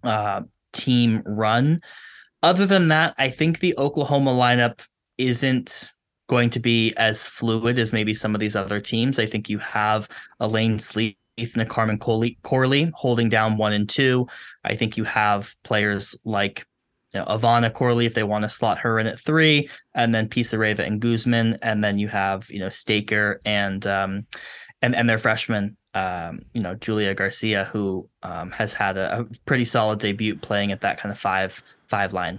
uh, 0.05 0.42
team 0.72 1.22
run. 1.24 1.80
Other 2.42 2.66
than 2.66 2.88
that, 2.88 3.14
I 3.18 3.30
think 3.30 3.61
the 3.61 3.74
Oklahoma 3.78 4.32
lineup 4.32 4.80
isn't 5.16 5.92
going 6.28 6.50
to 6.50 6.61
be 6.61 6.92
as 6.96 7.26
fluid 7.26 7.78
as 7.78 7.92
maybe 7.92 8.14
some 8.14 8.34
of 8.34 8.40
these 8.40 8.57
other 8.57 8.80
teams. 8.80 9.18
I 9.18 9.26
think 9.26 9.48
you 9.48 9.59
have 9.59 10.09
Layne 10.40 10.78
Sleeth 10.78 11.16
and 11.38 11.68
Carmen 11.68 11.98
Corley, 11.98 12.38
Corley 12.42 12.90
holding 12.94 13.28
down 13.28 13.57
one 13.57 13.72
and 13.72 13.88
two. 13.88 14.26
I 14.64 14.74
think 14.74 14.96
you 14.96 15.05
have 15.05 15.55
players 15.62 16.16
like 16.24 16.66
you 17.12 17.20
know, 17.20 17.26
Ivana 17.26 17.72
Corley 17.72 18.07
if 18.07 18.14
they 18.14 18.24
want 18.24 18.42
to 18.42 18.48
slot 18.48 18.78
her 18.78 18.98
in 18.98 19.07
at 19.07 19.20
three, 19.20 19.68
and 19.94 20.14
then 20.14 20.28
Pisareva 20.28 20.80
and 20.80 21.00
Guzman, 21.00 21.59
and 21.62 21.82
then 21.82 21.98
you 21.98 22.09
have 22.09 22.50
you 22.50 22.59
know 22.59 22.68
Staker 22.68 23.40
and 23.44 23.86
um, 23.86 24.26
and 24.82 24.94
and 24.94 25.09
their 25.09 25.18
freshmen 25.18 25.76
um, 25.95 26.45
you 26.53 26.61
know, 26.61 26.74
Julia 26.74 27.14
Garcia, 27.14 27.64
who 27.64 28.09
um, 28.22 28.51
has 28.53 28.74
had 28.74 28.97
a, 28.97 29.20
a 29.20 29.24
pretty 29.47 29.64
solid 29.64 30.01
debut 30.01 30.36
playing 30.36 30.72
at 30.72 30.80
that 30.82 30.99
kind 30.99 31.12
of 31.12 31.18
five 31.18 31.62
five 31.86 32.12
line. 32.12 32.38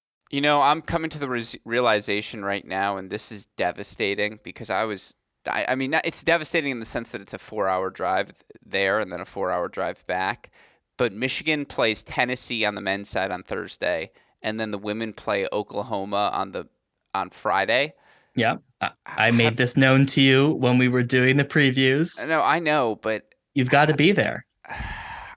You 0.31 0.39
know, 0.39 0.61
I'm 0.61 0.81
coming 0.81 1.09
to 1.09 1.19
the 1.19 1.27
res- 1.27 1.57
realization 1.65 2.43
right 2.43 2.65
now, 2.65 2.95
and 2.95 3.09
this 3.09 3.31
is 3.31 3.47
devastating 3.57 4.39
because 4.43 4.69
I 4.69 4.85
was. 4.85 5.15
I, 5.45 5.65
I 5.69 5.75
mean, 5.75 5.99
it's 6.05 6.23
devastating 6.23 6.71
in 6.71 6.79
the 6.79 6.85
sense 6.85 7.11
that 7.11 7.21
it's 7.21 7.33
a 7.33 7.39
four 7.39 7.67
hour 7.67 7.89
drive 7.89 8.31
there 8.65 8.99
and 8.99 9.11
then 9.11 9.19
a 9.19 9.25
four 9.25 9.51
hour 9.51 9.67
drive 9.67 10.05
back. 10.07 10.51
But 10.97 11.13
Michigan 11.13 11.65
plays 11.65 12.03
Tennessee 12.03 12.63
on 12.63 12.75
the 12.75 12.81
men's 12.81 13.09
side 13.09 13.31
on 13.31 13.43
Thursday, 13.43 14.11
and 14.41 14.59
then 14.59 14.71
the 14.71 14.77
women 14.77 15.13
play 15.13 15.47
Oklahoma 15.51 16.31
on 16.33 16.51
the 16.51 16.67
on 17.13 17.29
Friday. 17.29 17.93
Yeah, 18.35 18.57
I, 18.79 18.91
I 19.05 19.31
made 19.31 19.57
this 19.57 19.75
known 19.75 20.05
to 20.07 20.21
you 20.21 20.51
when 20.51 20.77
we 20.77 20.87
were 20.87 21.03
doing 21.03 21.35
the 21.35 21.43
previews. 21.43 22.25
No, 22.25 22.41
I 22.41 22.59
know, 22.59 22.95
but 23.01 23.33
you've 23.53 23.69
got 23.69 23.89
to 23.89 23.95
be 23.95 24.13
there. 24.13 24.45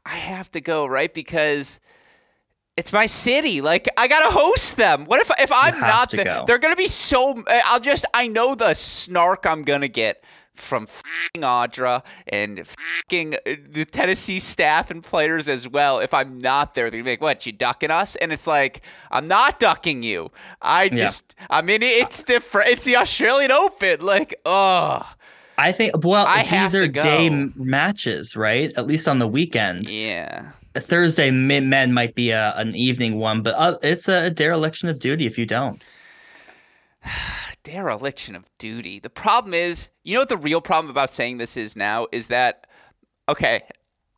I 0.06 0.16
have 0.16 0.50
to 0.52 0.60
go 0.60 0.86
right 0.86 1.12
because 1.12 1.80
it's 2.76 2.92
my 2.92 3.06
city. 3.06 3.60
Like 3.60 3.88
I 3.96 4.08
gotta 4.08 4.32
host 4.32 4.76
them. 4.76 5.04
What 5.04 5.20
if 5.20 5.30
if 5.38 5.52
I'm 5.52 5.78
not 5.80 6.10
there? 6.10 6.24
Go. 6.24 6.44
They're 6.46 6.58
gonna 6.58 6.76
be 6.76 6.88
so. 6.88 7.42
I'll 7.66 7.80
just. 7.80 8.04
I 8.14 8.26
know 8.26 8.54
the 8.54 8.74
snark 8.74 9.46
I'm 9.46 9.62
gonna 9.62 9.88
get 9.88 10.22
from 10.54 10.86
Audra 11.36 12.02
and 12.28 12.60
uh, 12.60 12.64
the 13.10 13.86
Tennessee 13.90 14.38
staff 14.38 14.90
and 14.90 15.02
players 15.02 15.48
as 15.48 15.68
well. 15.68 15.98
If 16.00 16.14
I'm 16.14 16.40
not 16.40 16.74
there, 16.74 16.90
they're 16.90 17.00
gonna 17.00 17.04
be 17.04 17.10
like, 17.12 17.20
"What? 17.20 17.46
You 17.46 17.52
ducking 17.52 17.90
us?" 17.90 18.16
And 18.16 18.32
it's 18.32 18.46
like, 18.46 18.82
I'm 19.10 19.28
not 19.28 19.58
ducking 19.58 20.02
you. 20.02 20.30
I 20.60 20.88
just. 20.88 21.34
Yeah. 21.38 21.46
I 21.50 21.62
mean, 21.62 21.82
it's 21.82 22.24
the 22.24 22.42
it's 22.66 22.84
the 22.84 22.96
Australian 22.96 23.52
Open. 23.52 24.04
Like, 24.04 24.34
oh. 24.44 25.08
I 25.56 25.70
think. 25.70 26.04
Well, 26.04 26.26
I 26.26 26.42
these 26.42 26.74
are 26.74 26.88
day 26.88 27.30
matches, 27.54 28.34
right? 28.34 28.72
At 28.76 28.86
least 28.88 29.06
on 29.06 29.20
the 29.20 29.28
weekend. 29.28 29.90
Yeah. 29.90 30.50
Thursday 30.80 31.30
men 31.30 31.92
might 31.92 32.14
be 32.14 32.30
a, 32.30 32.54
an 32.56 32.74
evening 32.74 33.18
one, 33.18 33.42
but 33.42 33.54
uh, 33.56 33.78
it's 33.82 34.08
a 34.08 34.30
dereliction 34.30 34.88
of 34.88 34.98
duty 34.98 35.26
if 35.26 35.38
you 35.38 35.46
don't. 35.46 35.82
dereliction 37.62 38.36
of 38.36 38.44
duty. 38.58 38.98
The 38.98 39.10
problem 39.10 39.54
is, 39.54 39.90
you 40.02 40.14
know 40.14 40.20
what 40.20 40.28
the 40.28 40.36
real 40.36 40.60
problem 40.60 40.90
about 40.90 41.10
saying 41.10 41.38
this 41.38 41.56
is 41.56 41.74
now 41.76 42.06
is 42.12 42.28
that, 42.28 42.66
okay, 43.28 43.62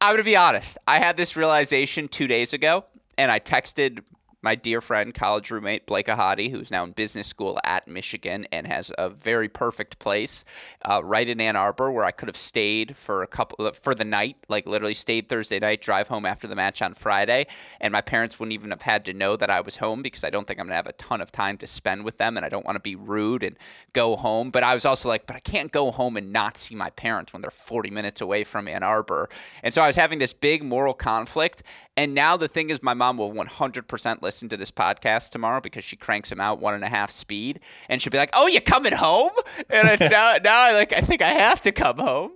I'm 0.00 0.14
going 0.14 0.18
to 0.18 0.24
be 0.24 0.36
honest. 0.36 0.76
I 0.86 0.98
had 0.98 1.16
this 1.16 1.36
realization 1.36 2.08
two 2.08 2.26
days 2.26 2.52
ago, 2.52 2.84
and 3.16 3.30
I 3.30 3.38
texted 3.38 4.00
my 4.42 4.54
dear 4.54 4.80
friend, 4.80 5.14
college 5.14 5.50
roommate 5.50 5.86
Blake 5.86 6.06
Ahadi, 6.06 6.50
who's 6.50 6.70
now 6.70 6.84
in 6.84 6.92
business 6.92 7.26
school 7.26 7.58
at 7.64 7.88
Michigan 7.88 8.46
and 8.52 8.66
has 8.66 8.92
a 8.98 9.08
very 9.08 9.48
perfect 9.48 9.98
place 9.98 10.44
uh, 10.84 11.02
right 11.02 11.28
in 11.28 11.40
Ann 11.40 11.56
Arbor 11.56 11.90
where 11.90 12.04
I 12.04 12.10
could 12.10 12.28
have 12.28 12.36
stayed 12.36 12.96
for 12.96 13.22
a 13.22 13.26
couple 13.26 13.72
for 13.72 13.94
the 13.94 14.04
night, 14.04 14.36
like 14.48 14.66
literally 14.66 14.94
stayed 14.94 15.28
Thursday 15.28 15.58
night, 15.58 15.80
drive 15.80 16.08
home 16.08 16.26
after 16.26 16.46
the 16.46 16.54
match 16.54 16.82
on 16.82 16.94
Friday, 16.94 17.46
and 17.80 17.92
my 17.92 18.00
parents 18.00 18.38
wouldn't 18.38 18.52
even 18.52 18.70
have 18.70 18.82
had 18.82 19.04
to 19.06 19.12
know 19.12 19.36
that 19.36 19.50
I 19.50 19.60
was 19.60 19.76
home 19.76 20.02
because 20.02 20.22
I 20.22 20.30
don't 20.30 20.46
think 20.46 20.60
I'm 20.60 20.66
gonna 20.66 20.76
have 20.76 20.86
a 20.86 20.92
ton 20.92 21.20
of 21.20 21.32
time 21.32 21.58
to 21.58 21.66
spend 21.66 22.04
with 22.04 22.18
them, 22.18 22.36
and 22.36 22.44
I 22.44 22.48
don't 22.48 22.64
want 22.64 22.76
to 22.76 22.80
be 22.80 22.94
rude 22.94 23.42
and 23.42 23.56
go 23.94 24.16
home. 24.16 24.50
But 24.50 24.62
I 24.62 24.74
was 24.74 24.84
also 24.84 25.08
like, 25.08 25.26
but 25.26 25.36
I 25.36 25.40
can't 25.40 25.72
go 25.72 25.90
home 25.90 26.16
and 26.16 26.32
not 26.32 26.58
see 26.58 26.74
my 26.74 26.90
parents 26.90 27.32
when 27.32 27.42
they're 27.42 27.50
40 27.50 27.90
minutes 27.90 28.20
away 28.20 28.44
from 28.44 28.68
Ann 28.68 28.82
Arbor, 28.82 29.28
and 29.62 29.72
so 29.72 29.82
I 29.82 29.86
was 29.86 29.96
having 29.96 30.18
this 30.18 30.32
big 30.32 30.62
moral 30.62 30.94
conflict, 30.94 31.62
and 31.96 32.14
now 32.14 32.36
the 32.36 32.48
thing 32.48 32.70
is, 32.70 32.82
my 32.82 32.94
mom 32.94 33.16
will 33.16 33.32
100% 33.32 34.22
listen 34.22 34.48
to 34.50 34.56
this 34.56 34.70
podcast 34.70 35.30
tomorrow 35.30 35.60
because 35.60 35.82
she 35.82 35.96
cranks 35.96 36.28
them 36.28 36.40
out 36.40 36.60
one 36.60 36.74
and 36.74 36.84
a 36.84 36.88
half 36.88 37.10
speed, 37.10 37.58
and 37.88 38.02
she'll 38.02 38.10
be 38.10 38.18
like, 38.18 38.30
"Oh, 38.34 38.46
you 38.46 38.60
coming 38.60 38.92
home?" 38.92 39.32
And 39.70 39.88
it's 39.88 40.00
now, 40.10 40.36
now 40.42 40.62
I 40.62 40.72
like, 40.72 40.92
I 40.92 41.00
think 41.00 41.22
I 41.22 41.30
have 41.30 41.62
to 41.62 41.72
come 41.72 41.98
home. 41.98 42.32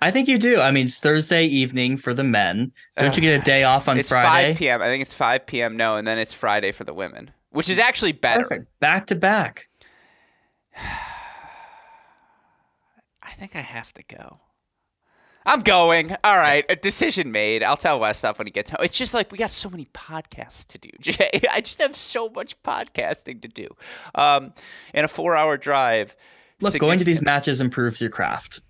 I 0.00 0.12
think 0.12 0.28
you 0.28 0.38
do. 0.38 0.60
I 0.60 0.70
mean, 0.70 0.86
it's 0.86 0.98
Thursday 0.98 1.46
evening 1.46 1.96
for 1.96 2.14
the 2.14 2.22
men. 2.22 2.70
Don't 2.96 3.16
you 3.16 3.20
get 3.20 3.40
a 3.40 3.44
day 3.44 3.64
off 3.64 3.88
on 3.88 3.98
it's 3.98 4.10
Friday? 4.10 4.52
5 4.52 4.58
p.m. 4.58 4.80
I 4.80 4.86
think 4.86 5.02
it's 5.02 5.14
5 5.14 5.46
p.m. 5.46 5.76
No, 5.76 5.96
and 5.96 6.06
then 6.06 6.18
it's 6.18 6.32
Friday 6.32 6.70
for 6.70 6.84
the 6.84 6.94
women, 6.94 7.32
which 7.50 7.68
is 7.68 7.80
actually 7.80 8.12
better. 8.12 8.44
Perfect. 8.44 8.78
Back 8.78 9.08
to 9.08 9.16
back. 9.16 9.68
I 10.76 10.82
think 13.32 13.56
I 13.56 13.60
have 13.60 13.92
to 13.94 14.04
go. 14.04 14.38
I'm 15.48 15.62
going. 15.62 16.14
All 16.22 16.36
right, 16.36 16.64
a 16.68 16.76
decision 16.76 17.32
made. 17.32 17.62
I'll 17.62 17.78
tell 17.78 17.98
Wes 17.98 18.18
stuff 18.18 18.38
when 18.38 18.46
he 18.46 18.50
gets 18.50 18.68
home. 18.70 18.80
It's 18.82 18.96
just 18.96 19.14
like 19.14 19.32
we 19.32 19.38
got 19.38 19.50
so 19.50 19.70
many 19.70 19.86
podcasts 19.86 20.66
to 20.66 20.78
do, 20.78 20.90
Jay. 21.00 21.40
I 21.50 21.62
just 21.62 21.80
have 21.80 21.96
so 21.96 22.28
much 22.28 22.62
podcasting 22.62 23.40
to 23.40 23.48
do. 23.48 23.66
Um, 24.14 24.52
and 24.92 25.06
a 25.06 25.08
four-hour 25.08 25.56
drive. 25.56 26.14
Look, 26.60 26.78
going 26.78 26.98
to 26.98 27.04
these 27.04 27.22
matches 27.22 27.62
improves 27.62 28.00
your 28.02 28.10
craft. 28.10 28.60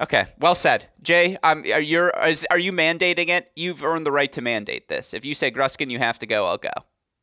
Okay, 0.00 0.26
well 0.40 0.56
said, 0.56 0.86
Jay. 1.00 1.36
Um, 1.44 1.62
are 1.72 1.80
you 1.80 2.10
are 2.50 2.58
you 2.58 2.72
mandating 2.72 3.28
it? 3.28 3.52
You've 3.54 3.84
earned 3.84 4.04
the 4.04 4.12
right 4.12 4.32
to 4.32 4.40
mandate 4.40 4.88
this. 4.88 5.14
If 5.14 5.24
you 5.24 5.34
say 5.34 5.52
Gruskin, 5.52 5.90
you 5.90 5.98
have 6.00 6.18
to 6.18 6.26
go. 6.26 6.46
I'll 6.46 6.58
go. 6.58 6.70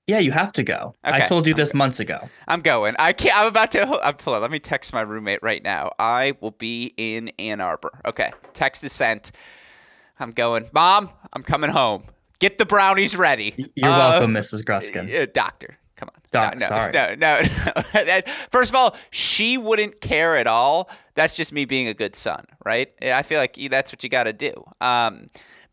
Yeah, 0.08 0.20
you 0.20 0.32
have 0.32 0.54
to 0.54 0.64
go. 0.64 0.96
Okay. 1.06 1.18
I 1.18 1.26
told 1.26 1.46
you 1.48 1.54
this 1.54 1.74
months 1.74 2.00
ago. 2.00 2.18
I'm 2.48 2.62
going. 2.62 2.96
I 2.98 3.12
can't. 3.14 3.38
I'm 3.38 3.48
about 3.48 3.72
to. 3.72 4.00
I'm 4.06 4.14
pulling. 4.16 4.42
Let 4.42 4.52
me 4.52 4.60
text 4.60 4.94
my 4.94 5.02
roommate 5.02 5.40
right 5.44 5.62
now. 5.62 5.92
I 6.00 6.34
will 6.40 6.52
be 6.52 6.94
in 6.96 7.30
Ann 7.38 7.60
Arbor. 7.60 7.92
Okay. 8.06 8.32
Text 8.54 8.84
is 8.86 8.94
sent. 8.94 9.32
I'm 10.20 10.32
going. 10.32 10.70
Mom, 10.74 11.10
I'm 11.34 11.44
coming 11.44 11.70
home. 11.70 12.04
Get 12.40 12.58
the 12.58 12.66
brownies 12.66 13.16
ready. 13.18 13.54
You're 13.76 13.90
Uh, 13.90 13.98
welcome, 13.98 14.34
Mrs. 14.34 14.64
Gruskin. 14.64 15.14
uh, 15.14 15.26
doctor, 15.34 15.78
come 15.96 16.10
on. 16.14 16.22
Doc, 16.32 16.54
no, 16.56 16.60
no, 16.60 16.68
sorry. 16.68 16.92
no, 16.94 17.16
no, 17.16 17.42
no. 18.06 18.22
First 18.52 18.72
of 18.72 18.76
all, 18.76 18.96
she 19.12 19.58
wouldn't 19.58 20.00
care 20.02 20.38
at 20.38 20.46
all. 20.48 20.90
That's 21.16 21.36
just 21.36 21.52
me 21.52 21.66
being 21.66 21.88
a 21.88 21.94
good 21.94 22.16
son, 22.16 22.46
right? 22.64 22.92
I 23.02 23.24
feel 23.24 23.40
like 23.40 23.56
that's 23.70 23.92
what 23.92 24.04
you 24.04 24.10
got 24.10 24.26
to 24.26 24.34
do. 24.34 24.54
Um, 24.82 25.28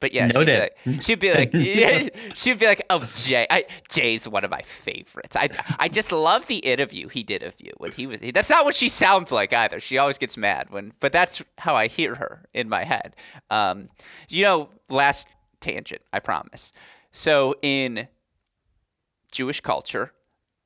but 0.05 0.13
yeah, 0.13 0.29
she'd 0.29 0.45
be, 0.45 0.59
like, 0.59 0.77
she'd 1.01 1.19
be 1.19 1.33
like, 1.33 2.17
she'd 2.35 2.59
be 2.59 2.67
like, 2.67 2.85
oh, 2.91 3.09
Jay, 3.15 3.47
I, 3.49 3.65
Jay's 3.89 4.29
one 4.29 4.45
of 4.45 4.51
my 4.51 4.61
favorites. 4.61 5.35
I, 5.35 5.49
I 5.79 5.89
just 5.89 6.13
love 6.13 6.47
the 6.47 6.59
interview 6.59 7.09
he 7.09 7.23
did 7.23 7.43
of 7.43 7.55
you 7.59 7.73
when 7.79 7.91
he 7.91 8.07
was. 8.07 8.21
That's 8.21 8.51
not 8.51 8.67
what 8.67 8.75
she 8.75 8.91
sounds 8.91 9.33
like 9.33 9.55
either. 9.55 9.81
She 9.81 9.97
always 9.97 10.19
gets 10.19 10.37
mad 10.37 10.69
when, 10.69 10.93
but 11.01 11.11
that's 11.11 11.43
how 11.57 11.75
I 11.75 11.87
hear 11.87 12.17
her 12.17 12.45
in 12.53 12.69
my 12.69 12.85
head. 12.85 13.17
Um, 13.49 13.89
you 14.29 14.45
know, 14.45 14.69
last 14.91 15.27
tangent, 15.61 16.03
I 16.13 16.21
promise. 16.21 16.75
So 17.11 17.55
in 17.63 18.07
Jewish 19.33 19.63
culture, 19.63 20.13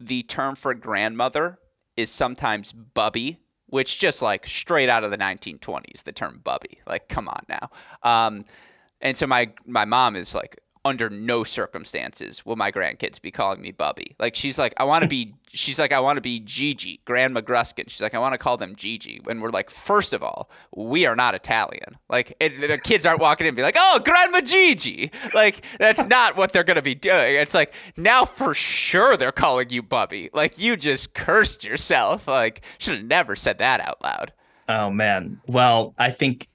the 0.01 0.25
term 0.25 0.57
for 0.57 0.75
grandmother 0.75 1.61
is 1.97 2.11
sometimes 2.11 2.73
bubby, 2.73 3.39
which 3.67 4.01
just 4.01 4.21
like 4.21 4.49
straight 4.49 4.89
out 4.89 5.05
of 5.05 5.13
the 5.13 5.17
1920s, 5.17 6.03
the 6.03 6.11
term 6.11 6.41
bubby. 6.43 6.81
Like, 6.89 7.09
come 7.09 7.29
on 7.29 7.45
now. 7.49 7.71
Um, 8.03 8.43
and 9.01 9.17
so 9.17 9.27
my 9.27 9.53
my 9.67 9.85
mom 9.85 10.17
is 10.17 10.35
like, 10.35 10.61
under 10.85 11.11
no 11.11 11.45
circumstances 11.45 12.45
will 12.47 12.57
my 12.57 12.73
grandkids 12.73 13.21
be 13.21 13.31
calling 13.31 13.61
me 13.61 13.71
bubby. 13.71 14.17
Like, 14.19 14.35
she's 14.35 14.59
like, 14.59 14.73
I 14.79 14.85
want 14.85 15.03
to 15.03 15.09
be. 15.09 15.35
She's 15.51 15.79
like, 15.79 15.93
I 15.93 16.01
want 16.01 16.19
to 16.19 16.21
be 16.21 16.41
Gigi, 16.41 17.01
Grandma 17.07 17.41
Gruskin. 17.41 17.89
She's 17.89 18.03
like, 18.03 18.15
I 18.15 18.19
want 18.19 18.35
to 18.35 18.39
call 18.39 18.59
them 18.59 18.77
Gigi. 18.77 19.21
And 19.29 19.43
we're 19.43 19.51
like, 19.51 19.71
first 19.71 20.13
of 20.13 20.23
all, 20.23 20.51
we 20.77 21.07
are 21.07 21.17
not 21.17 21.35
Italian. 21.35 21.97
Like, 22.11 22.39
the 22.39 22.79
kids 22.83 23.07
aren't 23.07 23.21
walking 23.21 23.47
in 23.47 23.49
and 23.49 23.57
be 23.57 23.63
like, 23.63 23.77
oh, 23.79 24.01
Grandma 24.05 24.41
Gigi. 24.41 25.11
Like, 25.35 25.65
that's 25.79 26.05
not 26.05 26.37
what 26.37 26.53
they're 26.53 26.65
gonna 26.65 26.83
be 26.83 26.95
doing. 26.95 27.37
It's 27.37 27.55
like 27.55 27.73
now 27.97 28.25
for 28.25 28.53
sure 28.53 29.17
they're 29.17 29.33
calling 29.33 29.71
you 29.71 29.83
bubby. 29.83 30.29
Like, 30.33 30.59
you 30.59 30.77
just 30.77 31.15
cursed 31.15 31.65
yourself. 31.65 32.29
Like, 32.29 32.63
should 32.79 32.97
have 32.97 33.05
never 33.05 33.35
said 33.37 33.59
that 33.59 33.81
out 33.81 34.03
loud. 34.03 34.33
Oh 34.69 34.91
man. 34.91 35.41
Well, 35.47 35.95
I 35.99 36.11
think 36.11 36.48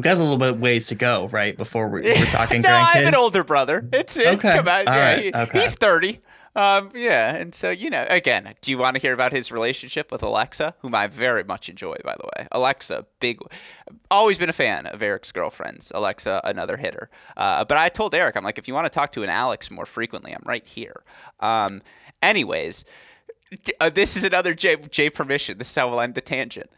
we 0.00 0.04
got 0.04 0.16
a 0.16 0.20
little 0.20 0.38
bit 0.38 0.56
ways 0.58 0.86
to 0.86 0.94
go, 0.94 1.28
right? 1.28 1.56
Before 1.56 1.88
we're, 1.88 2.02
we're 2.02 2.14
talking 2.26 2.62
no, 2.62 2.70
I 2.70 2.92
have 2.98 3.06
an 3.06 3.14
older 3.14 3.44
brother. 3.44 3.86
It's 3.92 4.16
it. 4.16 4.26
Okay. 4.38 4.56
Come 4.56 4.68
on, 4.68 4.88
All 4.88 4.94
yeah, 4.94 5.12
right. 5.14 5.22
he- 5.24 5.32
Okay. 5.34 5.60
he's 5.60 5.74
thirty. 5.74 6.20
Um, 6.56 6.90
yeah, 6.96 7.36
and 7.36 7.54
so 7.54 7.70
you 7.70 7.90
know, 7.90 8.04
again, 8.10 8.54
do 8.60 8.72
you 8.72 8.78
want 8.78 8.96
to 8.96 9.00
hear 9.00 9.12
about 9.12 9.30
his 9.32 9.52
relationship 9.52 10.10
with 10.10 10.20
Alexa, 10.22 10.74
whom 10.80 10.96
I 10.96 11.06
very 11.06 11.44
much 11.44 11.68
enjoy, 11.68 11.94
by 12.04 12.16
the 12.18 12.24
way? 12.36 12.48
Alexa, 12.50 13.06
big, 13.20 13.38
always 14.10 14.36
been 14.36 14.48
a 14.48 14.52
fan 14.52 14.86
of 14.86 15.00
Eric's 15.00 15.30
girlfriends. 15.30 15.92
Alexa, 15.94 16.40
another 16.42 16.76
hitter. 16.76 17.08
Uh, 17.36 17.64
but 17.64 17.78
I 17.78 17.88
told 17.88 18.14
Eric, 18.16 18.36
I'm 18.36 18.42
like, 18.42 18.58
if 18.58 18.66
you 18.66 18.74
want 18.74 18.86
to 18.86 18.90
talk 18.90 19.12
to 19.12 19.22
an 19.22 19.30
Alex 19.30 19.70
more 19.70 19.86
frequently, 19.86 20.32
I'm 20.32 20.42
right 20.44 20.66
here. 20.66 21.04
Um, 21.38 21.82
anyways, 22.20 22.84
uh, 23.80 23.90
this 23.90 24.16
is 24.16 24.24
another 24.24 24.52
J, 24.52 24.74
J 24.76 25.08
permission. 25.08 25.56
This 25.58 25.68
is 25.70 25.76
how 25.76 25.88
we'll 25.88 26.00
end 26.00 26.16
the 26.16 26.20
tangent. 26.20 26.70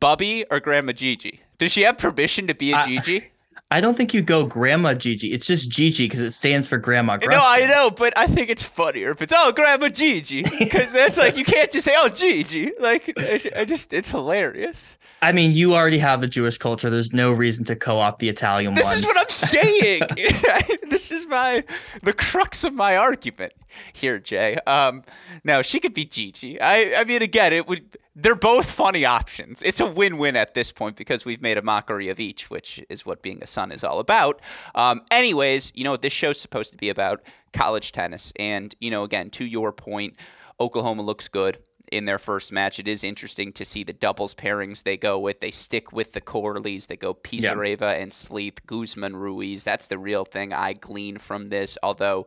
Bubby 0.00 0.44
or 0.50 0.58
Grandma 0.60 0.92
Gigi? 0.92 1.42
Does 1.58 1.72
she 1.72 1.82
have 1.82 1.98
permission 1.98 2.46
to 2.46 2.54
be 2.54 2.72
a 2.72 2.76
I- 2.76 2.86
Gigi? 2.86 3.30
I 3.70 3.82
don't 3.82 3.96
think 3.96 4.14
you 4.14 4.22
go 4.22 4.46
Grandma 4.46 4.94
Gigi. 4.94 5.34
It's 5.34 5.46
just 5.46 5.68
Gigi 5.68 6.06
because 6.06 6.22
it 6.22 6.30
stands 6.30 6.66
for 6.66 6.78
Grandma 6.78 7.18
Gruskin. 7.18 7.32
No, 7.32 7.40
I 7.42 7.66
know, 7.66 7.90
but 7.90 8.16
I 8.16 8.26
think 8.26 8.48
it's 8.48 8.62
funnier 8.62 9.10
if 9.10 9.20
it's 9.20 9.32
oh 9.36 9.52
Grandma 9.52 9.90
Gigi 9.90 10.42
because 10.58 10.90
that's 10.90 11.18
like 11.18 11.36
you 11.36 11.44
can't 11.44 11.70
just 11.70 11.84
say 11.84 11.94
oh 11.94 12.08
Gigi 12.08 12.72
like 12.80 13.12
I, 13.54 13.66
just 13.66 13.92
it's 13.92 14.10
hilarious. 14.10 14.96
I 15.20 15.32
mean, 15.32 15.52
you 15.52 15.74
already 15.74 15.98
have 15.98 16.22
the 16.22 16.28
Jewish 16.28 16.56
culture. 16.56 16.88
There's 16.88 17.12
no 17.12 17.30
reason 17.30 17.66
to 17.66 17.76
co-opt 17.76 18.20
the 18.20 18.30
Italian 18.30 18.70
one. 18.70 18.76
This 18.76 18.86
one. 18.86 18.98
is 18.98 19.04
what 19.04 19.18
I'm 19.18 19.28
saying. 19.28 20.02
this 20.90 21.12
is 21.12 21.26
my 21.26 21.62
the 22.02 22.14
crux 22.14 22.64
of 22.64 22.72
my 22.72 22.96
argument 22.96 23.52
here, 23.92 24.18
Jay. 24.18 24.56
Um, 24.66 25.02
no, 25.44 25.60
she 25.60 25.78
could 25.78 25.92
be 25.92 26.06
Gigi. 26.06 26.58
I 26.58 26.94
I 26.96 27.04
mean, 27.04 27.20
again, 27.20 27.52
it 27.52 27.66
would. 27.68 27.98
They're 28.20 28.34
both 28.34 28.68
funny 28.68 29.04
options. 29.04 29.62
It's 29.62 29.80
a 29.80 29.88
win-win 29.88 30.34
at 30.34 30.54
this 30.54 30.72
point 30.72 30.96
because 30.96 31.24
we've 31.24 31.40
made 31.40 31.56
a 31.56 31.62
mockery 31.62 32.08
of 32.08 32.18
each, 32.18 32.50
which 32.50 32.84
is 32.88 33.06
what 33.06 33.22
being 33.22 33.40
a 33.42 33.46
son 33.46 33.70
is 33.70 33.84
all 33.84 34.00
about. 34.00 34.40
Um, 34.74 35.02
anyways, 35.10 35.70
you 35.76 35.84
know 35.84 35.92
what 35.92 36.02
this 36.02 36.12
show's 36.12 36.40
supposed 36.40 36.72
to 36.72 36.76
be 36.76 36.88
about? 36.88 37.22
College 37.52 37.92
tennis, 37.92 38.32
and 38.36 38.74
you 38.80 38.90
know, 38.90 39.04
again, 39.04 39.30
to 39.30 39.44
your 39.44 39.70
point, 39.72 40.14
Oklahoma 40.58 41.02
looks 41.02 41.28
good 41.28 41.58
in 41.92 42.06
their 42.06 42.18
first 42.18 42.52
match. 42.52 42.78
It 42.78 42.88
is 42.88 43.04
interesting 43.04 43.52
to 43.52 43.64
see 43.64 43.84
the 43.84 43.92
doubles 43.92 44.34
pairings 44.34 44.82
they 44.82 44.96
go 44.96 45.18
with. 45.18 45.40
They 45.40 45.50
stick 45.50 45.92
with 45.92 46.12
the 46.12 46.20
Corleys. 46.20 46.88
They 46.88 46.96
go 46.96 47.14
Pisareva 47.14 48.00
and 48.02 48.12
Sleeth, 48.12 48.66
Guzman, 48.66 49.16
Ruiz. 49.16 49.64
That's 49.64 49.86
the 49.86 49.98
real 49.98 50.24
thing 50.24 50.52
I 50.52 50.72
glean 50.72 51.18
from 51.18 51.48
this. 51.48 51.78
Although, 51.82 52.26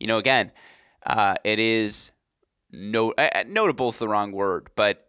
you 0.00 0.06
know, 0.06 0.18
again, 0.18 0.52
uh, 1.06 1.36
it 1.44 1.58
is 1.58 2.12
no 2.70 3.12
uh, 3.12 3.44
notable 3.46 3.88
is 3.88 3.98
the 3.98 4.08
wrong 4.08 4.32
word, 4.32 4.68
but 4.74 5.07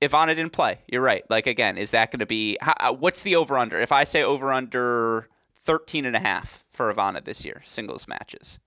Ivana 0.00 0.28
didn't 0.28 0.52
play. 0.52 0.80
You're 0.86 1.02
right. 1.02 1.22
Like 1.28 1.46
again, 1.46 1.76
is 1.76 1.90
that 1.90 2.10
going 2.10 2.20
to 2.20 2.26
be 2.26 2.56
how, 2.60 2.74
uh, 2.80 2.92
what's 2.92 3.22
the 3.22 3.36
over 3.36 3.58
under? 3.58 3.78
If 3.78 3.92
I 3.92 4.04
say 4.04 4.22
over 4.22 4.52
under 4.52 5.28
13 5.56 6.04
and 6.06 6.16
a 6.16 6.20
half 6.20 6.64
for 6.70 6.92
Ivana 6.92 7.22
this 7.24 7.44
year, 7.44 7.62
singles 7.64 8.08
matches. 8.08 8.58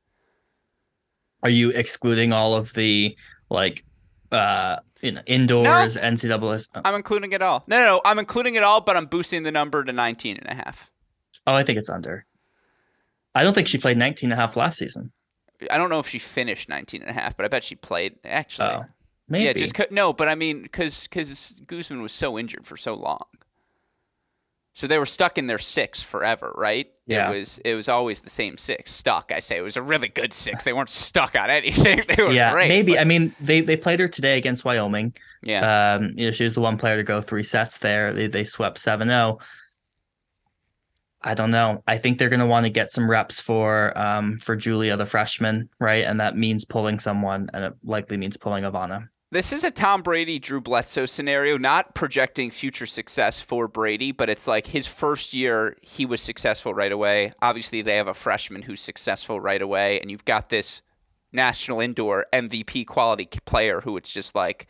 Are 1.42 1.50
you 1.50 1.72
excluding 1.72 2.32
all 2.32 2.56
of 2.56 2.74
the 2.74 3.18
like 3.50 3.84
uh 4.32 4.78
you 5.02 5.12
know 5.12 5.22
indoors 5.26 5.98
NCAA? 5.98 6.68
Oh, 6.76 6.82
I'm 6.86 6.96
including 6.96 7.32
it 7.34 7.42
all. 7.42 7.64
No, 7.68 7.78
no, 7.80 7.86
no, 7.86 8.02
I'm 8.06 8.20
including 8.20 8.56
it 8.56 8.64
all, 8.64 8.82
but 8.82 8.96
I'm 8.96 9.08
boosting 9.08 9.44
the 9.44 9.52
number 9.52 9.84
to 9.84 9.92
19 9.92 10.38
and 10.38 10.48
a 10.48 10.64
half. 10.64 10.90
oh, 11.48 11.54
I 11.54 11.64
think 11.64 11.78
it's 11.78 11.90
under. 11.90 12.26
I 13.36 13.44
don't 13.44 13.54
think 13.54 13.68
she 13.68 13.78
played 13.80 13.98
19 13.98 14.32
and 14.32 14.40
a 14.40 14.42
half 14.42 14.56
last 14.56 14.78
season. 14.78 15.12
I 15.72 15.78
don't 15.78 15.90
know 15.90 16.00
if 16.00 16.08
she 16.08 16.20
finished 16.20 16.70
19 16.70 17.02
and 17.02 17.10
a 17.10 17.14
half, 17.14 17.36
but 17.36 17.46
I 17.46 17.50
bet 17.50 17.64
she 17.64 17.76
played 17.76 18.16
actually. 18.24 18.70
Oh, 18.70 18.86
maybe. 19.28 19.46
Yeah, 19.46 19.54
just 19.54 19.92
no, 19.92 20.14
but 20.14 20.28
I 20.28 20.36
mean, 20.36 20.62
because 20.64 21.04
because 21.08 21.60
Guzman 21.68 22.02
was 22.02 22.12
so 22.12 22.38
injured 22.38 22.66
for 22.68 22.78
so 22.78 22.94
long, 22.94 23.26
so 24.74 24.88
they 24.88 24.98
were 24.98 25.06
stuck 25.06 25.38
in 25.38 25.48
their 25.48 25.60
six 25.60 26.02
forever, 26.02 26.54
right? 26.58 26.88
Yeah. 27.06 27.32
it 27.32 27.40
was 27.40 27.58
it 27.60 27.76
was 27.76 27.90
always 27.90 28.22
the 28.22 28.30
same 28.30 28.58
six. 28.58 28.92
Stuck, 28.94 29.32
I 29.34 29.40
say, 29.40 29.58
it 29.58 29.62
was 29.62 29.76
a 29.78 29.82
really 29.82 30.08
good 30.08 30.32
six. 30.34 30.64
They 30.64 30.72
weren't 30.74 30.90
stuck 30.90 31.36
on 31.36 31.50
anything. 31.50 32.02
They 32.08 32.24
were 32.24 32.32
yeah, 32.32 32.52
great. 32.52 32.70
maybe. 32.70 32.94
but- 32.94 33.02
I 33.02 33.04
mean, 33.04 33.36
they 33.42 33.62
they 33.62 33.76
played 33.78 34.00
her 34.00 34.08
today 34.08 34.38
against 34.38 34.64
Wyoming. 34.66 35.14
yeah, 35.42 35.96
Um, 35.96 36.12
you 36.16 36.26
know, 36.26 36.32
she 36.32 36.44
was 36.46 36.54
the 36.54 36.62
one 36.62 36.78
player 36.78 36.96
to 36.98 37.04
go 37.04 37.20
three 37.22 37.44
sets 37.44 37.78
there. 37.80 38.14
They 38.14 38.28
they 38.28 38.44
swept 38.46 38.78
7-0. 38.78 39.42
I 41.26 41.34
don't 41.36 41.52
know. 41.52 41.82
I 41.88 41.98
think 41.98 42.18
they're 42.18 42.28
going 42.30 42.42
to 42.42 42.46
want 42.46 42.66
to 42.66 42.70
get 42.70 42.92
some 42.92 43.10
reps 43.10 43.40
for 43.40 43.98
um 43.98 44.40
for 44.40 44.56
Julia 44.56 44.98
the 44.98 45.06
freshman, 45.06 45.70
right? 45.80 46.04
And 46.06 46.20
that 46.20 46.36
means 46.38 46.66
pulling 46.66 47.00
someone 47.00 47.50
and 47.54 47.64
it 47.66 47.74
likely 47.84 48.18
means 48.18 48.38
pulling 48.38 48.64
Ivana. 48.64 49.08
This 49.34 49.52
is 49.52 49.64
a 49.64 49.72
Tom 49.72 50.04
Brady, 50.04 50.38
Drew 50.38 50.62
Bledsoe 50.62 51.08
scenario, 51.08 51.58
not 51.58 51.96
projecting 51.96 52.52
future 52.52 52.86
success 52.86 53.42
for 53.42 53.68
Brady, 53.68 54.12
but 54.12 54.30
it's 54.30 54.46
like 54.46 54.68
his 54.68 54.86
first 54.86 55.34
year, 55.34 55.76
he 55.82 56.06
was 56.06 56.22
successful 56.22 56.72
right 56.72 56.92
away. 56.92 57.32
Obviously, 57.42 57.82
they 57.82 57.96
have 57.96 58.08
a 58.08 58.14
freshman 58.14 58.62
who's 58.62 58.80
successful 58.80 59.40
right 59.40 59.64
away, 59.64 60.00
and 60.00 60.12
you've 60.12 60.24
got 60.24 60.50
this 60.50 60.84
national 61.32 61.80
indoor 61.80 62.28
MVP 62.32 62.86
quality 62.86 63.28
player 63.44 63.82
who 63.82 63.98
it's 63.98 64.14
just 64.14 64.36
like, 64.36 64.68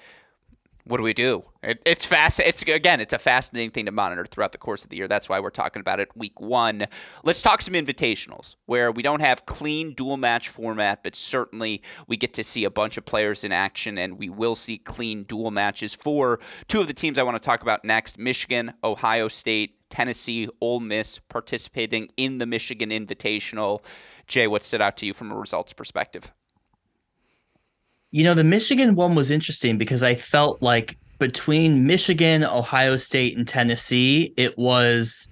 what 0.86 0.98
do 0.98 1.04
we 1.04 1.14
do? 1.14 1.44
It, 1.62 1.82
it's 1.86 2.06
fast. 2.06 2.40
It's 2.40 2.62
again, 2.64 3.00
it's 3.00 3.14
a 3.14 3.20
fascinating 3.20 3.72
thing 3.72 3.86
to 3.86 3.92
monitor 3.92 4.26
throughout 4.26 4.52
the 4.52 4.58
course 4.58 4.84
of 4.84 4.90
the 4.90 4.98
year. 4.98 5.08
That's 5.08 5.30
why 5.30 5.40
we're 5.40 5.50
talking 5.50 5.80
about 5.80 6.00
it 6.00 6.10
week 6.16 6.42
one. 6.42 6.86
Let's 7.24 7.42
talk 7.42 7.62
some 7.62 7.74
invitationals 7.74 8.56
where 8.66 8.92
we 8.92 9.02
don't 9.02 9.22
have 9.22 9.46
clean 9.46 9.94
dual 9.94 10.18
match 10.18 10.50
format, 10.50 11.04
but 11.04 11.16
certainly 11.16 11.82
we 12.08 12.18
get 12.18 12.34
to 12.34 12.44
see 12.44 12.66
a 12.66 12.70
bunch 12.70 12.98
of 12.98 13.06
players 13.06 13.44
in 13.44 13.52
action, 13.52 13.98
and 13.98 14.18
we 14.18 14.30
will 14.30 14.56
see 14.56 14.78
clean 14.78 15.24
dual 15.24 15.52
matches 15.52 15.94
for 15.94 16.40
two 16.68 16.82
of 16.82 16.88
the 16.88 16.94
teams 16.94 17.18
I 17.18 17.24
want 17.24 17.42
to 17.42 17.46
talk 17.46 17.62
about 17.62 17.86
next: 17.86 18.20
Michigan, 18.20 18.74
Ohio 18.84 19.30
State, 19.30 19.78
Tennessee, 19.90 20.50
Ole 20.60 20.82
Miss 20.82 21.20
participating 21.30 22.10
in 22.18 22.40
the 22.40 22.46
Michigan 22.46 22.90
Invitational. 22.90 23.84
Jay, 24.28 24.48
what 24.48 24.64
stood 24.64 24.82
out 24.82 24.98
to 24.98 25.06
you 25.06 25.14
from 25.14 25.32
a 25.32 25.36
results 25.36 25.74
perspective? 25.74 26.34
You 28.14 28.24
know, 28.24 28.36
the 28.36 28.44
Michigan 28.44 28.94
one 28.94 29.16
was 29.16 29.32
interesting 29.32 29.80
because 29.80 30.04
I 30.04 30.14
felt 30.14 30.62
like 30.62 31.00
between 31.18 31.88
Michigan, 31.88 32.44
Ohio 32.44 32.96
State, 32.96 33.36
and 33.36 33.48
Tennessee, 33.48 34.36
it 34.38 34.56
was 34.56 35.30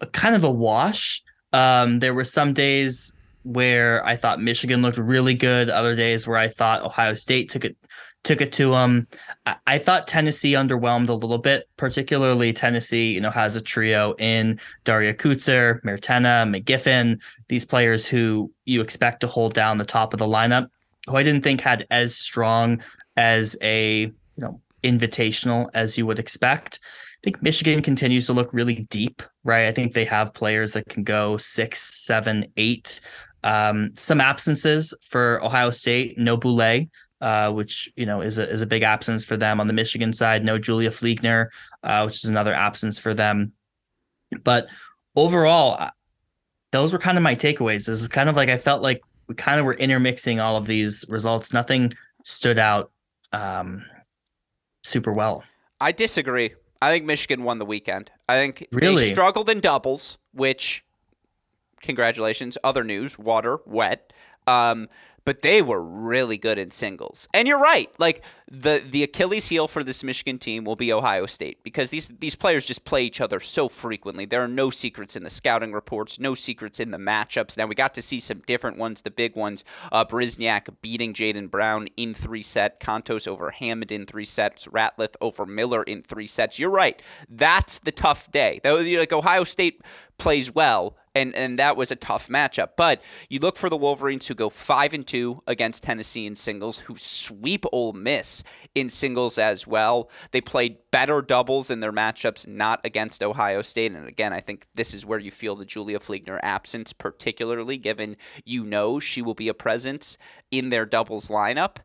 a 0.00 0.06
kind 0.06 0.34
of 0.34 0.42
a 0.42 0.50
wash. 0.50 1.22
Um, 1.52 1.98
there 1.98 2.14
were 2.14 2.24
some 2.24 2.54
days 2.54 3.12
where 3.42 4.02
I 4.06 4.16
thought 4.16 4.40
Michigan 4.40 4.80
looked 4.80 4.96
really 4.96 5.34
good, 5.34 5.68
other 5.68 5.94
days 5.94 6.26
where 6.26 6.38
I 6.38 6.48
thought 6.48 6.80
Ohio 6.82 7.12
State 7.12 7.50
took 7.50 7.66
it 7.66 7.76
took 8.24 8.40
it 8.40 8.52
to 8.52 8.70
them. 8.70 9.08
I, 9.44 9.56
I 9.66 9.78
thought 9.78 10.06
Tennessee 10.06 10.52
underwhelmed 10.52 11.10
a 11.10 11.14
little 11.14 11.36
bit, 11.36 11.68
particularly 11.76 12.54
Tennessee, 12.54 13.12
you 13.12 13.20
know, 13.20 13.30
has 13.30 13.56
a 13.56 13.60
trio 13.60 14.14
in 14.14 14.58
Daria 14.84 15.12
Kuczer, 15.12 15.82
Mirtena, 15.82 16.48
McGiffin, 16.48 17.20
these 17.48 17.66
players 17.66 18.06
who 18.06 18.50
you 18.64 18.80
expect 18.80 19.20
to 19.20 19.26
hold 19.26 19.52
down 19.52 19.76
the 19.76 19.84
top 19.84 20.14
of 20.14 20.18
the 20.18 20.26
lineup 20.26 20.68
who 21.06 21.16
I 21.16 21.22
didn't 21.22 21.42
think 21.42 21.60
had 21.60 21.86
as 21.90 22.14
strong 22.16 22.82
as 23.16 23.56
a 23.62 24.02
you 24.02 24.12
know 24.38 24.60
invitational 24.82 25.68
as 25.74 25.96
you 25.96 26.06
would 26.06 26.18
expect. 26.18 26.80
I 26.82 27.20
think 27.24 27.42
Michigan 27.42 27.82
continues 27.82 28.26
to 28.26 28.32
look 28.32 28.52
really 28.52 28.86
deep, 28.90 29.22
right? 29.44 29.66
I 29.66 29.72
think 29.72 29.92
they 29.92 30.04
have 30.06 30.34
players 30.34 30.72
that 30.72 30.88
can 30.88 31.04
go 31.04 31.36
six, 31.36 31.80
seven, 31.80 32.46
eight. 32.56 33.00
Um, 33.44 33.90
some 33.94 34.20
absences 34.20 34.92
for 35.08 35.42
Ohio 35.44 35.70
State, 35.70 36.18
no 36.18 36.36
Boulais, 36.36 36.88
uh, 37.20 37.52
which 37.52 37.92
you 37.94 38.06
know 38.06 38.20
is 38.20 38.38
a 38.38 38.48
is 38.48 38.62
a 38.62 38.66
big 38.66 38.82
absence 38.82 39.24
for 39.24 39.36
them 39.36 39.60
on 39.60 39.68
the 39.68 39.72
Michigan 39.72 40.12
side. 40.12 40.44
No 40.44 40.58
Julia 40.58 40.90
Fliegner, 40.90 41.48
uh, 41.82 42.02
which 42.04 42.16
is 42.16 42.24
another 42.24 42.54
absence 42.54 42.98
for 42.98 43.14
them. 43.14 43.52
But 44.42 44.68
overall, 45.14 45.90
those 46.72 46.92
were 46.92 46.98
kind 46.98 47.16
of 47.16 47.22
my 47.22 47.36
takeaways. 47.36 47.86
This 47.86 48.02
is 48.02 48.08
kind 48.08 48.28
of 48.28 48.36
like 48.36 48.48
I 48.48 48.56
felt 48.56 48.82
like 48.82 49.02
we 49.32 49.36
kind 49.36 49.58
of 49.58 49.64
were 49.64 49.74
intermixing 49.74 50.40
all 50.40 50.56
of 50.58 50.66
these 50.66 51.06
results. 51.08 51.54
Nothing 51.54 51.92
stood 52.22 52.58
out 52.58 52.90
um, 53.32 53.82
super 54.82 55.10
well. 55.10 55.42
I 55.80 55.92
disagree. 55.92 56.52
I 56.82 56.90
think 56.90 57.06
Michigan 57.06 57.44
won 57.44 57.58
the 57.58 57.64
weekend. 57.64 58.10
I 58.28 58.36
think 58.36 58.68
really? 58.72 59.06
they 59.06 59.12
struggled 59.12 59.48
in 59.48 59.60
doubles, 59.60 60.18
which 60.34 60.84
congratulations. 61.80 62.58
Other 62.62 62.84
news, 62.84 63.18
water, 63.18 63.60
wet. 63.64 64.12
Um, 64.46 64.90
but 65.24 65.42
they 65.42 65.62
were 65.62 65.82
really 65.82 66.36
good 66.36 66.58
in 66.58 66.70
singles. 66.70 67.28
And 67.32 67.46
you're 67.46 67.60
right. 67.60 67.88
Like 67.98 68.24
the 68.50 68.82
the 68.84 69.02
Achilles 69.02 69.48
heel 69.48 69.68
for 69.68 69.82
this 69.82 70.04
Michigan 70.04 70.38
team 70.38 70.64
will 70.64 70.76
be 70.76 70.92
Ohio 70.92 71.26
State 71.26 71.62
because 71.62 71.90
these 71.90 72.08
these 72.08 72.34
players 72.34 72.66
just 72.66 72.84
play 72.84 73.04
each 73.04 73.20
other 73.20 73.40
so 73.40 73.68
frequently. 73.68 74.26
There 74.26 74.42
are 74.42 74.48
no 74.48 74.70
secrets 74.70 75.16
in 75.16 75.22
the 75.22 75.30
scouting 75.30 75.72
reports, 75.72 76.18
no 76.18 76.34
secrets 76.34 76.80
in 76.80 76.90
the 76.90 76.98
matchups. 76.98 77.56
Now 77.56 77.66
we 77.66 77.74
got 77.74 77.94
to 77.94 78.02
see 78.02 78.20
some 78.20 78.40
different 78.40 78.78
ones, 78.78 79.02
the 79.02 79.10
big 79.10 79.36
ones. 79.36 79.64
Uh, 79.90 80.04
Brizniak 80.04 80.68
beating 80.82 81.14
Jaden 81.14 81.50
Brown 81.50 81.88
in 81.96 82.14
three 82.14 82.42
set, 82.42 82.80
Kontos 82.80 83.28
over 83.28 83.50
Hammond 83.50 83.92
in 83.92 84.06
three 84.06 84.24
sets, 84.24 84.66
Ratliff 84.66 85.14
over 85.20 85.46
Miller 85.46 85.82
in 85.82 86.02
three 86.02 86.26
sets. 86.26 86.58
You're 86.58 86.70
right. 86.70 87.00
That's 87.28 87.78
the 87.78 87.92
tough 87.92 88.30
day. 88.30 88.60
Like 88.64 89.12
Ohio 89.12 89.44
State 89.44 89.80
plays 90.18 90.54
well, 90.54 90.96
and 91.14 91.34
and 91.34 91.58
that 91.58 91.76
was 91.76 91.90
a 91.90 91.96
tough 91.96 92.28
matchup. 92.28 92.70
But 92.76 93.02
you 93.28 93.38
look 93.38 93.56
for 93.56 93.68
the 93.68 93.76
Wolverines 93.76 94.26
who 94.26 94.34
go 94.34 94.48
five 94.48 94.94
and 94.94 95.06
two 95.06 95.42
against 95.46 95.82
Tennessee 95.82 96.26
in 96.26 96.34
singles, 96.34 96.80
who 96.80 96.96
sweep 96.96 97.64
Ole 97.72 97.92
Miss 97.92 98.42
in 98.74 98.88
singles 98.88 99.38
as 99.38 99.66
well. 99.66 100.10
They 100.30 100.40
played 100.40 100.78
better 100.90 101.22
doubles 101.22 101.70
in 101.70 101.80
their 101.80 101.92
matchups, 101.92 102.46
not 102.46 102.80
against 102.84 103.22
Ohio 103.22 103.62
State. 103.62 103.92
And 103.92 104.08
again, 104.08 104.32
I 104.32 104.40
think 104.40 104.66
this 104.74 104.94
is 104.94 105.06
where 105.06 105.18
you 105.18 105.30
feel 105.30 105.56
the 105.56 105.64
Julia 105.64 105.98
Fliegner 105.98 106.40
absence, 106.42 106.92
particularly 106.92 107.76
given 107.76 108.16
you 108.44 108.64
know 108.64 109.00
she 109.00 109.22
will 109.22 109.34
be 109.34 109.48
a 109.48 109.54
presence 109.54 110.18
in 110.50 110.70
their 110.70 110.86
doubles 110.86 111.28
lineup. 111.28 111.76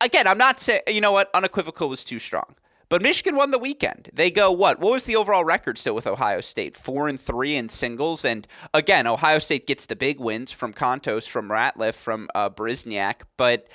Again, 0.00 0.26
I'm 0.26 0.38
not 0.38 0.60
saying 0.60 0.82
you 0.88 1.00
know 1.00 1.12
what 1.12 1.30
unequivocal 1.34 1.88
was 1.88 2.04
too 2.04 2.18
strong. 2.18 2.56
But 2.88 3.02
Michigan 3.02 3.36
won 3.36 3.50
the 3.50 3.58
weekend. 3.58 4.10
They 4.12 4.30
go 4.30 4.52
what? 4.52 4.78
What 4.78 4.92
was 4.92 5.04
the 5.04 5.16
overall 5.16 5.44
record 5.44 5.78
still 5.78 5.94
with 5.94 6.06
Ohio 6.06 6.40
State? 6.40 6.76
Four 6.76 7.08
and 7.08 7.18
three 7.18 7.56
in 7.56 7.68
singles, 7.68 8.24
and 8.24 8.46
again, 8.72 9.06
Ohio 9.06 9.38
State 9.38 9.66
gets 9.66 9.86
the 9.86 9.96
big 9.96 10.20
wins 10.20 10.52
from 10.52 10.72
Kontos, 10.72 11.28
from 11.28 11.48
Ratliff, 11.48 11.94
from 11.94 12.28
uh, 12.34 12.50
Brizniak. 12.50 13.22
But 13.36 13.68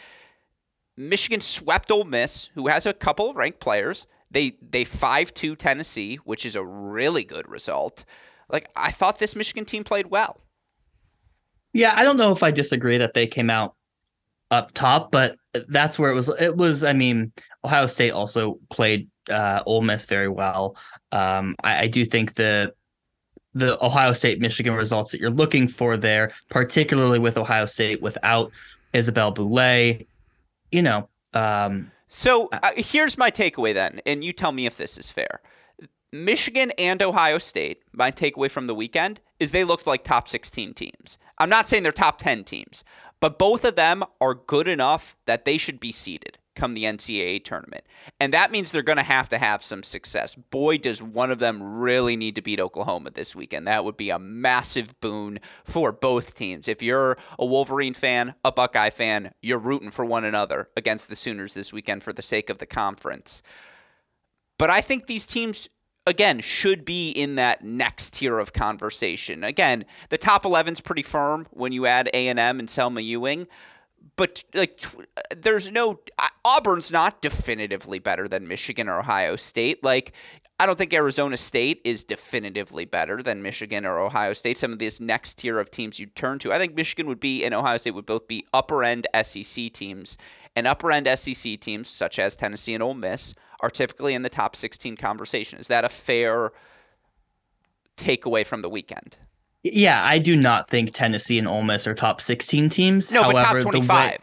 Michigan 0.97 1.41
swept 1.41 1.89
Ole 1.91 2.03
Miss, 2.03 2.49
who 2.55 2.67
has 2.67 2.85
a 2.85 2.93
couple 2.93 3.29
of 3.29 3.35
ranked 3.35 3.59
players. 3.59 4.05
They 4.31 4.57
they 4.61 4.83
five 4.83 5.33
two 5.33 5.55
Tennessee, 5.55 6.17
which 6.17 6.45
is 6.45 6.55
a 6.55 6.63
really 6.63 7.23
good 7.23 7.47
result. 7.49 8.05
Like 8.49 8.69
I 8.75 8.91
thought 8.91 9.19
this 9.19 9.35
Michigan 9.35 9.65
team 9.65 9.83
played 9.83 10.07
well. 10.07 10.41
Yeah, 11.73 11.93
I 11.95 12.03
don't 12.03 12.17
know 12.17 12.31
if 12.31 12.43
I 12.43 12.51
disagree 12.51 12.97
that 12.97 13.13
they 13.13 13.27
came 13.27 13.49
out 13.49 13.75
up 14.51 14.71
top, 14.73 15.11
but 15.11 15.35
that's 15.67 15.99
where 15.99 16.11
it 16.11 16.15
was. 16.15 16.29
It 16.39 16.57
was. 16.57 16.83
I 16.83 16.93
mean, 16.93 17.31
Ohio 17.63 17.87
State 17.87 18.11
also 18.11 18.59
played 18.69 19.09
uh, 19.29 19.63
Ole 19.65 19.81
Miss 19.81 20.05
very 20.05 20.27
well. 20.27 20.75
Um, 21.11 21.55
I, 21.63 21.81
I 21.81 21.87
do 21.87 22.05
think 22.05 22.35
the 22.35 22.73
the 23.53 23.83
Ohio 23.83 24.13
State 24.13 24.39
Michigan 24.39 24.73
results 24.73 25.11
that 25.11 25.19
you're 25.19 25.31
looking 25.31 25.67
for 25.67 25.97
there, 25.97 26.31
particularly 26.49 27.19
with 27.19 27.37
Ohio 27.37 27.65
State 27.65 28.01
without 28.01 28.51
Isabelle 28.93 29.33
Boulais, 29.33 30.05
you 30.71 30.81
know. 30.81 31.09
Um, 31.33 31.91
so 32.07 32.49
uh, 32.51 32.71
here's 32.75 33.17
my 33.17 33.31
takeaway 33.31 33.73
then, 33.73 34.01
and 34.05 34.23
you 34.23 34.33
tell 34.33 34.51
me 34.51 34.65
if 34.65 34.77
this 34.77 34.97
is 34.97 35.09
fair. 35.09 35.41
Michigan 36.11 36.71
and 36.77 37.01
Ohio 37.01 37.37
State, 37.37 37.83
my 37.91 38.11
takeaway 38.11 38.49
from 38.49 38.67
the 38.67 38.73
weekend 38.73 39.19
is 39.39 39.51
they 39.51 39.63
looked 39.63 39.85
like 39.85 40.03
top 40.03 40.27
16 40.27 40.73
teams. 40.73 41.17
I'm 41.37 41.49
not 41.49 41.69
saying 41.69 41.83
they're 41.83 41.91
top 41.91 42.17
10 42.17 42.43
teams, 42.43 42.83
but 43.19 43.37
both 43.37 43.63
of 43.63 43.75
them 43.75 44.03
are 44.19 44.33
good 44.33 44.67
enough 44.67 45.15
that 45.25 45.45
they 45.45 45.57
should 45.57 45.79
be 45.79 45.91
seeded 45.91 46.38
come 46.59 46.73
the 46.73 46.83
NCAA 46.83 47.43
tournament. 47.43 47.85
And 48.19 48.33
that 48.33 48.51
means 48.51 48.71
they're 48.71 48.81
going 48.81 48.97
to 48.97 49.03
have 49.03 49.29
to 49.29 49.37
have 49.37 49.63
some 49.63 49.83
success. 49.83 50.35
Boy, 50.35 50.77
does 50.77 51.01
one 51.01 51.31
of 51.31 51.39
them 51.39 51.79
really 51.79 52.15
need 52.15 52.35
to 52.35 52.41
beat 52.41 52.59
Oklahoma 52.59 53.11
this 53.11 53.35
weekend. 53.35 53.67
That 53.67 53.85
would 53.85 53.97
be 53.97 54.09
a 54.09 54.19
massive 54.19 54.99
boon 54.99 55.39
for 55.63 55.91
both 55.91 56.35
teams. 56.37 56.67
If 56.67 56.81
you're 56.81 57.17
a 57.37 57.45
Wolverine 57.45 57.93
fan, 57.93 58.35
a 58.43 58.51
Buckeye 58.51 58.89
fan, 58.89 59.31
you're 59.41 59.59
rooting 59.59 59.91
for 59.91 60.03
one 60.03 60.25
another 60.25 60.69
against 60.75 61.09
the 61.09 61.15
Sooners 61.15 61.53
this 61.53 61.71
weekend 61.71 62.03
for 62.03 62.13
the 62.13 62.21
sake 62.21 62.49
of 62.49 62.57
the 62.57 62.65
conference. 62.65 63.41
But 64.57 64.69
I 64.69 64.81
think 64.81 65.07
these 65.07 65.25
teams 65.25 65.69
again 66.05 66.39
should 66.39 66.83
be 66.83 67.11
in 67.11 67.35
that 67.35 67.63
next 67.63 68.15
tier 68.15 68.39
of 68.39 68.51
conversation. 68.51 69.43
Again, 69.43 69.85
the 70.09 70.17
top 70.17 70.43
11's 70.43 70.81
pretty 70.81 71.03
firm 71.03 71.47
when 71.51 71.71
you 71.71 71.85
add 71.85 72.09
A&M 72.13 72.59
and 72.59 72.69
Selma 72.69 73.01
Ewing, 73.01 73.47
but 74.15 74.43
like 74.53 74.83
uh, 74.85 75.21
there's 75.37 75.71
no 75.71 76.01
Auburn's 76.43 76.91
not 76.91 77.21
definitively 77.21 77.99
better 77.99 78.27
than 78.27 78.47
Michigan 78.47 78.89
or 78.89 78.99
Ohio 78.99 79.35
State. 79.35 79.83
Like 79.83 80.13
I 80.59 80.65
don't 80.65 80.77
think 80.77 80.93
Arizona 80.93 81.37
State 81.37 81.79
is 81.85 82.03
definitively 82.03 82.83
better 82.83 83.23
than 83.23 83.41
Michigan 83.41 83.85
or 83.85 83.97
Ohio 83.97 84.33
State. 84.33 84.57
Some 84.57 84.73
of 84.73 84.79
this 84.79 84.99
next 84.99 85.35
tier 85.35 85.57
of 85.57 85.71
teams 85.71 85.99
you 85.99 86.05
turn 86.07 86.37
to. 86.39 86.51
I 86.51 86.59
think 86.59 86.75
Michigan 86.75 87.07
would 87.07 87.21
be 87.21 87.45
and 87.45 87.53
Ohio 87.53 87.77
State 87.77 87.91
would 87.95 88.05
both 88.05 88.27
be 88.27 88.45
upper 88.53 88.83
end 88.83 89.07
SEC 89.21 89.71
teams. 89.71 90.17
And 90.55 90.67
upper 90.67 90.91
end 90.91 91.07
SEC 91.17 91.59
teams 91.59 91.89
such 91.89 92.19
as 92.19 92.35
Tennessee 92.35 92.73
and 92.73 92.83
Ole 92.83 92.95
Miss 92.95 93.33
are 93.61 93.69
typically 93.69 94.13
in 94.13 94.23
the 94.23 94.29
top 94.29 94.55
16 94.55 94.97
conversation. 94.97 95.59
Is 95.59 95.67
that 95.67 95.85
a 95.85 95.89
fair 95.89 96.51
takeaway 97.95 98.45
from 98.45 98.61
the 98.61 98.69
weekend? 98.69 99.17
Yeah, 99.63 100.03
I 100.03 100.19
do 100.19 100.35
not 100.35 100.69
think 100.69 100.93
Tennessee 100.93 101.37
and 101.37 101.47
Ole 101.47 101.63
Miss 101.63 101.85
are 101.87 101.93
top 101.93 102.21
16 102.21 102.69
teams. 102.69 103.11
No, 103.11 103.23
However, 103.23 103.33
but 103.33 103.43
top 103.43 103.61
25. 103.61 104.11
Way, 104.11 104.17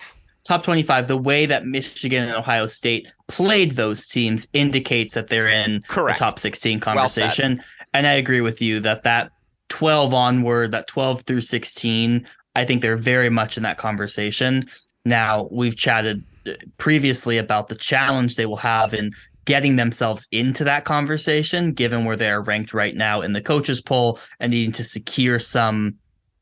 top 0.45 0.63
25, 0.63 1.09
the 1.09 1.17
way 1.17 1.47
that 1.47 1.67
Michigan 1.67 2.29
and 2.29 2.37
Ohio 2.37 2.67
State 2.67 3.13
played 3.29 3.73
those 3.73 4.07
teams 4.07 4.49
indicates 4.53 5.15
that 5.15 5.29
they're 5.29 5.49
in 5.49 5.83
Correct. 5.89 6.19
the 6.19 6.25
top 6.25 6.39
16 6.39 6.81
conversation. 6.81 7.57
Well 7.57 7.65
and 7.97 8.07
I 8.07 8.13
agree 8.13 8.43
with 8.43 8.61
you 8.61 8.81
that 8.81 9.05
that 9.05 9.33
12 9.69 10.13
onward, 10.13 10.71
that 10.73 10.87
12 10.87 11.23
through 11.23 11.41
16, 11.41 12.27
I 12.55 12.65
think 12.65 12.83
they're 12.83 12.97
very 12.97 13.31
much 13.31 13.57
in 13.57 13.63
that 13.63 13.79
conversation. 13.79 14.69
Now, 15.05 15.49
we've 15.51 15.77
chatted 15.77 16.23
uh, 16.47 16.53
previously 16.79 17.39
about 17.39 17.69
the 17.69 17.75
challenge 17.75 18.37
they 18.37 18.47
will 18.47 18.57
have 18.57 18.93
in 18.93 19.13
getting 19.47 19.77
themselves 19.77 20.29
into 20.31 20.65
that 20.65 20.85
conversation, 20.85 21.73
given 21.73 22.05
where 22.05 22.17
they 22.17 22.31
are 22.31 22.43
ranked 22.43 22.75
right 22.75 22.95
now 22.95 23.23
in 23.23 23.33
the 23.33 23.41
coaches 23.41 23.81
poll 23.81 24.19
and 24.39 24.51
needing 24.51 24.73
to 24.73 24.85
secure 24.85 25.39
some, 25.39 25.95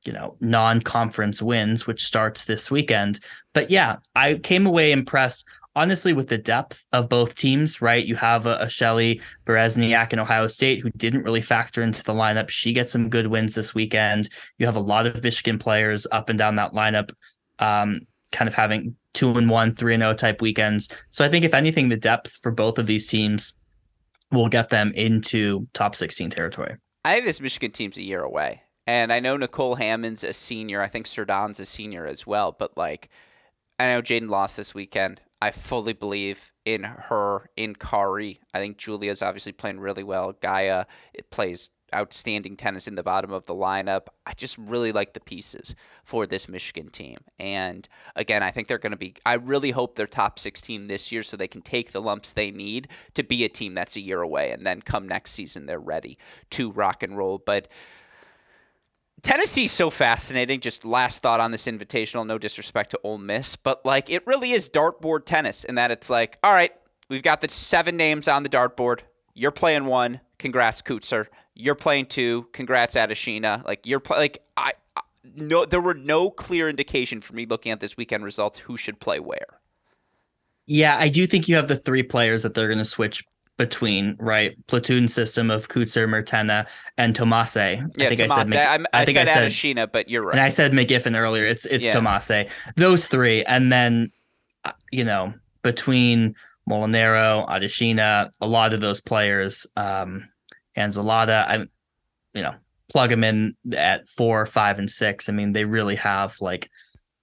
you 0.05 0.13
know, 0.13 0.37
non-conference 0.41 1.41
wins, 1.41 1.87
which 1.87 2.05
starts 2.05 2.45
this 2.45 2.71
weekend. 2.71 3.21
But 3.53 3.71
yeah, 3.71 3.97
I 4.17 4.35
came 4.35 4.67
away 4.67 4.91
impressed, 4.91 5.47
honestly, 5.77 6.13
with 6.13 6.29
the 6.29 6.39
depth 6.39 6.85
of 6.93 7.09
both 7.09 7.35
teams. 7.35 7.81
Right, 7.81 8.05
you 8.05 8.17
have 8.17 8.47
a, 8.47 8.57
a 8.57 8.69
Shelly 8.69 9.21
Berezniak 9.47 10.13
in 10.13 10.19
Ohio 10.19 10.47
State 10.47 10.81
who 10.81 10.91
didn't 10.91 11.23
really 11.23 11.43
factor 11.43 11.83
into 11.83 12.03
the 12.03 12.15
lineup. 12.15 12.49
She 12.49 12.73
gets 12.73 12.93
some 12.93 13.09
good 13.09 13.29
wins 13.29 13.55
this 13.55 13.75
weekend. 13.75 14.29
You 14.59 14.67
have 14.67 14.77
a 14.77 14.81
lot 14.81 15.07
of 15.07 15.23
Michigan 15.23 15.59
players 15.59 16.07
up 16.11 16.29
and 16.29 16.39
down 16.39 16.57
that 16.57 16.73
lineup. 16.73 17.13
Um, 17.61 18.01
kind 18.33 18.49
of 18.49 18.55
having 18.55 18.97
two 19.15 19.33
and 19.37 19.49
one, 19.49 19.75
three 19.75 19.95
and 19.95 20.03
zero 20.03 20.13
oh 20.13 20.15
type 20.15 20.43
weekends. 20.43 20.89
So 21.11 21.25
I 21.25 21.29
think 21.29 21.45
if 21.45 21.55
anything, 21.55 21.89
the 21.89 21.97
depth 21.97 22.33
for 22.43 22.53
both 22.53 22.79
of 22.79 22.87
these 22.87 23.07
teams 23.07 23.55
will 24.31 24.49
get 24.49 24.69
them 24.69 24.93
into 24.95 25.67
top 25.73 25.95
sixteen 25.95 26.29
territory. 26.29 26.77
I 27.05 27.15
think 27.15 27.25
this 27.25 27.41
Michigan 27.41 27.71
team's 27.71 27.99
a 27.99 28.03
year 28.03 28.23
away, 28.23 28.63
and 28.87 29.13
I 29.13 29.21
know 29.21 29.37
Nicole 29.37 29.77
Hammond's 29.77 30.25
a 30.25 30.33
senior. 30.33 30.81
I 30.83 30.89
think 30.89 31.07
Serdon's 31.07 31.61
a 31.61 31.65
senior 31.65 32.07
as 32.07 32.27
well. 32.27 32.53
But 32.53 32.77
like, 32.77 33.09
I 33.79 33.87
know 33.87 34.03
Jaden 34.03 34.29
lost 34.29 34.57
this 34.57 34.75
weekend. 34.75 35.21
I 35.43 35.51
fully 35.51 35.93
believe 35.93 36.53
in 36.65 36.85
her, 36.85 37.51
in 37.55 37.75
Kari. 37.75 38.41
I 38.55 38.59
think 38.59 38.79
Julia's 38.79 39.21
obviously 39.21 39.53
playing 39.53 39.79
really 39.79 40.03
well. 40.03 40.33
Gaia 40.33 40.87
it 41.13 41.31
plays 41.31 41.71
outstanding 41.95 42.57
tennis 42.57 42.89
in 42.89 42.95
the 42.95 43.03
bottom 43.03 43.33
of 43.33 43.47
the 43.47 43.55
lineup. 43.55 44.07
I 44.27 44.33
just 44.33 44.59
really 44.59 44.93
like 44.93 45.15
the 45.15 45.21
pieces 45.21 45.75
for 46.05 46.27
this 46.27 46.49
Michigan 46.49 46.89
team. 46.89 47.19
And 47.39 47.89
again, 48.17 48.43
I 48.43 48.51
think 48.51 48.69
they're 48.69 48.79
going 48.79 48.93
to 48.93 48.99
be, 48.99 49.15
I 49.25 49.35
really 49.35 49.71
hope 49.71 49.95
they're 49.95 50.07
top 50.07 50.39
16 50.39 50.87
this 50.87 51.13
year 51.13 51.23
so 51.23 51.37
they 51.37 51.49
can 51.49 51.63
take 51.63 51.93
the 51.93 52.03
lumps 52.03 52.33
they 52.33 52.51
need 52.51 52.89
to 53.15 53.23
be 53.23 53.45
a 53.45 53.49
team 53.49 53.75
that's 53.75 53.97
a 53.97 54.01
year 54.01 54.21
away. 54.21 54.51
And 54.51 54.67
then 54.67 54.83
come 54.83 55.07
next 55.07 55.33
season, 55.33 55.67
they're 55.67 55.79
ready 55.79 56.19
to 56.51 56.71
rock 56.71 57.03
and 57.03 57.17
roll. 57.17 57.39
But 57.39 57.69
Tennessee's 59.25 59.73
so 59.73 59.89
fascinating. 59.89 60.61
Just 60.61 60.85
last 60.85 61.23
thought 61.23 61.41
on 61.41 61.51
this 61.51 61.65
invitational, 61.65 62.27
no 62.27 62.37
disrespect 62.37 62.91
to 62.91 63.01
Ole 63.03 63.17
Miss, 63.17 63.57
but 63.57 63.85
like 63.85 64.11
it 64.11 64.27
really 64.27 64.51
is 64.51 64.69
dartboard 64.69 65.25
tennis 65.25 65.65
in 65.65 65.77
that 65.77 65.91
it's 65.91 66.11
like, 66.11 66.39
all 66.45 66.53
right, 66.53 66.73
we've 67.09 67.23
got 67.23 67.41
the 67.41 67.49
seven 67.49 67.97
names 67.97 68.29
on 68.29 68.43
the 68.43 68.51
dartboard. 68.51 69.01
You're 69.33 69.51
playing 69.51 69.87
one. 69.87 70.21
Congrats, 70.39 70.83
Kuczer. 70.83 71.29
You're 71.55 71.75
playing 71.75 72.07
two. 72.07 72.49
Congrats, 72.53 72.95
Adeshina. 72.95 73.65
Like 73.65 73.87
you're 73.87 74.01
play- 74.01 74.19
like 74.19 74.39
I, 74.57 74.73
I 74.97 75.01
no 75.37 75.65
there 75.65 75.81
were 75.81 75.95
no 75.95 76.31
clear 76.31 76.69
indication 76.69 77.21
for 77.21 77.33
me 77.35 77.47
looking 77.47 77.73
at 77.73 77.81
this 77.81 77.97
weekend 77.97 78.25
results 78.25 78.59
who 78.59 78.77
should 78.77 79.01
play 79.01 79.21
where. 79.21 79.61
Yeah, 80.67 80.97
I 80.99 81.09
do 81.09 81.27
think 81.27 81.49
you 81.49 81.57
have 81.57 81.69
the 81.69 81.77
three 81.77 82.03
players 82.03 82.43
that 82.43 82.55
they're 82.55 82.69
going 82.69 82.79
to 82.79 82.85
switch 82.87 83.23
between, 83.57 84.17
right? 84.19 84.57
Platoon 84.67 85.07
system 85.09 85.51
of 85.51 85.69
Kuczer, 85.69 86.09
Murtena, 86.09 86.67
and 86.97 87.15
Tomase. 87.15 87.89
Yeah, 87.97 88.07
I 88.07 88.17
think 88.17 88.21
Tomase. 88.21 88.31
I 88.31 88.43
said 88.45 88.55
I, 88.57 88.75
I, 88.75 89.03
I 89.03 89.05
think 89.05 89.17
said 89.17 89.29
I 89.29 89.33
said 89.33 89.49
Adeshina, 89.51 89.93
but 89.93 90.09
you're 90.09 90.25
right. 90.25 90.33
And 90.33 90.41
I 90.41 90.49
said 90.49 90.73
McGiffin 90.73 91.17
earlier. 91.17 91.45
It's 91.45 91.67
it's 91.67 91.85
Yeah. 91.85 91.95
Tomase. 91.95 92.51
Those 92.77 93.07
three, 93.07 93.45
and 93.45 93.71
then 93.71 94.11
uh, 94.65 94.73
you 94.91 95.05
know 95.05 95.35
between 95.63 96.35
Molinero, 96.69 97.47
Adeshina, 97.49 98.31
a 98.41 98.47
lot 98.47 98.75
of 98.75 98.81
those 98.81 99.01
players, 99.01 99.67
um, 99.77 100.29
Anzalotta, 100.77 101.45
I'm, 101.49 101.71
you 102.33 102.43
know, 102.43 102.55
plug 102.91 103.11
them 103.11 103.25
in 103.25 103.57
at 103.77 104.09
four, 104.09 104.47
five, 104.47 104.79
and 104.79 104.91
six. 104.91 105.29
I 105.29 105.33
mean, 105.33 105.53
they 105.53 105.65
really 105.65 105.97
have 105.97 106.37
like 106.41 106.71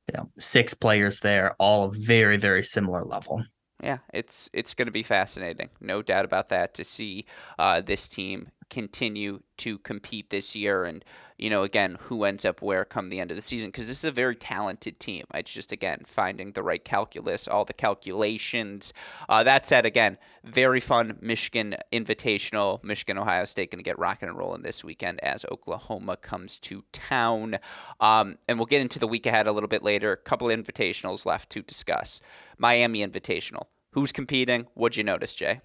you 0.07 0.17
know 0.17 0.29
six 0.39 0.73
players 0.73 1.19
there, 1.19 1.55
all 1.59 1.89
very 1.89 2.37
very 2.37 2.63
similar 2.63 3.01
level. 3.01 3.43
yeah, 3.83 3.99
it's 4.13 4.49
it's 4.53 4.73
going 4.73 4.87
to 4.87 4.91
be 4.91 5.03
fascinating, 5.03 5.69
no 5.79 6.01
doubt 6.01 6.25
about 6.25 6.49
that, 6.49 6.73
to 6.75 6.83
see 6.83 7.25
uh, 7.57 7.81
this 7.81 8.07
team 8.07 8.49
continue 8.69 9.41
to 9.57 9.77
compete 9.79 10.29
this 10.29 10.55
year, 10.55 10.83
and 10.83 11.03
you 11.41 11.49
know, 11.49 11.63
again, 11.63 11.97
who 12.03 12.23
ends 12.23 12.45
up 12.45 12.61
where 12.61 12.85
come 12.85 13.09
the 13.09 13.19
end 13.19 13.31
of 13.31 13.35
the 13.35 13.41
season, 13.41 13.69
because 13.69 13.87
this 13.87 13.97
is 13.97 14.05
a 14.05 14.11
very 14.11 14.35
talented 14.35 14.99
team. 14.99 15.25
It's 15.33 15.51
just 15.51 15.71
again 15.71 16.03
finding 16.05 16.51
the 16.51 16.63
right 16.63 16.83
calculus, 16.83 17.47
all 17.47 17.65
the 17.65 17.73
calculations. 17.73 18.93
Uh, 19.27 19.43
that 19.43 19.65
said, 19.65 19.85
again, 19.85 20.17
very 20.43 20.79
fun 20.79 21.17
Michigan 21.19 21.75
Invitational. 21.91 22.83
Michigan 22.83 23.17
Ohio 23.17 23.45
State 23.45 23.71
going 23.71 23.79
to 23.79 23.83
get 23.83 23.99
rocking 23.99 24.29
and 24.29 24.37
rolling 24.37 24.61
this 24.61 24.83
weekend 24.83 25.19
as 25.23 25.45
Oklahoma 25.51 26.15
comes 26.15 26.59
to 26.59 26.83
town, 26.91 27.57
um, 27.99 28.37
and 28.47 28.59
we'll 28.59 28.67
get 28.67 28.81
into 28.81 28.99
the 28.99 29.07
week 29.07 29.25
ahead 29.25 29.47
a 29.47 29.51
little 29.51 29.69
bit 29.69 29.83
later. 29.83 30.11
A 30.11 30.17
couple 30.17 30.49
of 30.49 30.57
invitationals 30.57 31.25
left 31.25 31.49
to 31.51 31.61
discuss. 31.61 32.21
Miami 32.57 33.05
Invitational. 33.05 33.65
Who's 33.93 34.11
competing? 34.11 34.67
What'd 34.73 34.95
you 34.95 35.03
notice, 35.03 35.35
Jay? 35.35 35.61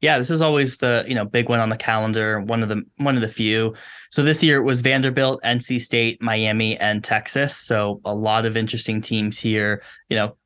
Yeah, 0.00 0.18
this 0.18 0.30
is 0.30 0.40
always 0.40 0.76
the 0.76 1.04
you 1.08 1.14
know 1.14 1.24
big 1.24 1.48
one 1.48 1.60
on 1.60 1.68
the 1.68 1.76
calendar, 1.76 2.40
one 2.40 2.62
of 2.62 2.68
the 2.68 2.82
one 2.96 3.16
of 3.16 3.22
the 3.22 3.28
few. 3.28 3.74
So 4.10 4.22
this 4.22 4.42
year 4.42 4.58
it 4.58 4.64
was 4.64 4.82
Vanderbilt, 4.82 5.42
NC 5.42 5.80
State, 5.80 6.20
Miami, 6.22 6.76
and 6.76 7.02
Texas. 7.02 7.56
So 7.56 8.00
a 8.04 8.14
lot 8.14 8.44
of 8.46 8.56
interesting 8.56 9.00
teams 9.00 9.38
here. 9.38 9.82
You 10.08 10.16
know, 10.16 10.36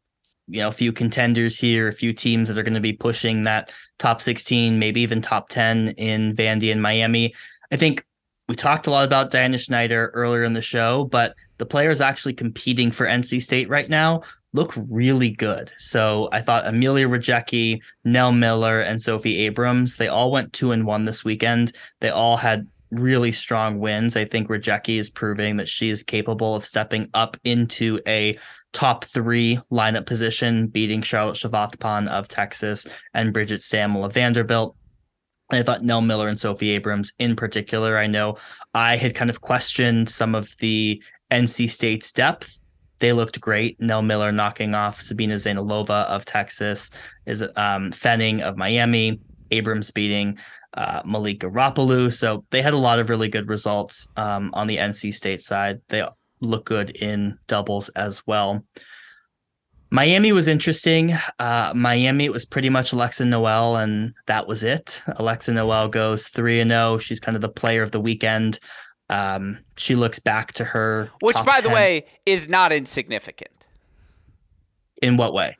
you 0.46 0.60
know, 0.60 0.68
a 0.68 0.72
few 0.72 0.92
contenders 0.92 1.58
here, 1.58 1.88
a 1.88 1.92
few 1.92 2.12
teams 2.12 2.48
that 2.48 2.58
are 2.58 2.62
going 2.62 2.74
to 2.74 2.80
be 2.80 2.92
pushing 2.92 3.44
that 3.44 3.72
top 3.98 4.20
16, 4.20 4.78
maybe 4.78 5.00
even 5.00 5.20
top 5.20 5.48
10 5.48 5.90
in 5.90 6.34
Vandy 6.34 6.72
and 6.72 6.82
Miami. 6.82 7.34
I 7.70 7.76
think 7.76 8.04
we 8.48 8.56
talked 8.56 8.88
a 8.88 8.90
lot 8.90 9.04
about 9.04 9.30
Diana 9.30 9.56
Shnaider 9.56 10.10
earlier 10.12 10.42
in 10.42 10.54
the 10.54 10.62
show, 10.62 11.04
but 11.04 11.36
the 11.58 11.66
players 11.66 12.00
actually 12.00 12.34
competing 12.34 12.90
for 12.90 13.06
NC 13.06 13.40
State 13.42 13.68
right 13.68 13.88
now 13.88 14.22
look 14.52 14.72
really 14.88 15.30
good. 15.30 15.70
So 15.78 16.28
I 16.32 16.40
thought 16.40 16.66
Amelia 16.66 17.08
Rajecki, 17.08 17.80
Nell 18.04 18.32
Miller, 18.32 18.80
and 18.80 19.00
Sophie 19.00 19.38
Abrams, 19.46 19.96
they 19.96 20.08
all 20.08 20.30
went 20.30 20.52
two 20.52 20.72
and 20.72 20.86
one 20.86 21.04
this 21.04 21.24
weekend. 21.24 21.72
They 22.00 22.10
all 22.10 22.36
had 22.36 22.66
really 22.90 23.32
strong 23.32 23.78
wins. 23.78 24.16
I 24.16 24.24
think 24.24 24.48
Rajecki 24.48 24.98
is 24.98 25.10
proving 25.10 25.56
that 25.56 25.68
she 25.68 25.90
is 25.90 26.02
capable 26.02 26.54
of 26.54 26.66
stepping 26.66 27.08
up 27.14 27.36
into 27.44 28.00
a 28.06 28.38
top 28.72 29.04
three 29.04 29.60
lineup 29.70 30.06
position, 30.06 30.66
beating 30.66 31.02
Charlotte 31.02 31.36
Chavatipon 31.36 32.08
of 32.08 32.28
Texas 32.28 32.86
and 33.14 33.32
Bridget 33.32 33.60
Stammel 33.62 34.04
of 34.04 34.12
Vanderbilt. 34.12 34.76
I 35.52 35.62
thought 35.62 35.82
Nell 35.82 36.00
Miller 36.00 36.28
and 36.28 36.38
Sophie 36.38 36.70
Abrams 36.70 37.12
in 37.18 37.34
particular. 37.34 37.98
I 37.98 38.06
know 38.06 38.36
I 38.74 38.96
had 38.96 39.14
kind 39.14 39.30
of 39.30 39.40
questioned 39.40 40.08
some 40.08 40.34
of 40.34 40.56
the 40.58 41.02
NC 41.30 41.70
State's 41.70 42.12
depth. 42.12 42.59
They 43.00 43.12
looked 43.12 43.40
great. 43.40 43.80
Nell 43.80 44.02
Miller 44.02 44.30
knocking 44.30 44.74
off 44.74 45.00
Sabina 45.00 45.34
Zeynalova 45.34 46.04
of 46.04 46.24
Texas, 46.24 46.90
is 47.26 47.42
um, 47.42 47.90
Pfennig 47.90 48.40
of 48.40 48.56
Miami, 48.56 49.20
Abrams 49.50 49.90
beating 49.90 50.38
uh, 50.74 51.02
Malika 51.04 51.46
Rapolu. 51.46 52.12
So 52.12 52.44
they 52.50 52.62
had 52.62 52.74
a 52.74 52.78
lot 52.78 52.98
of 52.98 53.08
really 53.08 53.28
good 53.28 53.48
results 53.48 54.08
um, 54.16 54.50
on 54.54 54.66
the 54.66 54.76
NC 54.76 55.14
State 55.14 55.42
side. 55.42 55.80
They 55.88 56.06
look 56.40 56.66
good 56.66 56.90
in 56.90 57.38
doubles 57.46 57.88
as 57.90 58.26
well. 58.26 58.64
Miami 59.92 60.30
was 60.30 60.46
interesting. 60.46 61.16
Uh, 61.40 61.72
Miami, 61.74 62.24
it 62.24 62.32
was 62.32 62.44
pretty 62.44 62.68
much 62.68 62.92
Alexa 62.92 63.24
Noel, 63.24 63.76
and 63.76 64.14
that 64.26 64.46
was 64.46 64.62
it. 64.62 65.02
Alexa 65.16 65.52
Noel 65.52 65.88
goes 65.88 66.28
3 66.28 66.60
and 66.60 66.70
0. 66.70 66.98
She's 66.98 67.18
kind 67.18 67.34
of 67.34 67.42
the 67.42 67.48
player 67.48 67.82
of 67.82 67.90
the 67.90 68.00
weekend. 68.00 68.60
Um, 69.10 69.58
she 69.76 69.94
looks 69.96 70.18
back 70.18 70.52
to 70.54 70.64
her. 70.64 71.10
Which, 71.20 71.36
by 71.44 71.60
the 71.60 71.68
way, 71.68 72.06
is 72.26 72.48
not 72.48 72.72
insignificant. 72.72 73.50
in 75.02 75.16
what 75.16 75.32
way? 75.32 75.56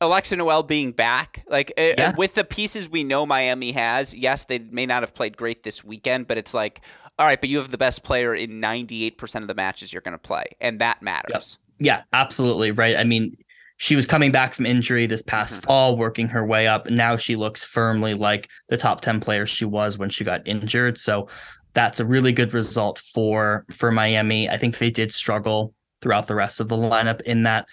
Alexa 0.00 0.34
Noel 0.36 0.62
being 0.62 0.90
back, 0.92 1.44
like 1.48 1.72
uh, 1.78 1.92
Yeah. 1.96 2.12
with 2.16 2.34
the 2.34 2.42
pieces 2.44 2.88
we 2.90 3.04
know 3.04 3.24
Miami 3.26 3.70
has, 3.72 4.14
yes, 4.16 4.44
they 4.46 4.58
may 4.58 4.84
not 4.86 5.02
have 5.02 5.14
played 5.14 5.36
great 5.36 5.62
this 5.62 5.84
weekend, 5.84 6.26
but 6.26 6.38
it's 6.38 6.52
like, 6.54 6.80
all 7.18 7.26
right, 7.26 7.40
but 7.40 7.48
you 7.50 7.58
have 7.58 7.70
the 7.70 7.78
best 7.78 8.02
player 8.02 8.34
in 8.34 8.60
98% 8.60 9.42
of 9.42 9.46
the 9.48 9.54
matches 9.54 9.92
you're 9.92 10.00
going 10.02 10.12
to 10.12 10.18
play, 10.18 10.44
and 10.60 10.80
that 10.80 11.02
matters. 11.02 11.58
Yeah, 11.78 12.02
absolutely. 12.12 12.70
Right. 12.72 12.96
I 12.96 13.04
mean, 13.04 13.36
she 13.76 13.94
was 13.94 14.06
coming 14.06 14.32
back 14.32 14.54
from 14.54 14.66
injury 14.66 15.06
this 15.06 15.22
past 15.22 15.60
Mhm. 15.60 15.64
fall, 15.66 15.96
working 15.96 16.28
her 16.28 16.44
way 16.44 16.66
up. 16.66 16.88
Now 16.90 17.16
she 17.16 17.36
looks 17.36 17.62
firmly 17.64 18.14
like 18.14 18.48
the 18.68 18.76
top 18.76 19.02
10 19.02 19.20
player 19.20 19.46
she 19.46 19.64
was 19.66 19.96
when 19.98 20.10
she 20.10 20.24
got 20.24 20.40
injured. 20.46 20.98
So 20.98 21.28
that's 21.72 22.00
a 22.00 22.04
really 22.04 22.32
good 22.32 22.52
result 22.52 22.98
for 22.98 23.64
for 23.70 23.90
Miami. 23.90 24.48
I 24.48 24.56
think 24.56 24.78
they 24.78 24.90
did 24.90 25.12
struggle 25.12 25.74
throughout 26.00 26.26
the 26.26 26.34
rest 26.34 26.60
of 26.60 26.68
the 26.68 26.76
lineup 26.76 27.20
in 27.22 27.44
that 27.44 27.68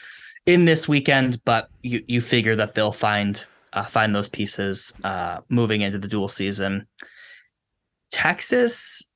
in 0.45 0.65
this 0.65 0.87
weekend, 0.87 1.43
but 1.45 1.69
you 1.81 2.03
you 2.07 2.21
figure 2.21 2.55
that 2.55 2.75
they'll 2.75 2.91
find 2.91 3.45
uh, 3.73 3.83
find 3.83 4.15
those 4.15 4.29
pieces 4.29 4.93
uh, 5.03 5.39
moving 5.49 5.81
into 5.81 5.99
the 5.99 6.07
dual 6.07 6.27
season. 6.27 6.87
Texas, 8.11 9.11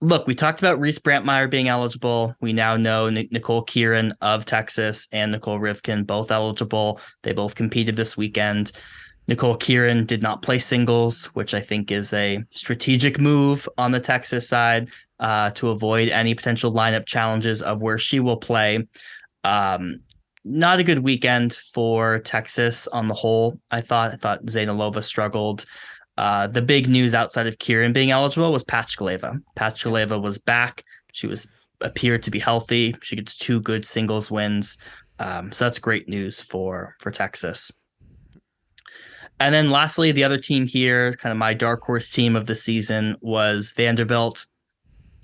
look, 0.00 0.26
we 0.26 0.34
talked 0.34 0.60
about 0.60 0.78
Reese 0.78 0.98
Brantmeier 0.98 1.50
being 1.50 1.68
eligible. 1.68 2.34
We 2.40 2.52
now 2.52 2.76
know 2.76 3.08
Nic- 3.08 3.32
Nicole 3.32 3.64
Khirin 3.64 4.12
of 4.20 4.44
Texas 4.44 5.08
and 5.12 5.32
Nicole 5.32 5.58
Rivkin 5.58 6.06
both 6.06 6.30
eligible. 6.30 7.00
They 7.22 7.32
both 7.32 7.54
competed 7.54 7.96
this 7.96 8.16
weekend. 8.16 8.72
Nicole 9.26 9.56
Khirin 9.56 10.06
did 10.06 10.22
not 10.22 10.42
play 10.42 10.58
singles, 10.58 11.24
which 11.34 11.54
I 11.54 11.60
think 11.60 11.90
is 11.90 12.12
a 12.12 12.44
strategic 12.50 13.18
move 13.18 13.68
on 13.78 13.92
the 13.92 14.00
Texas 14.00 14.48
side 14.48 14.90
uh, 15.18 15.50
to 15.50 15.70
avoid 15.70 16.08
any 16.08 16.34
potential 16.34 16.72
lineup 16.72 17.06
challenges 17.06 17.62
of 17.62 17.80
where 17.80 17.98
she 17.98 18.20
will 18.20 18.36
play. 18.36 18.86
Um, 19.44 20.00
not 20.44 20.78
a 20.78 20.84
good 20.84 20.98
weekend 20.98 21.54
for 21.72 22.18
Texas 22.18 22.86
on 22.88 23.08
the 23.08 23.14
whole. 23.14 23.58
I 23.70 23.80
thought. 23.80 24.12
I 24.12 24.16
thought 24.16 24.44
Zeynalova 24.44 25.02
struggled. 25.02 25.64
Uh, 26.16 26.46
the 26.46 26.62
big 26.62 26.88
news 26.88 27.14
outside 27.14 27.46
of 27.46 27.58
Khirin 27.58 27.92
being 27.92 28.10
eligible 28.10 28.52
was 28.52 28.64
Patchkaleva. 28.64 29.40
Patchkaleva 29.56 30.20
was 30.20 30.38
back. 30.38 30.82
She 31.12 31.26
was 31.26 31.48
appeared 31.80 32.22
to 32.24 32.30
be 32.30 32.38
healthy. 32.38 32.94
She 33.02 33.16
gets 33.16 33.36
two 33.36 33.60
good 33.60 33.86
singles 33.86 34.30
wins. 34.30 34.78
Um, 35.18 35.50
so 35.50 35.64
that's 35.64 35.78
great 35.78 36.08
news 36.08 36.40
for 36.40 36.94
for 37.00 37.10
Texas. 37.10 37.72
And 39.44 39.52
then 39.52 39.70
lastly, 39.70 40.10
the 40.10 40.24
other 40.24 40.38
team 40.38 40.66
here, 40.66 41.16
kind 41.16 41.30
of 41.30 41.36
my 41.36 41.52
dark 41.52 41.82
horse 41.82 42.10
team 42.10 42.34
of 42.34 42.46
the 42.46 42.56
season 42.56 43.14
was 43.20 43.74
Vanderbilt. 43.76 44.46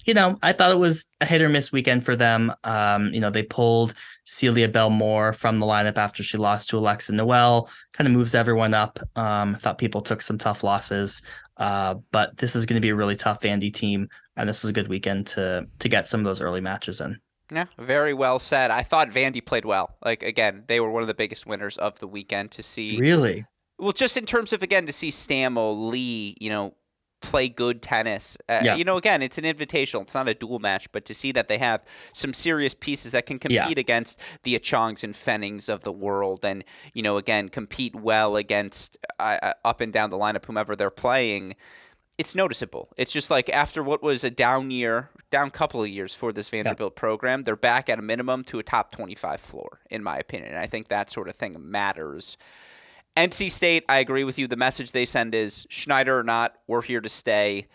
You 0.05 0.13
know, 0.13 0.37
I 0.43 0.53
thought 0.53 0.73
it 0.73 0.79
was 0.79 1.07
a 1.23 1.25
hit 1.25 1.41
or 1.41 1.49
miss 1.49 1.73
weekend 1.73 2.05
for 2.05 2.15
them. 2.15 2.53
Um, 2.63 3.15
you 3.15 3.21
know, 3.21 3.31
they 3.31 3.43
pulled 3.43 3.95
Celia-Belle 4.25 4.91
Mohr 4.91 5.35
from 5.35 5.59
the 5.59 5.65
lineup 5.65 5.97
after 5.97 6.23
she 6.23 6.37
lost 6.37 6.69
to 6.69 6.77
Alexa 6.77 7.15
Noel, 7.15 7.71
kind 7.95 8.07
of 8.07 8.13
moves 8.13 8.35
everyone 8.35 8.75
up. 8.75 8.99
Um, 9.17 9.55
I 9.55 9.59
thought 9.59 9.79
people 9.79 10.03
took 10.03 10.21
some 10.21 10.37
tough 10.37 10.63
losses. 10.63 11.23
Uh, 11.57 11.95
but 12.13 12.37
this 12.37 12.55
is 12.55 12.67
going 12.67 12.77
to 12.77 12.85
be 12.85 12.91
a 12.91 12.95
really 12.95 13.17
tough 13.17 13.41
Vandy 13.41 13.73
team, 13.73 14.11
and 14.37 14.47
this 14.47 14.63
was 14.63 14.69
a 14.69 14.75
good 14.75 14.89
weekend 14.89 15.29
to 15.29 15.67
to 15.79 15.89
get 15.89 16.09
some 16.09 16.21
of 16.21 16.25
those 16.25 16.43
early 16.43 16.61
matches 16.61 17.01
in. 17.01 17.19
Yeah, 17.51 17.67
very 17.79 18.13
well 18.13 18.39
said. 18.39 18.71
I 18.71 18.83
thought 18.83 19.09
Vandy 19.09 19.43
played 19.43 19.65
well. 19.65 19.97
Like 20.05 20.23
again, 20.23 20.65
they 20.67 20.79
were 20.79 20.91
one 20.91 21.03
of 21.03 21.09
the 21.09 21.15
biggest 21.15 21.47
winners 21.47 21.79
of 21.79 22.01
the 22.01 22.07
weekend 22.07 22.51
to 22.53 22.63
see. 22.63 22.99
Really? 22.99 23.47
Well, 23.81 23.93
just 23.93 24.17
in 24.17 24.27
terms 24.27 24.53
of 24.53 24.63
again 24.63 24.87
to 24.87 24.93
see 24.93 25.11
Stammel, 25.11 25.89
Lee, 25.89 26.37
you 26.41 26.51
know, 26.51 26.75
play 27.23 27.49
good 27.49 27.83
tennis. 27.83 28.37
Uh, 28.49 28.61
Yeah. 28.65 28.77
You 28.77 28.85
know, 28.85 28.97
again, 28.97 29.23
it's 29.23 29.37
an 29.37 29.45
invitational. 29.45 30.03
It's 30.03 30.15
not 30.15 30.29
a 30.29 30.35
dual 30.35 30.59
match, 30.59 30.91
but 30.91 31.05
to 31.05 31.15
see 31.15 31.33
that 31.33 31.49
they 31.49 31.59
have 31.59 31.83
some 32.15 32.33
serious 32.33 32.75
pieces 32.75 33.13
that 33.13 33.27
can 33.27 33.39
compete 33.39 33.59
Yeah. 33.59 33.69
against 33.79 34.19
the 34.43 34.59
Achongs 34.59 35.05
and 35.05 35.15
Pfennigs 35.15 35.69
of 35.69 35.83
the 35.83 35.93
world, 35.93 36.45
and 36.45 36.65
you 36.95 37.03
know, 37.03 37.17
again, 37.19 37.49
compete 37.49 37.95
well 37.95 38.37
against 38.37 38.97
uh, 39.19 39.39
uh, 39.43 39.53
up 39.65 39.81
and 39.81 39.93
down 39.93 40.11
the 40.11 40.19
lineup, 40.19 40.47
whomever 40.47 40.75
they're 40.77 40.91
playing. 40.91 41.57
it's 42.19 42.35
noticeable. 42.35 42.93
It's 42.99 43.13
just 43.13 43.31
like 43.31 43.49
after 43.49 43.83
what 43.83 44.03
was 44.03 44.25
a 44.25 44.31
down 44.31 44.71
year, 44.71 45.09
down 45.31 45.51
couple 45.51 45.83
of 45.83 45.89
years 45.89 46.15
for 46.15 46.35
this 46.35 46.51
Vanderbilt 46.51 46.93
yeah. 46.95 47.01
program, 47.01 47.45
they're 47.45 47.57
back 47.57 47.89
at 47.89 47.99
a 47.99 48.03
minimum 48.03 48.45
to 48.45 48.59
a 48.59 48.63
top 48.63 48.93
25 48.93 49.41
floor, 49.41 49.81
in 49.89 50.03
my 50.03 50.19
opinion. 50.19 50.53
And 50.53 50.63
I 50.63 50.67
think 50.67 50.89
that 50.89 51.11
sort 51.11 51.29
of 51.29 51.37
thing 51.37 51.55
matters. 51.59 52.37
NC 53.17 53.51
State, 53.51 53.85
I 53.89 53.99
agree 53.99 54.25
with 54.25 54.39
you. 54.39 54.47
The 54.47 54.57
message 54.57 54.93
they 54.93 55.05
send 55.05 55.35
is 55.35 55.67
Schneider 55.69 56.19
or 56.19 56.23
not, 56.23 56.57
we're 56.67 56.83
here 56.83 57.01
to 57.01 57.09
stay. 57.09 57.69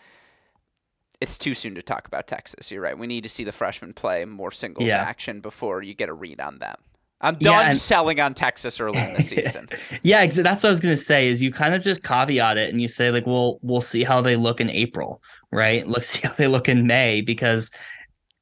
It's 1.20 1.38
too 1.38 1.54
soon 1.54 1.74
to 1.76 1.82
talk 1.82 2.06
about 2.06 2.26
Texas. 2.26 2.70
You're 2.70 2.82
right. 2.82 2.98
We 2.98 3.06
need 3.06 3.22
to 3.22 3.28
see 3.28 3.44
the 3.44 3.52
freshmen 3.52 3.92
play 3.92 4.24
more 4.24 4.50
singles 4.50 4.88
yeah. 4.88 4.96
action 4.98 5.40
before 5.40 5.82
you 5.82 5.94
get 5.94 6.08
a 6.08 6.12
read 6.12 6.40
on 6.40 6.58
them. 6.58 6.76
I'm 7.20 7.36
done 7.36 7.52
yeah, 7.52 7.70
and- 7.70 7.78
selling 7.78 8.20
on 8.20 8.34
Texas 8.34 8.78
early 8.78 8.98
in 8.98 9.14
the 9.14 9.22
season. 9.22 9.68
yeah, 10.02 10.26
that's 10.26 10.62
what 10.62 10.66
I 10.66 10.70
was 10.70 10.80
gonna 10.80 10.98
say. 10.98 11.28
Is 11.28 11.42
you 11.42 11.50
kind 11.50 11.74
of 11.74 11.82
just 11.82 12.02
caveat 12.02 12.58
it 12.58 12.70
and 12.70 12.80
you 12.80 12.88
say 12.88 13.10
like, 13.10 13.26
well, 13.26 13.58
we'll 13.62 13.80
see 13.80 14.04
how 14.04 14.20
they 14.20 14.36
look 14.36 14.60
in 14.60 14.68
April, 14.68 15.22
right? 15.50 15.86
Let's 15.86 16.08
see 16.10 16.26
how 16.26 16.34
they 16.34 16.46
look 16.46 16.68
in 16.68 16.86
May 16.86 17.22
because 17.22 17.70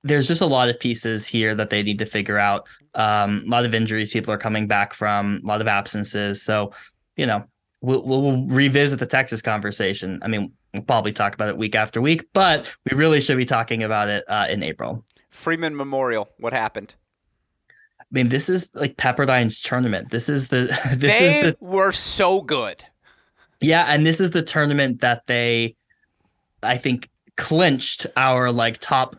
there's 0.04 0.28
just 0.28 0.42
a 0.42 0.46
lot 0.46 0.68
of 0.68 0.78
pieces 0.78 1.26
here 1.26 1.54
that 1.54 1.70
they 1.70 1.82
need 1.82 1.98
to 1.98 2.06
figure 2.06 2.38
out. 2.38 2.68
Um, 2.94 3.42
a 3.46 3.50
lot 3.50 3.64
of 3.64 3.74
injuries 3.74 4.12
people 4.12 4.32
are 4.32 4.38
coming 4.38 4.68
back 4.68 4.92
from, 4.92 5.40
a 5.42 5.46
lot 5.46 5.60
of 5.60 5.66
absences. 5.66 6.42
So, 6.42 6.72
you 7.16 7.26
know, 7.26 7.44
we'll, 7.80 8.02
we'll 8.02 8.46
revisit 8.46 9.00
the 9.00 9.06
Texas 9.06 9.40
conversation. 9.40 10.20
I 10.22 10.28
mean, 10.28 10.52
we'll 10.74 10.82
probably 10.82 11.12
talk 11.12 11.34
about 11.34 11.48
it 11.48 11.56
week 11.56 11.74
after 11.74 12.02
week, 12.02 12.28
but 12.34 12.72
we 12.88 12.96
really 12.96 13.22
should 13.22 13.38
be 13.38 13.46
talking 13.46 13.82
about 13.82 14.08
it 14.08 14.24
uh, 14.28 14.46
in 14.48 14.62
April. 14.62 15.04
Freeman 15.30 15.74
Memorial, 15.74 16.28
what 16.38 16.52
happened? 16.52 16.94
I 17.98 18.04
mean, 18.10 18.28
this 18.28 18.48
is 18.48 18.70
like 18.74 18.98
Pepperdine's 18.98 19.60
tournament. 19.60 20.10
This 20.10 20.28
is 20.28 20.48
the 20.48 20.66
this 20.96 21.18
they 21.18 21.40
is 21.40 21.52
the, 21.52 21.56
were 21.60 21.92
so 21.92 22.42
good. 22.42 22.84
Yeah, 23.60 23.86
and 23.88 24.06
this 24.06 24.20
is 24.20 24.32
the 24.32 24.42
tournament 24.42 25.00
that 25.00 25.26
they, 25.26 25.74
I 26.62 26.76
think, 26.76 27.08
clinched 27.36 28.06
our 28.16 28.52
like 28.52 28.78
top 28.78 29.16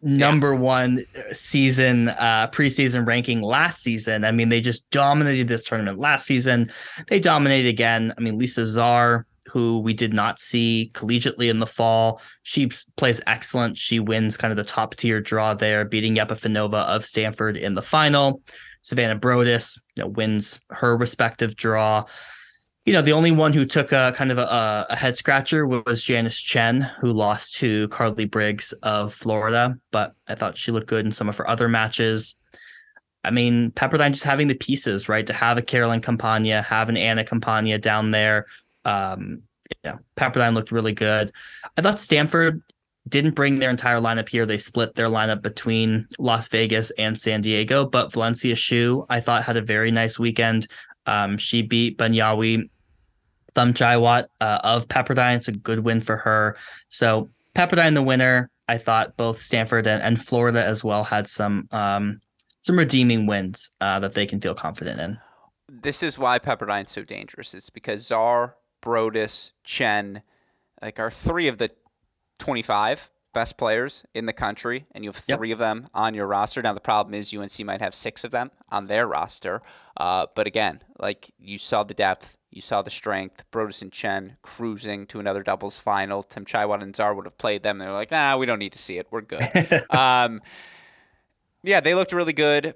number 0.00 0.52
yeah. 0.52 0.60
one 0.60 1.04
season 1.32 2.08
uh 2.08 2.48
preseason 2.52 3.06
ranking 3.06 3.42
last 3.42 3.82
season. 3.82 4.24
I 4.24 4.32
mean, 4.32 4.48
they 4.48 4.60
just 4.60 4.88
dominated 4.90 5.48
this 5.48 5.64
tournament 5.64 5.98
last 5.98 6.26
season. 6.26 6.70
They 7.08 7.18
dominated 7.18 7.68
again. 7.68 8.12
I 8.16 8.20
mean, 8.20 8.38
Lisa 8.38 8.62
Zaar 8.62 9.24
who 9.48 9.80
we 9.80 9.94
did 9.94 10.12
not 10.12 10.38
see 10.38 10.90
collegiately 10.94 11.50
in 11.50 11.58
the 11.58 11.66
fall. 11.66 12.20
She 12.42 12.70
plays 12.96 13.20
excellent. 13.26 13.76
She 13.76 13.98
wins 13.98 14.36
kind 14.36 14.52
of 14.52 14.56
the 14.56 14.64
top 14.64 14.94
tier 14.94 15.20
draw 15.20 15.54
there, 15.54 15.84
beating 15.84 16.16
Yepifanova 16.16 16.84
of 16.84 17.04
Stanford 17.04 17.56
in 17.56 17.74
the 17.74 17.82
final. 17.82 18.42
Savannah 18.82 19.16
Broadus 19.16 19.80
you 19.96 20.04
know, 20.04 20.08
wins 20.08 20.60
her 20.70 20.96
respective 20.96 21.56
draw. 21.56 22.04
You 22.88 22.94
know, 22.94 23.02
the 23.02 23.12
only 23.12 23.32
one 23.32 23.52
who 23.52 23.66
took 23.66 23.92
a 23.92 24.14
kind 24.16 24.32
of 24.32 24.38
a, 24.38 24.86
a 24.88 24.96
head 24.96 25.14
scratcher 25.14 25.66
was 25.66 26.02
Janice 26.02 26.40
Chen, 26.40 26.80
who 26.80 27.12
lost 27.12 27.54
to 27.56 27.86
Carly 27.88 28.24
Briggs 28.24 28.72
of 28.82 29.12
Florida, 29.12 29.78
but 29.90 30.14
I 30.26 30.34
thought 30.34 30.56
she 30.56 30.72
looked 30.72 30.86
good 30.88 31.04
in 31.04 31.12
some 31.12 31.28
of 31.28 31.36
her 31.36 31.48
other 31.48 31.68
matches. 31.68 32.40
I 33.22 33.30
mean, 33.30 33.72
Pepperdine 33.72 34.12
just 34.12 34.24
having 34.24 34.48
the 34.48 34.54
pieces, 34.54 35.06
right? 35.06 35.26
To 35.26 35.34
have 35.34 35.58
a 35.58 35.62
Carolyn 35.62 36.00
Campana, 36.00 36.62
have 36.62 36.88
an 36.88 36.96
Anna 36.96 37.24
Campana 37.24 37.76
down 37.76 38.10
there 38.10 38.46
um, 38.86 39.42
Pepperdine 40.16 40.54
looked 40.54 40.72
really 40.72 40.92
good. 40.92 41.32
I 41.76 41.82
thought 41.82 42.00
Stanford 42.00 42.62
didn't 43.08 43.34
bring 43.34 43.58
their 43.58 43.70
entire 43.70 44.00
lineup 44.00 44.28
here. 44.28 44.46
They 44.46 44.58
split 44.58 44.94
their 44.94 45.08
lineup 45.08 45.42
between 45.42 46.08
Las 46.18 46.48
Vegas 46.48 46.90
and 46.92 47.20
San 47.20 47.40
Diego, 47.40 47.86
but 47.86 48.12
Valencia 48.12 48.54
Xu, 48.54 49.06
I 49.08 49.20
thought, 49.20 49.44
had 49.44 49.56
a 49.56 49.62
very 49.62 49.90
nice 49.90 50.18
weekend. 50.18 50.66
Um, 51.06 51.38
she 51.38 51.62
beat 51.62 51.98
Banyawi 51.98 52.68
Thumchaiwat 53.54 54.26
uh, 54.40 54.60
of 54.64 54.88
Pepperdine. 54.88 55.36
It's 55.36 55.48
a 55.48 55.52
good 55.52 55.80
win 55.80 56.00
for 56.00 56.16
her. 56.16 56.56
So 56.88 57.30
Pepperdine, 57.54 57.94
the 57.94 58.02
winner. 58.02 58.50
I 58.68 58.76
thought 58.76 59.16
both 59.16 59.40
Stanford 59.40 59.86
and, 59.86 60.02
and 60.02 60.22
Florida 60.22 60.62
as 60.62 60.84
well 60.84 61.04
had 61.04 61.26
some 61.26 61.68
um, 61.72 62.20
some 62.62 62.78
redeeming 62.78 63.26
wins 63.26 63.70
uh, 63.80 63.98
that 64.00 64.12
they 64.12 64.26
can 64.26 64.40
feel 64.40 64.54
confident 64.54 65.00
in. 65.00 65.18
This 65.70 66.02
is 66.02 66.18
why 66.18 66.38
Pepperdine's 66.38 66.90
so 66.90 67.02
dangerous. 67.02 67.54
It's 67.54 67.70
because 67.70 68.06
Zaar 68.06 68.54
Broadus, 68.80 69.52
Chen, 69.64 70.22
like 70.82 70.98
are 70.98 71.10
three 71.10 71.48
of 71.48 71.58
the 71.58 71.70
25 72.38 73.10
best 73.34 73.56
players 73.56 74.04
in 74.14 74.26
the 74.26 74.32
country, 74.32 74.86
and 74.92 75.04
you 75.04 75.10
have 75.10 75.16
three 75.16 75.50
yep. 75.50 75.56
of 75.56 75.58
them 75.58 75.88
on 75.94 76.14
your 76.14 76.26
roster. 76.26 76.62
Now 76.62 76.72
the 76.72 76.80
problem 76.80 77.14
is 77.14 77.34
UNC 77.34 77.64
might 77.64 77.80
have 77.80 77.94
six 77.94 78.24
of 78.24 78.30
them 78.30 78.50
on 78.70 78.86
their 78.86 79.06
roster, 79.06 79.62
uh, 79.96 80.26
but 80.34 80.46
again, 80.46 80.82
like 80.98 81.30
you 81.38 81.58
saw 81.58 81.82
the 81.82 81.94
depth, 81.94 82.37
you 82.50 82.60
saw 82.60 82.82
the 82.82 82.90
strength. 82.90 83.44
Broadus 83.50 83.82
and 83.82 83.92
Chen 83.92 84.36
cruising 84.42 85.06
to 85.08 85.20
another 85.20 85.42
doubles 85.42 85.78
final. 85.78 86.22
Thumchaiwat 86.22 86.82
and 86.82 86.94
Zaar 86.94 87.14
would 87.14 87.26
have 87.26 87.38
played 87.38 87.62
them. 87.62 87.78
They're 87.78 87.92
like, 87.92 88.10
nah, 88.10 88.36
we 88.36 88.46
don't 88.46 88.58
need 88.58 88.72
to 88.72 88.78
see 88.78 88.98
it. 88.98 89.06
We're 89.10 89.20
good. 89.20 89.48
um, 89.90 90.40
yeah, 91.62 91.80
they 91.80 91.94
looked 91.94 92.12
really 92.12 92.32
good. 92.32 92.74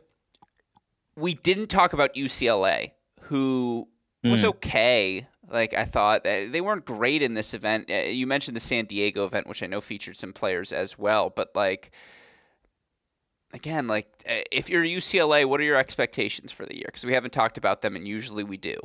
We 1.17 1.35
didn't 1.35 1.69
talk 1.69 1.93
about 1.93 2.15
UCLA, 2.15 2.93
who 3.23 3.89
was 4.23 4.43
mm. 4.43 4.49
okay 4.49 5.27
like 5.53 5.75
I 5.75 5.85
thought 5.85 6.25
they 6.25 6.61
weren't 6.61 6.87
great 6.87 7.23
in 7.23 7.35
this 7.35 7.53
event. 7.53 7.91
Uh, 7.91 8.09
you 8.09 8.27
mentioned 8.27 8.57
the 8.57 8.61
San 8.61 8.87
Diego 8.87 9.27
event, 9.27 9.47
which 9.47 9.63
I 9.63 9.67
know 9.67 9.81
featured 9.81 10.17
some 10.17 10.33
players 10.33 10.73
as 10.73 10.99
well, 10.99 11.31
but 11.31 11.55
like 11.55 11.91
again, 13.53 13.87
like 13.87 14.09
uh, 14.29 14.41
if 14.51 14.71
you're 14.71 14.83
UCLA, 14.83 15.45
what 15.45 15.61
are 15.61 15.65
your 15.65 15.77
expectations 15.77 16.51
for 16.51 16.65
the 16.65 16.75
year? 16.75 16.87
Because 16.87 17.05
we 17.05 17.13
haven't 17.13 17.33
talked 17.33 17.59
about 17.59 17.83
them, 17.83 17.95
and 17.97 18.09
usually 18.09 18.45
we 18.45 18.57
do. 18.57 18.77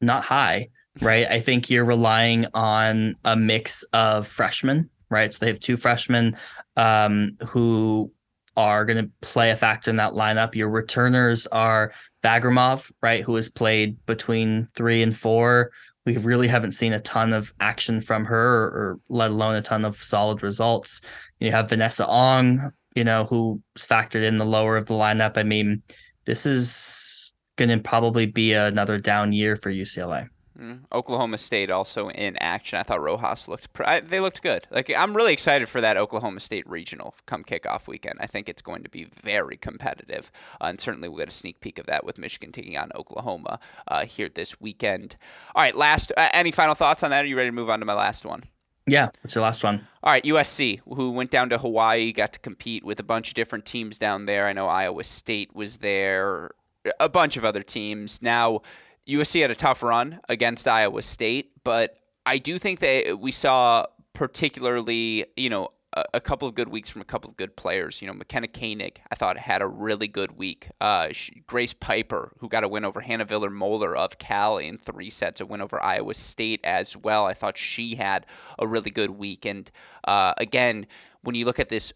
Not 0.00 0.24
high, 0.24 0.68
right? 1.00 1.26
I 1.26 1.40
think 1.40 1.70
you're 1.70 1.84
relying 1.84 2.46
on 2.54 3.14
a 3.24 3.36
mix 3.36 3.82
of 3.92 4.26
freshmen, 4.26 4.90
right? 5.10 5.32
So 5.32 5.38
they 5.40 5.50
have 5.50 5.60
two 5.60 5.76
freshmen 5.76 6.36
um, 6.76 7.36
who 7.46 8.12
are 8.56 8.84
going 8.84 9.04
to 9.04 9.10
play 9.20 9.50
a 9.50 9.56
factor 9.56 9.90
in 9.90 9.96
that 9.96 10.12
lineup. 10.12 10.54
Your 10.54 10.68
returners 10.68 11.46
are 11.48 11.92
Bagramov, 12.22 12.90
right, 13.02 13.22
who 13.22 13.34
has 13.36 13.48
played 13.48 14.04
between 14.06 14.66
three 14.74 15.02
and 15.02 15.16
four. 15.16 15.70
We 16.06 16.16
really 16.16 16.48
haven't 16.48 16.72
seen 16.72 16.92
a 16.92 17.00
ton 17.00 17.32
of 17.32 17.52
action 17.60 18.00
from 18.00 18.24
her, 18.26 18.64
or, 18.64 18.66
or 18.66 19.00
let 19.08 19.30
alone 19.30 19.56
a 19.56 19.62
ton 19.62 19.84
of 19.84 19.96
solid 19.96 20.42
results. 20.42 21.02
You 21.40 21.50
have 21.50 21.68
Vanessa 21.68 22.06
Ong, 22.06 22.72
you 22.94 23.04
know, 23.04 23.24
who's 23.24 23.86
factored 23.86 24.22
in 24.22 24.38
the 24.38 24.46
lower 24.46 24.76
of 24.76 24.86
the 24.86 24.94
lineup. 24.94 25.36
I 25.36 25.42
mean, 25.42 25.82
this 26.24 26.46
is 26.46 27.15
going 27.56 27.70
to 27.70 27.78
probably 27.78 28.26
be 28.26 28.52
another 28.52 28.98
down 28.98 29.32
year 29.32 29.56
for 29.56 29.70
UCLA. 29.70 30.28
Mm. 30.58 30.80
Oklahoma 30.90 31.36
State 31.36 31.70
also 31.70 32.08
in 32.08 32.36
action. 32.38 32.78
I 32.78 32.82
thought 32.82 33.02
Rojas 33.02 33.46
looked. 33.46 33.72
Pr- 33.74 33.84
I, 33.84 34.00
they 34.00 34.20
looked 34.20 34.42
good. 34.42 34.66
Like 34.70 34.90
I'm 34.96 35.14
really 35.14 35.32
excited 35.32 35.68
for 35.68 35.80
that 35.82 35.96
Oklahoma 35.96 36.40
State 36.40 36.66
regional 36.68 37.14
come 37.26 37.44
kickoff 37.44 37.86
weekend. 37.86 38.18
I 38.20 38.26
think 38.26 38.48
it's 38.48 38.62
going 38.62 38.82
to 38.82 38.88
be 38.88 39.04
very 39.04 39.56
competitive, 39.56 40.30
uh, 40.60 40.66
and 40.66 40.80
certainly 40.80 41.08
we'll 41.08 41.18
get 41.18 41.28
a 41.28 41.32
sneak 41.32 41.60
peek 41.60 41.78
of 41.78 41.86
that 41.86 42.04
with 42.04 42.16
Michigan 42.16 42.52
taking 42.52 42.78
on 42.78 42.90
Oklahoma 42.94 43.58
uh, 43.88 44.06
here 44.06 44.30
this 44.30 44.58
weekend. 44.60 45.16
All 45.54 45.62
right, 45.62 45.76
last. 45.76 46.10
Uh, 46.16 46.28
any 46.32 46.52
final 46.52 46.74
thoughts 46.74 47.02
on 47.02 47.10
that? 47.10 47.24
Are 47.24 47.28
you 47.28 47.36
ready 47.36 47.48
to 47.48 47.54
move 47.54 47.68
on 47.68 47.80
to 47.80 47.86
my 47.86 47.94
last 47.94 48.24
one? 48.24 48.44
Yeah, 48.86 49.08
what's 49.20 49.34
your 49.34 49.42
last 49.42 49.64
one? 49.64 49.86
All 50.02 50.12
right, 50.12 50.22
USC, 50.22 50.80
who 50.86 51.10
went 51.10 51.30
down 51.30 51.50
to 51.50 51.58
Hawaii, 51.58 52.12
got 52.12 52.32
to 52.34 52.38
compete 52.38 52.84
with 52.84 53.00
a 53.00 53.02
bunch 53.02 53.28
of 53.28 53.34
different 53.34 53.66
teams 53.66 53.98
down 53.98 54.26
there. 54.26 54.46
I 54.46 54.52
know 54.52 54.68
Iowa 54.68 55.02
State 55.02 55.54
was 55.56 55.78
there, 55.78 56.52
a 57.00 57.08
bunch 57.08 57.36
of 57.36 57.44
other 57.44 57.62
teams. 57.62 58.20
Now 58.22 58.62
USC 59.08 59.40
had 59.40 59.50
a 59.50 59.56
tough 59.56 59.82
run 59.82 60.20
against 60.28 60.66
Iowa 60.66 61.02
State, 61.02 61.52
but 61.64 61.96
I 62.24 62.38
do 62.38 62.58
think 62.58 62.80
that 62.80 63.20
we 63.20 63.32
saw 63.32 63.86
particularly, 64.12 65.26
you 65.36 65.50
know, 65.50 65.70
a, 65.92 66.04
a 66.14 66.20
couple 66.20 66.46
of 66.48 66.54
good 66.54 66.68
weeks 66.68 66.90
from 66.90 67.02
a 67.02 67.04
couple 67.04 67.30
of 67.30 67.36
good 67.36 67.56
players. 67.56 68.00
You 68.00 68.08
know, 68.08 68.14
McKenna 68.14 68.48
Koenig, 68.48 69.00
I 69.10 69.14
thought 69.14 69.38
had 69.38 69.62
a 69.62 69.66
really 69.66 70.08
good 70.08 70.32
week. 70.32 70.68
Uh, 70.80 71.08
she, 71.12 71.42
Grace 71.46 71.74
Piper, 71.74 72.32
who 72.38 72.48
got 72.48 72.64
a 72.64 72.68
win 72.68 72.84
over 72.84 73.00
Hannah 73.00 73.24
Viller 73.24 73.50
Moeller 73.50 73.96
of 73.96 74.18
Cal 74.18 74.58
in 74.58 74.78
three 74.78 75.10
sets, 75.10 75.40
a 75.40 75.46
win 75.46 75.60
over 75.60 75.82
Iowa 75.82 76.14
State 76.14 76.60
as 76.64 76.96
well. 76.96 77.26
I 77.26 77.34
thought 77.34 77.56
she 77.56 77.94
had 77.94 78.26
a 78.58 78.66
really 78.66 78.90
good 78.90 79.10
week. 79.10 79.44
And 79.44 79.70
uh, 80.04 80.34
again, 80.38 80.86
when 81.22 81.34
you 81.34 81.44
look 81.44 81.60
at 81.60 81.68
this 81.68 81.92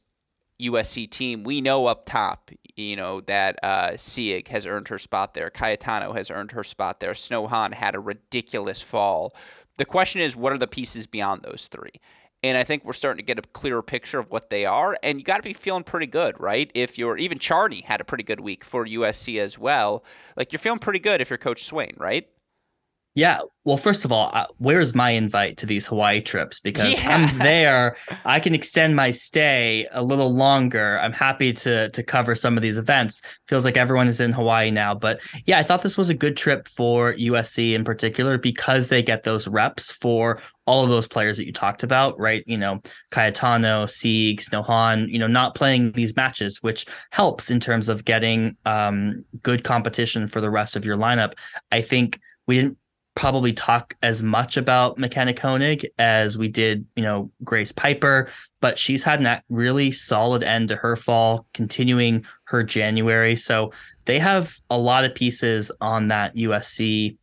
USC 0.60 1.08
team, 1.08 1.44
we 1.44 1.60
know 1.60 1.86
up 1.86 2.06
top, 2.06 2.50
you 2.76 2.96
know, 2.96 3.20
that 3.22 3.58
uh, 3.62 3.96
Sieg 3.96 4.48
has 4.48 4.66
earned 4.66 4.88
her 4.88 4.98
spot 4.98 5.34
there. 5.34 5.50
Cayetano 5.50 6.12
has 6.12 6.30
earned 6.30 6.52
her 6.52 6.64
spot 6.64 7.00
there. 7.00 7.14
Snow 7.14 7.46
Han 7.46 7.72
had 7.72 7.94
a 7.94 8.00
ridiculous 8.00 8.82
fall. 8.82 9.34
The 9.76 9.84
question 9.84 10.20
is, 10.20 10.36
what 10.36 10.52
are 10.52 10.58
the 10.58 10.66
pieces 10.66 11.06
beyond 11.06 11.42
those 11.42 11.68
three? 11.68 12.00
And 12.42 12.56
I 12.56 12.64
think 12.64 12.84
we're 12.84 12.94
starting 12.94 13.18
to 13.18 13.26
get 13.26 13.38
a 13.38 13.42
clearer 13.42 13.82
picture 13.82 14.18
of 14.18 14.30
what 14.30 14.48
they 14.48 14.64
are. 14.64 14.96
And 15.02 15.18
you 15.18 15.24
got 15.24 15.36
to 15.36 15.42
be 15.42 15.52
feeling 15.52 15.82
pretty 15.82 16.06
good, 16.06 16.40
right? 16.40 16.70
If 16.74 16.98
you're 16.98 17.18
even 17.18 17.38
Charney 17.38 17.82
had 17.82 18.00
a 18.00 18.04
pretty 18.04 18.24
good 18.24 18.40
week 18.40 18.64
for 18.64 18.86
USC 18.86 19.38
as 19.40 19.58
well. 19.58 20.04
Like 20.36 20.52
you're 20.52 20.58
feeling 20.58 20.78
pretty 20.78 21.00
good 21.00 21.20
if 21.20 21.28
you're 21.28 21.38
Coach 21.38 21.64
Swain, 21.64 21.94
right? 21.98 22.28
Yeah. 23.14 23.40
Well, 23.64 23.76
first 23.76 24.04
of 24.04 24.12
all, 24.12 24.30
uh, 24.32 24.46
where's 24.58 24.94
my 24.94 25.10
invite 25.10 25.58
to 25.58 25.66
these 25.66 25.86
Hawaii 25.86 26.20
trips? 26.20 26.60
Because 26.60 26.98
Yeah. 26.98 27.16
I'm 27.16 27.38
there. 27.38 27.96
I 28.24 28.40
can 28.40 28.54
extend 28.54 28.94
my 28.96 29.10
stay 29.10 29.86
a 29.90 30.02
little 30.02 30.32
longer. 30.32 30.98
I'm 31.00 31.12
happy 31.12 31.52
to 31.52 31.90
to 31.90 32.02
cover 32.02 32.34
some 32.34 32.56
of 32.56 32.62
these 32.62 32.78
events. 32.78 33.20
Feels 33.48 33.64
like 33.64 33.76
everyone 33.76 34.06
is 34.06 34.20
in 34.20 34.32
Hawaii 34.32 34.70
now. 34.70 34.94
But 34.94 35.20
yeah, 35.44 35.58
I 35.58 35.62
thought 35.64 35.82
this 35.82 35.98
was 35.98 36.08
a 36.08 36.14
good 36.14 36.36
trip 36.36 36.68
for 36.68 37.14
USC 37.14 37.74
in 37.74 37.84
particular 37.84 38.38
because 38.38 38.88
they 38.88 39.02
get 39.02 39.24
those 39.24 39.48
reps 39.48 39.90
for 39.90 40.40
all 40.66 40.84
of 40.84 40.90
those 40.90 41.08
players 41.08 41.36
that 41.36 41.46
you 41.46 41.52
talked 41.52 41.82
about, 41.82 42.18
right? 42.18 42.44
You 42.46 42.56
know, 42.56 42.80
Cayetano, 43.10 43.86
Siegs, 43.86 44.50
Nohan, 44.50 45.08
you 45.10 45.18
know, 45.18 45.26
not 45.26 45.56
playing 45.56 45.92
these 45.92 46.14
matches, 46.14 46.62
which 46.62 46.86
helps 47.10 47.50
in 47.50 47.58
terms 47.58 47.88
of 47.88 48.04
getting 48.04 48.56
um, 48.66 49.24
good 49.42 49.64
competition 49.64 50.28
for 50.28 50.40
the 50.40 50.50
rest 50.50 50.76
of 50.76 50.84
your 50.84 50.96
lineup. 50.96 51.32
I 51.72 51.80
think 51.80 52.20
we 52.46 52.56
didn't 52.56 52.78
probably 53.14 53.52
talk 53.52 53.96
as 54.02 54.22
much 54.22 54.56
about 54.56 54.98
McKenna 54.98 55.34
Koenig 55.34 55.86
as 55.98 56.38
we 56.38 56.48
did, 56.48 56.86
you 56.96 57.02
know, 57.02 57.30
Grace 57.44 57.72
Piper, 57.72 58.28
but 58.60 58.78
she's 58.78 59.02
had 59.02 59.22
a 59.24 59.42
really 59.48 59.90
solid 59.90 60.42
end 60.42 60.68
to 60.68 60.76
her 60.76 60.96
fall, 60.96 61.46
continuing 61.52 62.24
her 62.44 62.62
January. 62.62 63.36
So 63.36 63.72
they 64.04 64.18
have 64.18 64.56
a 64.70 64.78
lot 64.78 65.04
of 65.04 65.14
pieces 65.14 65.70
on 65.80 66.08
that 66.08 66.34
USC, 66.36 67.16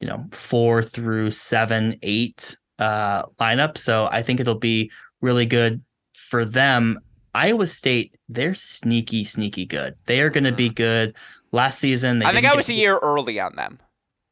you 0.00 0.08
know, 0.08 0.26
four 0.32 0.82
through 0.82 1.30
seven, 1.30 1.98
eight 2.02 2.56
uh, 2.78 3.24
lineup. 3.40 3.78
So 3.78 4.08
I 4.10 4.22
think 4.22 4.40
it'll 4.40 4.54
be 4.54 4.90
really 5.20 5.46
good 5.46 5.82
for 6.14 6.44
them. 6.44 6.98
Iowa 7.34 7.66
State, 7.66 8.14
they're 8.28 8.54
sneaky, 8.54 9.24
sneaky 9.24 9.66
good. 9.66 9.96
They 10.06 10.20
are 10.20 10.30
going 10.30 10.44
to 10.44 10.52
be 10.52 10.68
good. 10.68 11.16
Last 11.52 11.78
season, 11.78 12.18
they 12.18 12.26
I 12.26 12.32
think 12.32 12.46
I 12.46 12.54
was 12.54 12.68
a 12.68 12.74
year 12.74 12.98
early 12.98 13.38
on 13.38 13.54
them. 13.56 13.78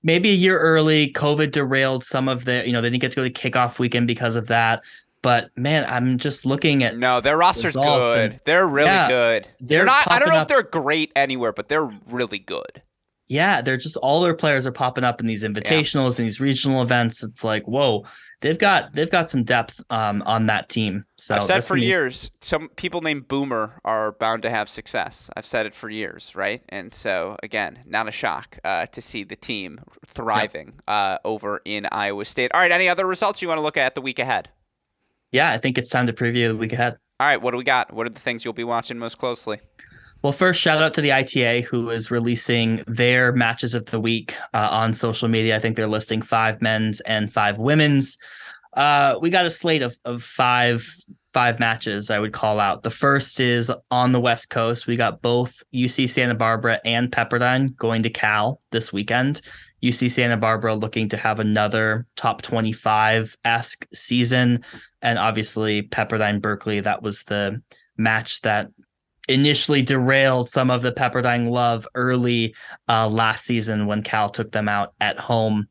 Maybe 0.03 0.31
a 0.31 0.35
year 0.35 0.59
early. 0.59 1.13
COVID 1.13 1.51
derailed 1.53 2.05
some 2.05 2.29
of 2.29 2.45
the, 2.45 2.67
you 2.67 2.73
know, 2.73 2.81
they 2.81 2.91
didn't 2.91 3.01
get 3.03 3.13
to 3.13 3.17
go 3.17 3.29
to 3.29 3.31
kickoff 3.31 3.79
weekend 3.79 4.07
because 4.07 4.37
of 4.37 4.47
that. 4.49 4.83
But 5.23 5.51
man, 5.57 5.85
I'm 5.89 6.19
just 6.19 6.45
looking 6.45 6.83
at 6.83 6.97
No, 6.99 7.21
their 7.21 7.37
roster's 7.39 7.77
good. 7.77 8.33
and- 8.33 8.41
they're 8.45 8.67
really 8.67 8.89
Yeah, 8.89 9.09
good. 9.09 9.45
They're, 9.61 9.79
they're 9.79 9.87
not. 9.87 10.11
I 10.11 10.19
don't 10.19 10.31
know 10.31 10.37
up- 10.37 10.43
if 10.43 10.49
they're 10.49 10.63
great 10.65 11.13
anywhere, 11.15 11.53
but 11.53 11.69
they're 11.69 11.89
really 12.09 12.41
good. 12.41 12.83
Yeah, 13.33 13.63
they're 13.63 13.79
just 13.79 13.97
all 13.97 14.21
their 14.21 14.35
players 14.35 14.67
are 14.67 14.73
popping 14.73 15.05
up 15.05 15.19
in 15.19 15.27
these 15.27 15.43
invitationals 15.43 16.19
and 16.19 16.27
these 16.27 16.39
regional 16.39 16.83
events. 16.83 17.25
It's 17.25 17.43
like, 17.43 17.65
whoa, 17.65 18.05
they've 18.43 18.59
got 18.59 18.93
they've 18.93 19.11
got 19.11 19.31
some 19.31 19.43
depth 19.43 19.83
um 19.89 20.23
on 20.27 20.47
that 20.47 20.69
team. 20.69 21.07
So 21.17 21.37
I've 21.37 21.45
said 21.45 21.65
for 21.65 21.79
years, 21.79 22.31
some 22.43 22.69
people 22.77 23.01
named 23.01 23.29
Boomer 23.29 23.81
are 23.87 24.13
bound 24.13 24.43
to 24.43 24.51
have 24.51 24.69
success. 24.69 25.31
I've 25.35 25.47
said 25.47 25.65
it 25.65 25.73
for 25.73 25.89
years, 25.89 26.37
right? 26.37 26.63
And 26.69 26.93
so 26.93 27.37
again, 27.43 27.79
not 27.87 28.07
a 28.07 28.13
shock 28.13 28.59
uh, 28.65 28.85
to 28.87 29.01
see 29.01 29.25
the 29.25 29.37
team 29.37 29.81
thriving 30.07 30.81
uh, 30.87 31.17
over 31.25 31.63
in 31.65 31.87
Iowa 31.91 32.27
State. 32.27 32.51
All 32.53 32.61
right, 32.61 32.71
any 32.71 32.89
other 32.89 33.07
results 33.07 33.41
you 33.41 33.49
want 33.49 33.59
to 33.59 33.63
look 33.63 33.79
at 33.79 33.95
the 33.95 34.03
week 34.03 34.19
ahead? 34.19 34.51
Yeah, 35.31 35.53
I 35.53 35.59
think 35.59 35.79
it's 35.79 35.89
time 35.89 36.07
to 36.07 36.13
preview 36.13 36.49
the 36.49 36.57
week 36.57 36.75
ahead. 36.75 36.99
All 37.19 37.27
right, 37.27 37.41
what 37.41 37.53
do 37.53 37.57
we 37.57 37.65
got? 37.65 37.95
What 37.95 38.07
are 38.07 38.11
the 38.11 38.21
things 38.21 38.45
you'll 38.45 38.53
be 38.53 38.65
watching 38.65 38.99
most 38.99 39.17
closely? 39.17 39.61
Well, 40.23 40.33
first, 40.33 40.61
shout 40.61 40.81
out 40.81 40.95
to 40.95 41.01
the 41.01 41.13
ITA 41.13 41.63
who 41.63 41.91
is 41.91 42.13
releasing 42.13 42.85
their 42.87 43.33
matches 43.33 43.75
of 43.75 43.87
the 43.87 43.99
week 43.99 44.37
uh, 44.55 44.69
on 44.71 44.95
social 44.95 45.29
media. 45.29 45.57
I 45.57 45.59
think 45.59 45.75
they're 45.77 45.89
listing 45.89 46.23
five 46.23 46.63
men's 46.63 47.01
and 47.01 47.33
five 47.33 47.59
women's. 47.59 48.19
Uh, 48.77 49.17
we 49.21 49.31
got 49.31 49.47
a 49.47 49.51
slate 49.51 49.83
of, 49.83 49.99
of 50.05 50.23
five 50.23 50.87
five 51.33 51.59
matches 51.59 52.11
I 52.11 52.19
would 52.19 52.33
call 52.33 52.61
out. 52.61 52.83
The 52.83 52.91
first 52.91 53.41
is 53.41 53.73
on 53.91 54.13
the 54.13 54.21
West 54.21 54.51
Coast. 54.51 54.87
We 54.87 54.97
got 54.97 55.23
both 55.23 55.63
UC 55.75 56.09
Santa 56.11 56.35
Barbara 56.35 56.79
and 56.85 57.11
Pepperdine 57.11 57.75
going 57.75 58.03
to 58.03 58.11
Cal 58.11 58.61
this 58.71 58.93
weekend. 58.93 59.41
UC 59.83 60.11
Santa 60.11 60.37
Barbara 60.37 60.75
looking 60.75 61.09
to 61.09 61.17
have 61.17 61.41
another 61.41 62.07
top 62.17 62.43
25 62.43 63.37
esque 63.45 63.87
season. 63.93 64.63
And 65.01 65.19
obviously, 65.19 65.83
Pepperdine 65.83 66.41
Berkeley, 66.41 66.81
that 66.81 67.03
was 67.03 67.25
the 67.25 67.61
match 67.97 68.43
that 68.43 68.69
initially 69.29 69.83
derailed 69.83 70.51
some 70.51 70.71
of 70.71 70.83
the 70.83 70.93
Pepperdine 70.93 71.51
love 71.51 71.87
early 71.95 72.55
uh, 72.89 73.09
last 73.09 73.45
season 73.45 73.87
when 73.87 74.03
Cal 74.03 74.29
took 74.29 74.53
them 74.53 74.69
out 74.69 74.95
at 75.01 75.19
home. 75.19 75.69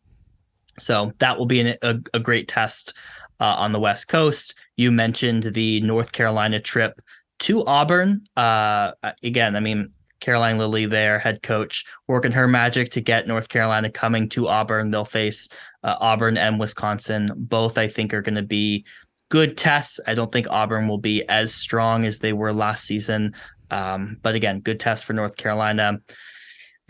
So 0.80 1.12
that 1.20 1.38
will 1.38 1.46
be 1.46 1.60
an, 1.62 1.78
a, 1.82 2.00
a 2.14 2.20
great 2.20 2.48
test 2.48 2.94
uh, 3.40 3.56
on 3.58 3.72
the 3.72 3.80
West 3.80 4.08
Coast. 4.08 4.56
You 4.78 4.92
mentioned 4.92 5.44
the 5.44 5.82
North 5.82 6.12
Carolina 6.12 6.60
trip 6.60 7.02
to 7.40 7.66
Auburn. 7.66 8.24
Uh, 8.38 8.92
again, 9.24 9.56
I 9.56 9.60
mean, 9.60 9.92
Caroline 10.22 10.60
Lilly, 10.60 10.86
their 10.86 11.20
head 11.20 11.42
coach, 11.42 11.84
working 12.08 12.32
her 12.32 12.48
magic 12.48 12.92
to 12.92 13.02
get 13.02 13.28
North 13.28 13.50
Carolina 13.50 13.90
coming 13.90 14.30
to 14.30 14.48
Auburn. 14.48 14.92
They'll 14.92 15.04
face 15.04 15.50
uh, 15.84 15.98
Auburn 16.00 16.38
and 16.38 16.60
Wisconsin. 16.60 17.32
Both, 17.36 17.78
I 17.78 17.88
think, 17.88 18.14
are 18.14 18.22
going 18.22 18.36
to 18.36 18.44
be 18.44 18.86
good 19.32 19.56
tests. 19.58 20.00
I 20.06 20.14
don't 20.14 20.32
think 20.32 20.46
Auburn 20.50 20.88
will 20.90 21.00
be 21.00 21.28
as 21.30 21.54
strong 21.54 22.06
as 22.06 22.20
they 22.20 22.34
were 22.34 22.54
last 22.54 22.84
season. 22.84 23.34
Um, 23.72 24.18
but 24.22 24.36
again, 24.36 24.60
good 24.60 24.80
test 24.80 25.06
for 25.06 25.14
North 25.14 25.38
Carolina. 25.38 26.00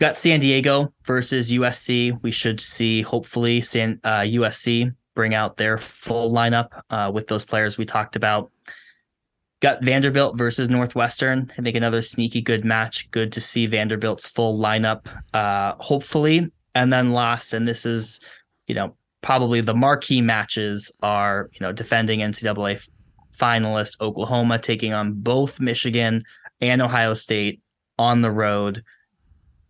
Got 0.00 0.18
San 0.18 0.40
Diego 0.40 0.92
versus 1.04 1.52
USC. 1.52 2.20
We 2.22 2.32
should 2.32 2.60
see, 2.60 3.00
hopefully, 3.00 3.60
San 3.60 4.00
uh, 4.02 4.22
USC 4.22 4.90
bring 5.14 5.34
out 5.34 5.56
their 5.56 5.78
full 5.78 6.32
lineup 6.32 6.82
uh, 6.90 7.12
with 7.14 7.28
those 7.28 7.44
players 7.44 7.78
we 7.78 7.86
talked 7.86 8.16
about. 8.16 8.50
Got 9.60 9.84
Vanderbilt 9.84 10.36
versus 10.36 10.68
Northwestern. 10.68 11.48
I 11.56 11.62
think 11.62 11.76
another 11.76 12.02
sneaky 12.02 12.40
good 12.40 12.64
match. 12.64 13.08
Good 13.12 13.32
to 13.34 13.40
see 13.40 13.66
Vanderbilt's 13.66 14.26
full 14.26 14.58
lineup, 14.58 15.06
uh, 15.32 15.74
hopefully. 15.78 16.50
And 16.74 16.92
then 16.92 17.12
last, 17.12 17.52
and 17.52 17.68
this 17.68 17.86
is, 17.86 18.18
you 18.66 18.74
know, 18.74 18.96
probably 19.22 19.60
the 19.60 19.74
marquee 19.74 20.20
matches 20.20 20.94
are, 21.02 21.48
you 21.52 21.60
know, 21.60 21.72
defending 21.72 22.20
NCAA 22.20 22.86
finalist 23.36 24.00
Oklahoma 24.00 24.58
taking 24.58 24.92
on 24.92 25.14
both 25.14 25.60
Michigan 25.60 26.22
and 26.60 26.82
Ohio 26.82 27.14
State 27.14 27.62
on 27.98 28.22
the 28.22 28.30
road. 28.30 28.82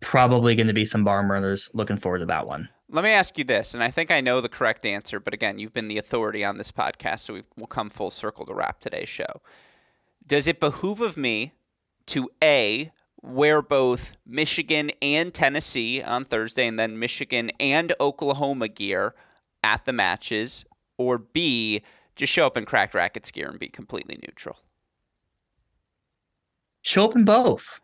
Probably 0.01 0.55
going 0.55 0.67
to 0.67 0.73
be 0.73 0.85
some 0.85 1.03
barn 1.03 1.27
burners. 1.27 1.69
Looking 1.73 1.97
forward 1.97 2.19
to 2.19 2.25
that 2.25 2.45
one. 2.45 2.67
Let 2.89 3.03
me 3.03 3.11
ask 3.11 3.37
you 3.39 3.43
this, 3.43 3.73
and 3.73 3.81
I 3.81 3.89
think 3.89 4.11
I 4.11 4.21
know 4.21 4.39
the 4.39 4.49
correct 4.49 4.85
answer, 4.85 5.19
but 5.19 5.33
again, 5.33 5.57
you've 5.57 5.73
been 5.73 5.87
the 5.87 5.97
authority 5.97 6.45
on 6.45 6.59
this 6.59 6.71
podcast, 6.71 7.21
so 7.21 7.33
we 7.33 7.41
will 7.57 7.65
come 7.65 7.89
full 7.89 8.11
circle 8.11 8.45
to 8.45 8.53
wrap 8.53 8.81
today's 8.81 9.09
show. 9.09 9.41
Does 10.27 10.47
it 10.47 10.59
behoove 10.59 11.01
of 11.01 11.17
me 11.17 11.53
to 12.07 12.29
A, 12.43 12.91
wear 13.19 13.63
both 13.63 14.15
Michigan 14.27 14.91
and 15.01 15.33
Tennessee 15.33 16.03
on 16.03 16.25
Thursday, 16.25 16.67
and 16.67 16.77
then 16.77 16.99
Michigan 16.99 17.49
and 17.59 17.93
Oklahoma 17.99 18.67
gear 18.67 19.15
at 19.63 19.85
the 19.85 19.93
matches, 19.93 20.65
or 20.97 21.17
B, 21.17 21.81
just 22.15 22.31
show 22.31 22.45
up 22.45 22.57
in 22.57 22.65
Cracked 22.65 22.93
Racquets 22.93 23.31
gear 23.31 23.49
and 23.49 23.59
be 23.59 23.67
completely 23.67 24.17
neutral? 24.27 24.57
Show 26.81 27.05
up 27.09 27.15
in 27.15 27.25
both. 27.25 27.81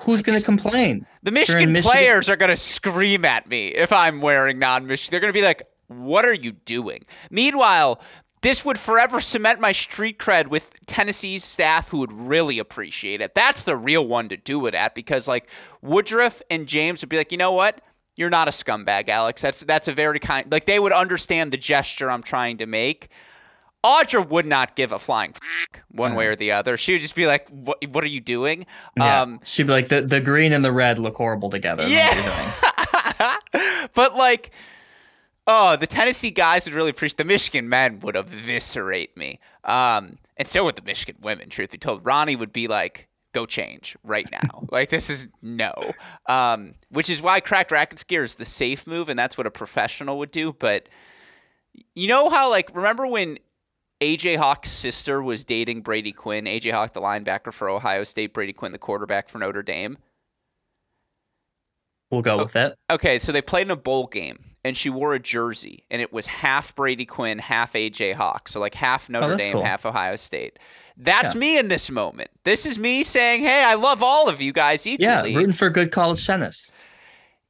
Who's 0.00 0.22
going 0.22 0.38
to 0.38 0.44
complain? 0.44 1.06
The 1.22 1.30
Michigan, 1.30 1.72
Michigan- 1.72 1.90
players 1.90 2.28
are 2.28 2.36
going 2.36 2.50
to 2.50 2.56
scream 2.56 3.24
at 3.24 3.48
me 3.48 3.68
if 3.68 3.92
I'm 3.92 4.20
wearing 4.20 4.58
non 4.58 4.86
Michigan. 4.86 5.12
They're 5.12 5.20
going 5.20 5.32
to 5.32 5.38
be 5.38 5.44
like, 5.44 5.62
what 5.86 6.24
are 6.24 6.34
you 6.34 6.52
doing? 6.52 7.04
Meanwhile, 7.30 8.00
this 8.42 8.64
would 8.64 8.78
forever 8.78 9.20
cement 9.20 9.60
my 9.60 9.72
street 9.72 10.18
cred 10.18 10.48
with 10.48 10.72
Tennessee's 10.86 11.44
staff 11.44 11.88
who 11.88 11.98
would 11.98 12.12
really 12.12 12.58
appreciate 12.58 13.20
it. 13.20 13.34
That's 13.34 13.64
the 13.64 13.76
real 13.76 14.06
one 14.06 14.28
to 14.28 14.36
do 14.36 14.66
it 14.66 14.74
at 14.74 14.94
because, 14.94 15.26
like, 15.26 15.48
Woodruff 15.80 16.42
and 16.50 16.66
James 16.66 17.00
would 17.00 17.08
be 17.08 17.16
like, 17.16 17.32
you 17.32 17.38
know 17.38 17.52
what? 17.52 17.80
You're 18.16 18.30
not 18.30 18.46
a 18.48 18.52
scumbag, 18.52 19.08
Alex. 19.08 19.42
That's 19.42 19.60
that's 19.64 19.88
a 19.88 19.92
very 19.92 20.18
kind. 20.20 20.50
Like 20.52 20.66
they 20.66 20.78
would 20.78 20.92
understand 20.92 21.52
the 21.52 21.56
gesture 21.56 22.10
I'm 22.10 22.22
trying 22.22 22.58
to 22.58 22.66
make. 22.66 23.08
Audra 23.84 24.26
would 24.26 24.46
not 24.46 24.76
give 24.76 24.92
a 24.92 24.98
flying 24.98 25.34
f- 25.34 25.82
one 25.90 26.14
way 26.14 26.26
or 26.26 26.34
the 26.36 26.52
other. 26.52 26.78
She 26.78 26.92
would 26.92 27.02
just 27.02 27.14
be 27.14 27.26
like, 27.26 27.48
"What? 27.50 27.84
What 27.88 28.02
are 28.02 28.08
you 28.08 28.20
doing?" 28.20 28.64
Yeah. 28.96 29.20
Um, 29.22 29.40
She'd 29.44 29.66
be 29.66 29.72
like, 29.74 29.88
the, 29.88 30.00
the 30.00 30.20
green 30.22 30.54
and 30.54 30.64
the 30.64 30.72
red 30.72 30.98
look 30.98 31.16
horrible 31.16 31.50
together. 31.50 31.82
What 31.82 31.92
Yeah. 31.92 32.14
doing? 33.52 33.88
but 33.94 34.16
like, 34.16 34.52
oh, 35.46 35.76
the 35.76 35.86
Tennessee 35.86 36.30
guys 36.30 36.64
would 36.64 36.74
really 36.74 36.90
appreciate. 36.90 37.18
The 37.18 37.24
Michigan 37.24 37.68
men 37.68 38.00
would 38.00 38.16
eviscerate 38.16 39.16
me, 39.18 39.38
um, 39.64 40.16
and 40.36 40.48
so 40.48 40.64
would 40.64 40.76
the 40.76 40.82
Michigan 40.82 41.16
women. 41.20 41.50
Truth 41.50 41.72
be 41.72 41.78
told, 41.78 42.04
Ronni 42.04 42.38
would 42.38 42.52
be 42.54 42.68
like, 42.68 43.08
"Go 43.34 43.44
change 43.44 43.96
right 44.02 44.26
now." 44.32 44.64
like 44.70 44.88
this 44.88 45.10
is 45.10 45.28
no, 45.42 45.74
um, 46.26 46.74
which 46.88 47.10
is 47.10 47.20
why 47.20 47.40
Cracked 47.40 47.70
Racquets 47.70 48.04
gear 48.04 48.24
is 48.24 48.36
the 48.36 48.46
safe 48.46 48.86
move, 48.86 49.10
and 49.10 49.18
that's 49.18 49.36
what 49.36 49.46
a 49.46 49.50
professional 49.50 50.18
would 50.18 50.30
do. 50.30 50.54
But 50.54 50.88
you 51.94 52.08
know 52.08 52.30
how 52.30 52.48
like 52.48 52.74
remember 52.74 53.06
when 53.06 53.38
AJ 54.00 54.36
Hawk's 54.36 54.70
sister 54.70 55.22
was 55.22 55.44
dating 55.44 55.82
Brady 55.82 56.12
Quinn? 56.12 56.46
AJ 56.46 56.72
Hawk, 56.72 56.94
the 56.94 57.00
linebacker 57.00 57.52
for 57.52 57.68
Ohio 57.68 58.04
State, 58.04 58.32
Brady 58.32 58.52
Quinn, 58.52 58.72
the 58.72 58.78
quarterback 58.78 59.28
for 59.28 59.38
Notre 59.38 59.62
Dame. 59.62 59.98
We'll 62.10 62.22
go 62.22 62.38
with 62.38 62.52
that. 62.52 62.76
Okay, 62.90 63.18
so 63.18 63.32
they 63.32 63.42
played 63.42 63.66
in 63.66 63.70
a 63.70 63.76
bowl 63.76 64.06
game, 64.06 64.38
and 64.64 64.76
she 64.76 64.88
wore 64.90 65.14
a 65.14 65.18
jersey, 65.20 65.84
and 65.90 66.00
it 66.00 66.12
was 66.12 66.26
half 66.28 66.74
Brady 66.76 67.06
Quinn, 67.06 67.38
half 67.38 67.72
AJ 67.72 68.14
Hawk. 68.14 68.48
So 68.48 68.60
like 68.60 68.74
half 68.74 69.08
oh, 69.10 69.12
Notre 69.12 69.34
Oh, 69.34 69.36
Dame, 69.36 69.52
cool. 69.54 69.62
half 69.64 69.84
Ohio 69.84 70.16
State. 70.16 70.58
That's 70.96 71.34
Yeah. 71.34 71.40
me 71.40 71.58
in 71.58 71.68
this 71.68 71.90
moment. 71.90 72.30
This 72.44 72.66
is 72.66 72.78
me 72.78 73.02
saying, 73.02 73.42
"Hey, 73.42 73.64
I 73.64 73.74
love 73.74 74.02
all 74.02 74.28
of 74.28 74.40
you 74.40 74.52
guys 74.52 74.86
equally." 74.86 75.06
Yeah, 75.06 75.20
equally." 75.20 75.36
rooting 75.36 75.52
for 75.52 75.70
good 75.70 75.90
college 75.90 76.24
tennis. 76.24 76.70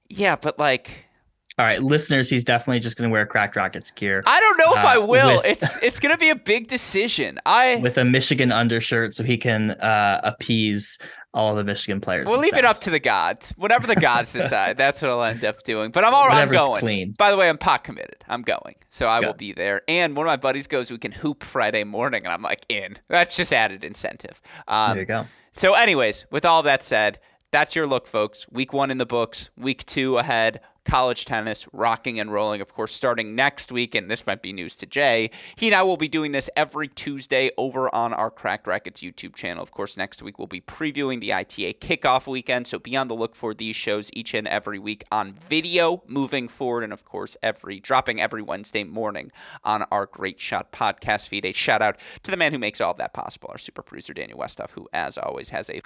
Yeah, 0.08 0.36
but 0.36 0.58
like 0.58 1.08
all 1.56 1.64
right, 1.64 1.80
listeners, 1.80 2.28
he's 2.28 2.42
definitely 2.42 2.80
just 2.80 2.96
going 2.96 3.08
to 3.08 3.12
wear 3.12 3.24
Cracked 3.26 3.54
Racquets 3.54 3.94
gear. 3.94 4.24
I 4.26 4.40
don't 4.40 4.58
know 4.58 4.72
if 4.72 4.84
uh, 4.84 4.88
I 4.88 4.98
will. 4.98 5.36
With, 5.36 5.46
it's 5.46 5.80
it's 5.84 6.00
going 6.00 6.12
to 6.12 6.18
be 6.18 6.30
a 6.30 6.34
big 6.34 6.66
decision. 6.66 7.38
I 7.46 7.76
with 7.82 7.96
a 7.96 8.04
Michigan 8.04 8.50
undershirt, 8.50 9.14
so 9.14 9.22
he 9.22 9.36
can 9.36 9.70
uh, 9.70 10.20
appease 10.24 10.98
all 11.32 11.54
the 11.54 11.62
Michigan 11.62 12.00
players. 12.00 12.26
We'll 12.26 12.40
leave 12.40 12.48
stuff. 12.48 12.58
it 12.58 12.64
up 12.64 12.80
to 12.82 12.90
the 12.90 12.98
gods. 12.98 13.50
Whatever 13.56 13.86
the 13.86 13.94
gods 13.94 14.32
decide, 14.32 14.76
that's 14.76 15.00
what 15.00 15.12
I'll 15.12 15.22
end 15.22 15.44
up 15.44 15.62
doing. 15.62 15.92
But 15.92 16.02
I'm 16.02 16.12
all 16.12 16.26
right. 16.26 16.42
I'm 16.42 16.50
going. 16.50 16.80
Clean. 16.80 17.14
By 17.16 17.30
the 17.30 17.36
way, 17.36 17.48
I'm 17.48 17.58
pot 17.58 17.84
committed. 17.84 18.24
I'm 18.28 18.42
going, 18.42 18.74
so 18.90 19.06
I 19.06 19.20
will 19.20 19.34
be 19.34 19.52
there. 19.52 19.82
And 19.86 20.16
one 20.16 20.26
of 20.26 20.30
my 20.30 20.36
buddies 20.36 20.66
goes, 20.66 20.90
"We 20.90 20.98
can 20.98 21.12
hoop 21.12 21.44
Friday 21.44 21.84
morning," 21.84 22.24
and 22.24 22.32
I'm 22.32 22.42
like, 22.42 22.66
"In." 22.68 22.96
That's 23.06 23.36
just 23.36 23.52
added 23.52 23.84
incentive. 23.84 24.42
Um, 24.66 24.94
there 24.94 25.02
you 25.02 25.06
go. 25.06 25.26
So, 25.52 25.74
anyways, 25.74 26.26
with 26.32 26.44
all 26.44 26.64
that 26.64 26.82
said, 26.82 27.20
that's 27.52 27.76
your 27.76 27.86
look, 27.86 28.08
folks. 28.08 28.44
Week 28.50 28.72
one 28.72 28.90
in 28.90 28.98
the 28.98 29.06
books. 29.06 29.50
Week 29.56 29.86
two 29.86 30.18
ahead 30.18 30.60
college 30.84 31.24
tennis 31.24 31.66
rocking 31.72 32.20
and 32.20 32.32
rolling, 32.32 32.60
of 32.60 32.74
course, 32.74 32.92
starting 32.92 33.34
next 33.34 33.72
week. 33.72 33.94
And 33.94 34.10
this 34.10 34.26
might 34.26 34.42
be 34.42 34.52
news 34.52 34.76
to 34.76 34.86
Jay. 34.86 35.30
He 35.56 35.66
and 35.66 35.74
I 35.74 35.82
will 35.82 35.96
be 35.96 36.08
doing 36.08 36.32
this 36.32 36.50
every 36.56 36.88
Tuesday 36.88 37.50
over 37.56 37.92
on 37.94 38.12
our 38.12 38.30
Cracked 38.30 38.66
Racquets 38.66 39.00
YouTube 39.00 39.34
channel. 39.34 39.62
Of 39.62 39.70
course, 39.70 39.96
next 39.96 40.22
week 40.22 40.38
we'll 40.38 40.46
be 40.46 40.60
previewing 40.60 41.20
the 41.20 41.32
ITA 41.32 41.74
kickoff 41.74 42.26
weekend. 42.26 42.66
So 42.66 42.78
be 42.78 42.96
on 42.96 43.08
the 43.08 43.14
look 43.14 43.34
for 43.34 43.54
these 43.54 43.76
shows 43.76 44.10
each 44.12 44.34
and 44.34 44.46
every 44.46 44.78
week 44.78 45.04
on 45.10 45.32
video 45.32 46.02
moving 46.06 46.48
forward. 46.48 46.84
And 46.84 46.92
of 46.92 47.04
course, 47.04 47.36
every 47.42 47.80
dropping 47.80 48.20
every 48.20 48.42
Wednesday 48.42 48.84
morning 48.84 49.32
on 49.64 49.84
our 49.90 50.06
Great 50.06 50.38
Shot 50.38 50.72
podcast 50.72 51.28
feed. 51.28 51.44
A 51.44 51.52
shout 51.52 51.82
out 51.82 51.96
to 52.22 52.30
the 52.30 52.36
man 52.36 52.52
who 52.52 52.58
makes 52.58 52.80
all 52.80 52.90
of 52.90 52.98
that 52.98 53.14
possible, 53.14 53.48
our 53.50 53.58
super 53.58 53.82
producer, 53.82 54.12
Daniel 54.12 54.38
Westoff, 54.38 54.72
who, 54.72 54.88
as 54.92 55.16
always, 55.16 55.50
has 55.50 55.70
a 55.70 55.80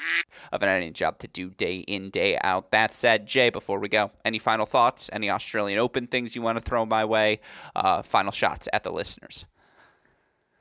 of 0.52 0.62
an 0.62 0.68
editing 0.68 0.93
job 0.93 1.18
to 1.18 1.28
do 1.28 1.51
day 1.51 1.78
in, 1.86 2.10
day 2.10 2.39
out. 2.43 2.70
That 2.70 2.94
said, 2.94 3.27
Jay, 3.27 3.51
before 3.51 3.78
we 3.78 3.89
go, 3.89 4.10
any 4.24 4.39
final 4.39 4.66
thoughts? 4.66 4.88
Thoughts? 4.89 5.10
Any 5.12 5.28
Australian 5.28 5.78
Open 5.78 6.06
things 6.06 6.35
you 6.35 6.40
want 6.40 6.56
to 6.56 6.62
throw 6.62 6.86
my 6.86 7.05
way? 7.05 7.40
Uh, 7.77 8.01
final 8.01 8.32
shots 8.32 8.69
at 8.73 8.85
the 8.85 8.90
listeners. 8.90 9.44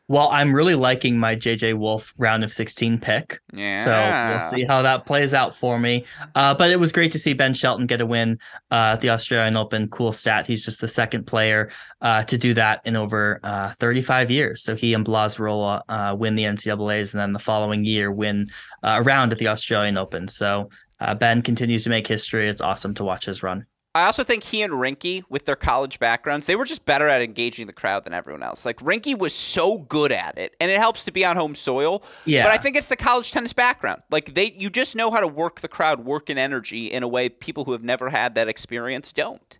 Well, 0.10 0.28
I'm 0.34 0.54
really 0.54 0.76
liking 0.76 1.18
my 1.18 1.38
JJ 1.38 1.76
Wolf 1.76 2.14
round 2.18 2.44
of 2.44 2.52
16 2.52 2.99
pick. 2.99 3.40
Yeah. 3.54 3.84
So 3.86 3.91
we'll 4.30 4.52
see 4.52 4.66
how 4.66 4.82
that 4.82 5.06
plays 5.06 5.34
out 5.34 5.56
for 5.56 5.80
me. 5.80 6.04
Uh, 6.36 6.54
but 6.54 6.72
it 6.72 6.78
was 6.78 6.91
great 6.91 7.14
to 7.14 7.20
see 7.20 7.34
Ben 7.34 7.54
Shelton 7.54 7.88
get 7.88 8.02
a 8.02 8.06
win 8.06 8.38
uh, 8.70 8.95
at 8.95 9.02
the 9.02 9.12
Australian 9.12 9.56
Open. 9.56 9.88
Cool 9.88 10.12
stat. 10.12 10.45
He's 10.45 10.66
just 10.66 10.82
the 10.82 10.90
second 10.90 11.26
player 11.26 11.70
uh, 12.02 12.24
to 12.24 12.38
do 12.38 12.54
that 12.54 12.82
in 12.84 12.98
over 12.98 13.40
uh, 13.44 13.70
35 13.80 14.30
years. 14.30 14.62
So 14.62 14.76
he 14.76 14.94
and 14.94 15.06
Blaž 15.06 15.40
Rola 15.40 15.84
uh, 15.88 16.16
win 16.20 16.36
the 16.36 16.44
NCAAs 16.44 17.14
and 17.14 17.22
then 17.22 17.32
the 17.32 17.40
following 17.40 17.86
year 17.86 18.12
win 18.12 18.48
uh, 18.84 18.95
a 18.98 19.02
round 19.02 19.32
at 19.32 19.38
the 19.38 19.48
Australian 19.48 19.98
Open. 19.98 20.28
So 20.28 20.70
Ben 21.18 21.41
continues 21.41 21.86
to 21.86 21.90
make 21.90 22.08
history. 22.08 22.49
It's 22.49 22.62
awesome 22.62 22.94
to 22.95 23.06
watch 23.06 23.26
his 23.26 23.41
run. 23.41 23.66
I 23.98 24.06
also 24.06 24.24
think 24.24 24.44
he 24.44 24.61
and 24.61 24.74
Rinky, 24.74 25.24
with 25.30 25.45
their 25.45 25.56
college 25.56 25.98
backgrounds, 25.98 26.45
they 26.45 26.56
were 26.56 26.65
just 26.65 26.86
better 26.86 27.07
at 27.07 27.22
engaging 27.22 27.65
the 27.65 27.74
crowd 27.74 28.03
than 28.03 28.14
everyone 28.14 28.44
else. 28.44 28.65
Like 28.65 28.78
Rinky 28.78 29.18
was 29.18 29.34
so 29.34 29.80
good 29.80 30.11
at 30.11 30.38
it, 30.38 30.56
and 30.60 30.69
it 30.69 30.78
helps 30.78 31.03
to 31.06 31.11
be 31.11 31.26
on 31.26 31.36
home 31.36 31.56
soil. 31.56 32.03
Yeah. 32.26 32.44
But 32.44 32.52
I 32.52 32.57
think 32.57 32.76
it's 32.76 32.88
the 32.88 32.95
college 32.95 33.32
tennis 33.32 33.53
background. 33.53 34.03
Like 34.11 34.36
they, 34.36 34.56
you 34.57 34.69
just 34.69 34.95
know 34.95 35.10
how 35.10 35.19
to 35.19 35.28
work 35.28 35.61
the 35.61 35.68
crowd, 35.68 36.06
work 36.06 36.30
in 36.30 36.38
energy 36.38 36.88
in 36.88 37.02
a 37.02 37.07
way 37.07 37.28
people 37.28 37.65
who 37.65 37.72
have 37.72 37.84
never 37.84 38.10
had 38.10 38.36
that 38.36 38.48
experience 38.48 39.11
don't. 39.11 39.57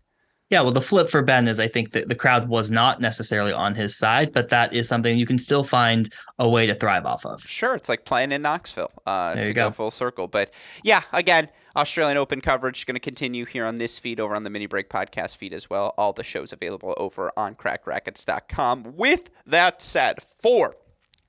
Yeah, 0.49 0.61
well, 0.61 0.72
the 0.72 0.81
flip 0.81 1.09
for 1.09 1.22
Ben 1.22 1.47
is 1.47 1.59
I 1.59 1.68
think 1.68 1.91
that 1.91 2.07
the 2.07 2.15
crowd 2.15 2.47
was 2.47 2.72
not 2.72 3.01
necessarily 3.01 3.51
on 3.51 3.76
his 3.76 3.97
side, 3.97 4.31
but 4.31 4.47
that 4.49 4.72
is 4.72 4.88
something 4.88 5.18
you 5.18 5.26
can 5.26 5.38
still 5.38 5.64
find 5.64 6.09
a 6.39 6.47
way 6.47 6.65
to 6.68 6.73
thrive 6.73 7.05
off 7.05 7.26
of. 7.26 7.41
Sure, 7.41 7.76
it's 7.76 7.89
like 7.89 8.05
playing 8.05 8.31
in 8.31 8.43
Knoxville 8.43 8.91
uh, 9.05 9.35
there 9.35 9.45
to 9.45 9.53
go. 9.53 9.68
go 9.68 9.72
full 9.72 9.91
circle. 9.91 10.27
But 10.27 10.53
yeah, 10.84 11.03
again, 11.11 11.49
Australian 11.77 12.17
Open 12.17 12.41
coverage 12.41 12.79
is 12.79 12.83
going 12.85 12.95
to 12.95 12.99
continue 12.99 13.45
here 13.45 13.63
on 13.63 13.75
this 13.75 13.99
feed 13.99 14.19
over 14.19 14.35
on 14.35 14.43
the 14.43 14.49
Mini 14.49 14.65
Break 14.65 14.89
podcast 14.89 15.37
feed 15.37 15.53
as 15.53 15.69
well. 15.69 15.93
All 15.95 16.11
the 16.11 16.23
shows 16.23 16.51
available 16.51 16.95
over 16.97 17.31
on 17.37 17.53
crackedracquets.com. 17.53 18.95
With 18.97 19.29
that 19.45 19.79
said, 19.79 20.23
for 20.23 20.75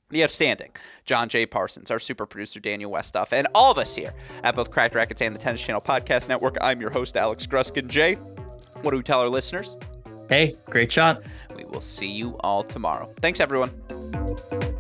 the 0.09 0.25
outstanding 0.25 0.71
John 1.05 1.29
J. 1.29 1.45
Parsons, 1.45 1.91
our 1.91 1.99
super 1.99 2.25
producer 2.25 2.61
Daniel 2.61 2.91
Westoff, 2.91 3.31
and 3.35 3.47
all 3.55 3.71
of 3.71 3.77
us 3.77 3.95
here 3.95 4.15
at 4.43 4.55
both 4.55 4.71
Cracked 4.71 4.95
Racquets 4.95 5.21
and 5.21 5.35
the 5.35 5.39
Tennis 5.39 5.63
Channel 5.63 5.83
Podcast 5.83 6.31
Network. 6.31 6.57
I'm 6.63 6.81
your 6.81 6.91
host, 6.91 7.19
Alex 7.19 7.47
Gruskin. 7.47 7.87
Jay, 7.87 8.15
what 8.15 8.93
do 8.93 8.97
we 8.97 9.03
tell 9.03 9.21
our 9.21 9.29
listeners? 9.29 9.77
Hey, 10.31 10.55
great 10.65 10.91
shot. 10.91 11.23
We 11.57 11.67
will 11.67 11.83
see 11.83 12.11
you 12.11 12.37
all 12.41 12.63
tomorrow. 12.63 13.13
Thanks, 13.21 13.41
everyone. 13.41 14.78